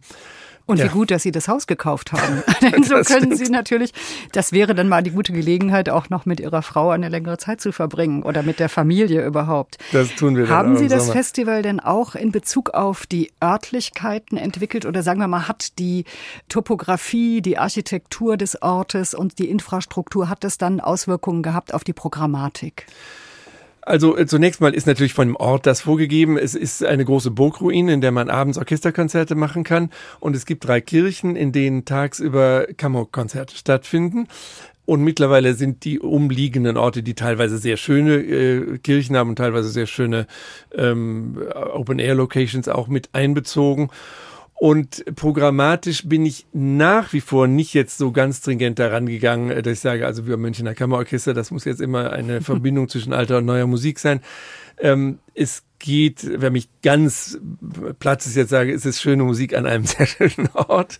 Und 0.71 0.77
ja. 0.77 0.85
wie 0.85 0.89
gut, 0.89 1.11
dass 1.11 1.23
Sie 1.23 1.33
das 1.33 1.49
Haus 1.49 1.67
gekauft 1.67 2.13
haben. 2.13 2.43
Denn 2.61 2.83
so 2.83 2.95
können 3.01 3.35
Sie 3.35 3.49
natürlich, 3.49 3.91
das 4.31 4.53
wäre 4.53 4.73
dann 4.73 4.87
mal 4.87 5.03
die 5.03 5.11
gute 5.11 5.33
Gelegenheit, 5.33 5.89
auch 5.89 6.09
noch 6.09 6.25
mit 6.25 6.39
Ihrer 6.39 6.61
Frau 6.61 6.91
eine 6.91 7.09
längere 7.09 7.37
Zeit 7.37 7.59
zu 7.59 7.73
verbringen 7.73 8.23
oder 8.23 8.41
mit 8.41 8.59
der 8.59 8.69
Familie 8.69 9.25
überhaupt. 9.25 9.77
Das 9.91 10.15
tun 10.15 10.37
wir 10.37 10.47
Haben 10.47 10.77
Sie 10.77 10.87
das 10.87 11.07
Sommer. 11.07 11.13
Festival 11.13 11.61
denn 11.61 11.81
auch 11.81 12.15
in 12.15 12.31
Bezug 12.31 12.69
auf 12.69 13.05
die 13.05 13.31
Örtlichkeiten 13.43 14.37
entwickelt 14.37 14.85
oder 14.85 15.03
sagen 15.03 15.19
wir 15.19 15.27
mal, 15.27 15.49
hat 15.49 15.77
die 15.77 16.05
Topografie, 16.47 17.41
die 17.41 17.57
Architektur 17.57 18.37
des 18.37 18.61
Ortes 18.61 19.13
und 19.13 19.39
die 19.39 19.49
Infrastruktur, 19.49 20.29
hat 20.29 20.45
das 20.45 20.57
dann 20.57 20.79
Auswirkungen 20.79 21.43
gehabt 21.43 21.73
auf 21.73 21.83
die 21.83 21.93
Programmatik? 21.93 22.85
Also 23.81 24.15
äh, 24.17 24.27
zunächst 24.27 24.61
mal 24.61 24.73
ist 24.73 24.87
natürlich 24.87 25.13
von 25.13 25.29
dem 25.29 25.35
Ort 25.35 25.65
das 25.65 25.81
vorgegeben. 25.81 26.37
Es 26.37 26.55
ist 26.55 26.83
eine 26.83 27.03
große 27.03 27.31
Burgruine, 27.31 27.93
in 27.93 28.01
der 28.01 28.11
man 28.11 28.29
abends 28.29 28.57
Orchesterkonzerte 28.57 29.35
machen 29.35 29.63
kann. 29.63 29.89
Und 30.19 30.35
es 30.35 30.45
gibt 30.45 30.67
drei 30.67 30.81
Kirchen, 30.81 31.35
in 31.35 31.51
denen 31.51 31.85
tagsüber 31.85 32.67
Kammerkonzerte 32.77 33.55
stattfinden. 33.55 34.27
Und 34.85 35.03
mittlerweile 35.03 35.53
sind 35.53 35.85
die 35.85 35.99
umliegenden 35.99 36.75
Orte, 36.75 37.03
die 37.03 37.13
teilweise 37.13 37.57
sehr 37.57 37.77
schöne 37.77 38.15
äh, 38.15 38.77
Kirchen 38.79 39.15
haben 39.15 39.29
und 39.29 39.35
teilweise 39.37 39.69
sehr 39.69 39.87
schöne 39.87 40.27
ähm, 40.75 41.41
Open-Air-Locations 41.73 42.67
auch 42.67 42.87
mit 42.87 43.09
einbezogen. 43.13 43.89
Und 44.61 45.03
programmatisch 45.15 46.07
bin 46.07 46.23
ich 46.23 46.45
nach 46.53 47.13
wie 47.13 47.21
vor 47.21 47.47
nicht 47.47 47.73
jetzt 47.73 47.97
so 47.97 48.11
ganz 48.11 48.37
stringent 48.37 48.77
daran 48.77 49.07
gegangen, 49.07 49.49
äh, 49.49 49.63
dass 49.63 49.73
ich 49.73 49.79
sage, 49.79 50.05
also 50.05 50.27
wir 50.27 50.37
Münchner 50.37 50.75
Kammerorchester, 50.75 51.33
das 51.33 51.49
muss 51.49 51.65
jetzt 51.65 51.81
immer 51.81 52.13
eine 52.13 52.41
Verbindung 52.43 52.87
zwischen 52.87 53.11
alter 53.11 53.39
und 53.39 53.45
neuer 53.45 53.65
Musik 53.65 53.97
sein. 53.97 54.21
Ähm, 54.77 55.17
es 55.33 55.63
geht, 55.81 56.41
wenn 56.41 56.53
mich 56.53 56.69
ganz 56.81 57.39
Platz 57.99 58.25
ist 58.25 58.35
jetzt 58.35 58.49
sage, 58.49 58.71
ist 58.71 58.85
es 58.85 59.01
schöne 59.01 59.23
Musik 59.23 59.55
an 59.55 59.65
einem 59.65 59.85
sehr 59.85 60.05
schönen 60.05 60.49
Ort, 60.53 60.99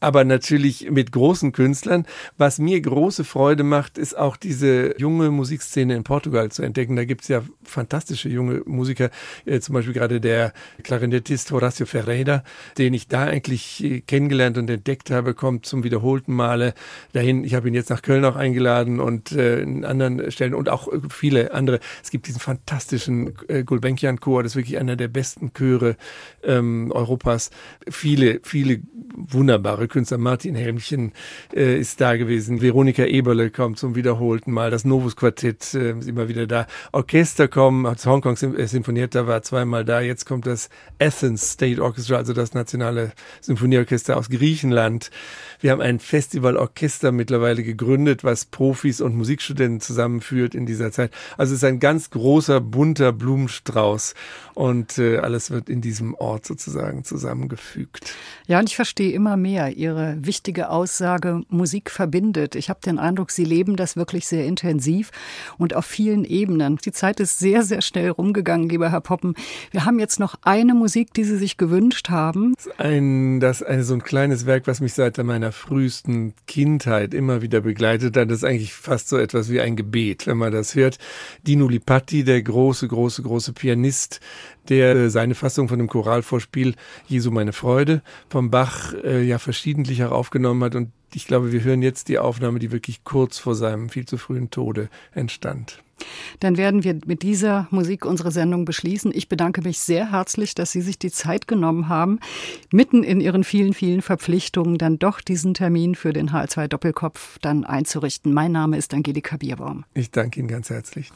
aber 0.00 0.24
natürlich 0.24 0.90
mit 0.90 1.12
großen 1.12 1.52
Künstlern. 1.52 2.06
Was 2.36 2.58
mir 2.58 2.80
große 2.80 3.24
Freude 3.24 3.62
macht, 3.62 3.98
ist 3.98 4.16
auch 4.16 4.36
diese 4.36 4.98
junge 4.98 5.30
Musikszene 5.30 5.94
in 5.94 6.04
Portugal 6.04 6.50
zu 6.50 6.62
entdecken. 6.62 6.96
Da 6.96 7.04
gibt's 7.04 7.28
ja 7.28 7.42
fantastische 7.62 8.28
junge 8.28 8.62
Musiker, 8.66 9.10
äh, 9.44 9.60
zum 9.60 9.74
Beispiel 9.74 9.94
gerade 9.94 10.20
der 10.20 10.52
Klarinettist 10.82 11.52
Horacio 11.52 11.86
Ferreira, 11.86 12.42
den 12.78 12.94
ich 12.94 13.08
da 13.08 13.24
eigentlich 13.24 13.82
äh, 13.84 14.00
kennengelernt 14.00 14.58
und 14.58 14.68
entdeckt 14.68 15.10
habe, 15.10 15.34
kommt 15.34 15.66
zum 15.66 15.84
wiederholten 15.84 16.34
Male 16.34 16.74
dahin. 17.12 17.44
Ich 17.44 17.54
habe 17.54 17.68
ihn 17.68 17.74
jetzt 17.74 17.90
nach 17.90 18.02
Köln 18.02 18.24
auch 18.24 18.36
eingeladen 18.36 19.00
und 19.00 19.32
äh, 19.32 19.60
in 19.60 19.84
anderen 19.84 20.30
Stellen 20.30 20.54
und 20.54 20.68
auch 20.68 20.88
viele 21.10 21.52
andere. 21.52 21.80
Es 22.02 22.10
gibt 22.10 22.26
diesen 22.26 22.40
fantastischen 22.40 23.34
Gulbenkian 23.64 24.13
Chor, 24.20 24.42
das 24.42 24.52
ist 24.52 24.56
wirklich 24.56 24.78
einer 24.78 24.96
der 24.96 25.08
besten 25.08 25.52
Chöre 25.52 25.96
ähm, 26.42 26.90
Europas. 26.92 27.50
Viele, 27.88 28.40
viele 28.42 28.80
wunderbare 29.14 29.88
Künstler. 29.88 30.18
Martin 30.18 30.54
Helmchen 30.54 31.12
äh, 31.54 31.78
ist 31.78 32.00
da 32.00 32.16
gewesen. 32.16 32.60
Veronika 32.60 33.04
Eberle 33.04 33.50
kommt 33.50 33.78
zum 33.78 33.94
wiederholten 33.94 34.52
Mal. 34.52 34.70
Das 34.70 34.84
Novus 34.84 35.16
Quartett 35.16 35.74
äh, 35.74 35.98
ist 35.98 36.08
immer 36.08 36.28
wieder 36.28 36.46
da. 36.46 36.66
Orchester 36.92 37.48
kommen, 37.48 37.84
das 37.84 38.06
Hongkong 38.06 38.36
äh, 38.36 38.66
Sinfonietta 38.66 39.26
war 39.26 39.42
zweimal 39.42 39.84
da. 39.84 40.00
Jetzt 40.00 40.26
kommt 40.26 40.46
das 40.46 40.68
Athens 41.00 41.52
State 41.52 41.82
Orchestra, 41.82 42.16
also 42.16 42.32
das 42.32 42.54
nationale 42.54 43.12
Symphonieorchester 43.40 44.16
aus 44.16 44.28
Griechenland. 44.28 45.10
Wir 45.60 45.70
haben 45.70 45.80
ein 45.80 46.00
Festivalorchester 46.00 47.12
mittlerweile 47.12 47.62
gegründet, 47.62 48.24
was 48.24 48.44
Profis 48.44 49.00
und 49.00 49.16
Musikstudenten 49.16 49.80
zusammenführt 49.80 50.54
in 50.54 50.66
dieser 50.66 50.92
Zeit. 50.92 51.10
Also 51.36 51.54
es 51.54 51.58
ist 51.58 51.64
ein 51.64 51.80
ganz 51.80 52.10
großer, 52.10 52.60
bunter 52.60 53.12
Blumenstrauß 53.12 54.03
und 54.54 54.98
äh, 54.98 55.18
alles 55.18 55.50
wird 55.50 55.68
in 55.68 55.80
diesem 55.80 56.14
Ort 56.14 56.44
sozusagen 56.44 57.04
zusammengefügt. 57.04 58.12
Ja, 58.46 58.58
und 58.58 58.68
ich 58.68 58.76
verstehe 58.76 59.12
immer 59.12 59.36
mehr 59.36 59.76
Ihre 59.76 60.16
wichtige 60.20 60.68
Aussage, 60.68 61.42
Musik 61.48 61.90
verbindet. 61.90 62.54
Ich 62.54 62.68
habe 62.68 62.80
den 62.84 62.98
Eindruck, 62.98 63.30
Sie 63.30 63.44
leben 63.44 63.76
das 63.76 63.96
wirklich 63.96 64.26
sehr 64.26 64.44
intensiv 64.44 65.10
und 65.58 65.74
auf 65.74 65.86
vielen 65.86 66.24
Ebenen. 66.24 66.76
Die 66.84 66.92
Zeit 66.92 67.20
ist 67.20 67.38
sehr, 67.38 67.62
sehr 67.62 67.82
schnell 67.82 68.10
rumgegangen, 68.10 68.68
lieber 68.68 68.90
Herr 68.90 69.00
Poppen. 69.00 69.34
Wir 69.70 69.84
haben 69.84 69.98
jetzt 69.98 70.20
noch 70.20 70.34
eine 70.42 70.74
Musik, 70.74 71.14
die 71.14 71.24
Sie 71.24 71.38
sich 71.38 71.56
gewünscht 71.56 72.10
haben. 72.10 72.54
Ein, 72.78 73.40
das 73.40 73.60
ist 73.60 73.66
ein, 73.66 73.82
so 73.82 73.94
ein 73.94 74.02
kleines 74.02 74.46
Werk, 74.46 74.66
was 74.66 74.80
mich 74.80 74.92
seit 74.94 75.18
meiner 75.18 75.52
frühesten 75.52 76.34
Kindheit 76.46 77.14
immer 77.14 77.42
wieder 77.42 77.60
begleitet 77.60 78.16
hat. 78.16 78.30
Das 78.30 78.38
ist 78.38 78.44
eigentlich 78.44 78.74
fast 78.74 79.08
so 79.08 79.16
etwas 79.16 79.50
wie 79.50 79.60
ein 79.60 79.76
Gebet, 79.76 80.26
wenn 80.26 80.36
man 80.36 80.52
das 80.52 80.74
hört. 80.74 80.98
Dino 81.46 81.68
Lipatti, 81.68 82.24
der 82.24 82.42
große, 82.42 82.88
große, 82.88 83.22
große 83.22 83.52
Pianist, 83.52 83.93
der 84.68 84.94
äh, 84.94 85.10
seine 85.10 85.34
Fassung 85.34 85.68
von 85.68 85.78
dem 85.78 85.88
Choralvorspiel 85.88 86.74
Jesu 87.06 87.30
meine 87.30 87.52
Freude 87.52 88.02
vom 88.28 88.50
Bach 88.50 88.94
äh, 89.04 89.22
ja 89.22 89.38
verschiedentlich 89.38 90.04
auch 90.04 90.12
aufgenommen 90.12 90.62
hat. 90.64 90.74
Und 90.74 90.90
ich 91.14 91.26
glaube, 91.26 91.52
wir 91.52 91.62
hören 91.62 91.82
jetzt 91.82 92.08
die 92.08 92.18
Aufnahme, 92.18 92.58
die 92.58 92.72
wirklich 92.72 93.04
kurz 93.04 93.38
vor 93.38 93.54
seinem 93.54 93.88
viel 93.88 94.06
zu 94.06 94.16
frühen 94.16 94.50
Tode 94.50 94.88
entstand. 95.12 95.82
Dann 96.40 96.56
werden 96.56 96.82
wir 96.82 96.98
mit 97.06 97.22
dieser 97.22 97.68
Musik 97.70 98.04
unsere 98.04 98.32
Sendung 98.32 98.64
beschließen. 98.64 99.12
Ich 99.14 99.28
bedanke 99.28 99.62
mich 99.62 99.78
sehr 99.78 100.10
herzlich, 100.10 100.54
dass 100.54 100.72
Sie 100.72 100.80
sich 100.80 100.98
die 100.98 101.10
Zeit 101.10 101.46
genommen 101.46 101.88
haben, 101.88 102.18
mitten 102.72 103.04
in 103.04 103.20
Ihren 103.20 103.44
vielen, 103.44 103.74
vielen 103.74 104.02
Verpflichtungen 104.02 104.76
dann 104.76 104.98
doch 104.98 105.20
diesen 105.20 105.54
Termin 105.54 105.94
für 105.94 106.12
den 106.12 106.30
H2 106.30 106.68
Doppelkopf 106.68 107.38
dann 107.40 107.64
einzurichten. 107.64 108.32
Mein 108.32 108.52
Name 108.52 108.76
ist 108.76 108.92
Angelika 108.92 109.36
Bierbaum. 109.36 109.84
Ich 109.94 110.10
danke 110.10 110.40
Ihnen 110.40 110.48
ganz 110.48 110.70
herzlich. 110.70 111.12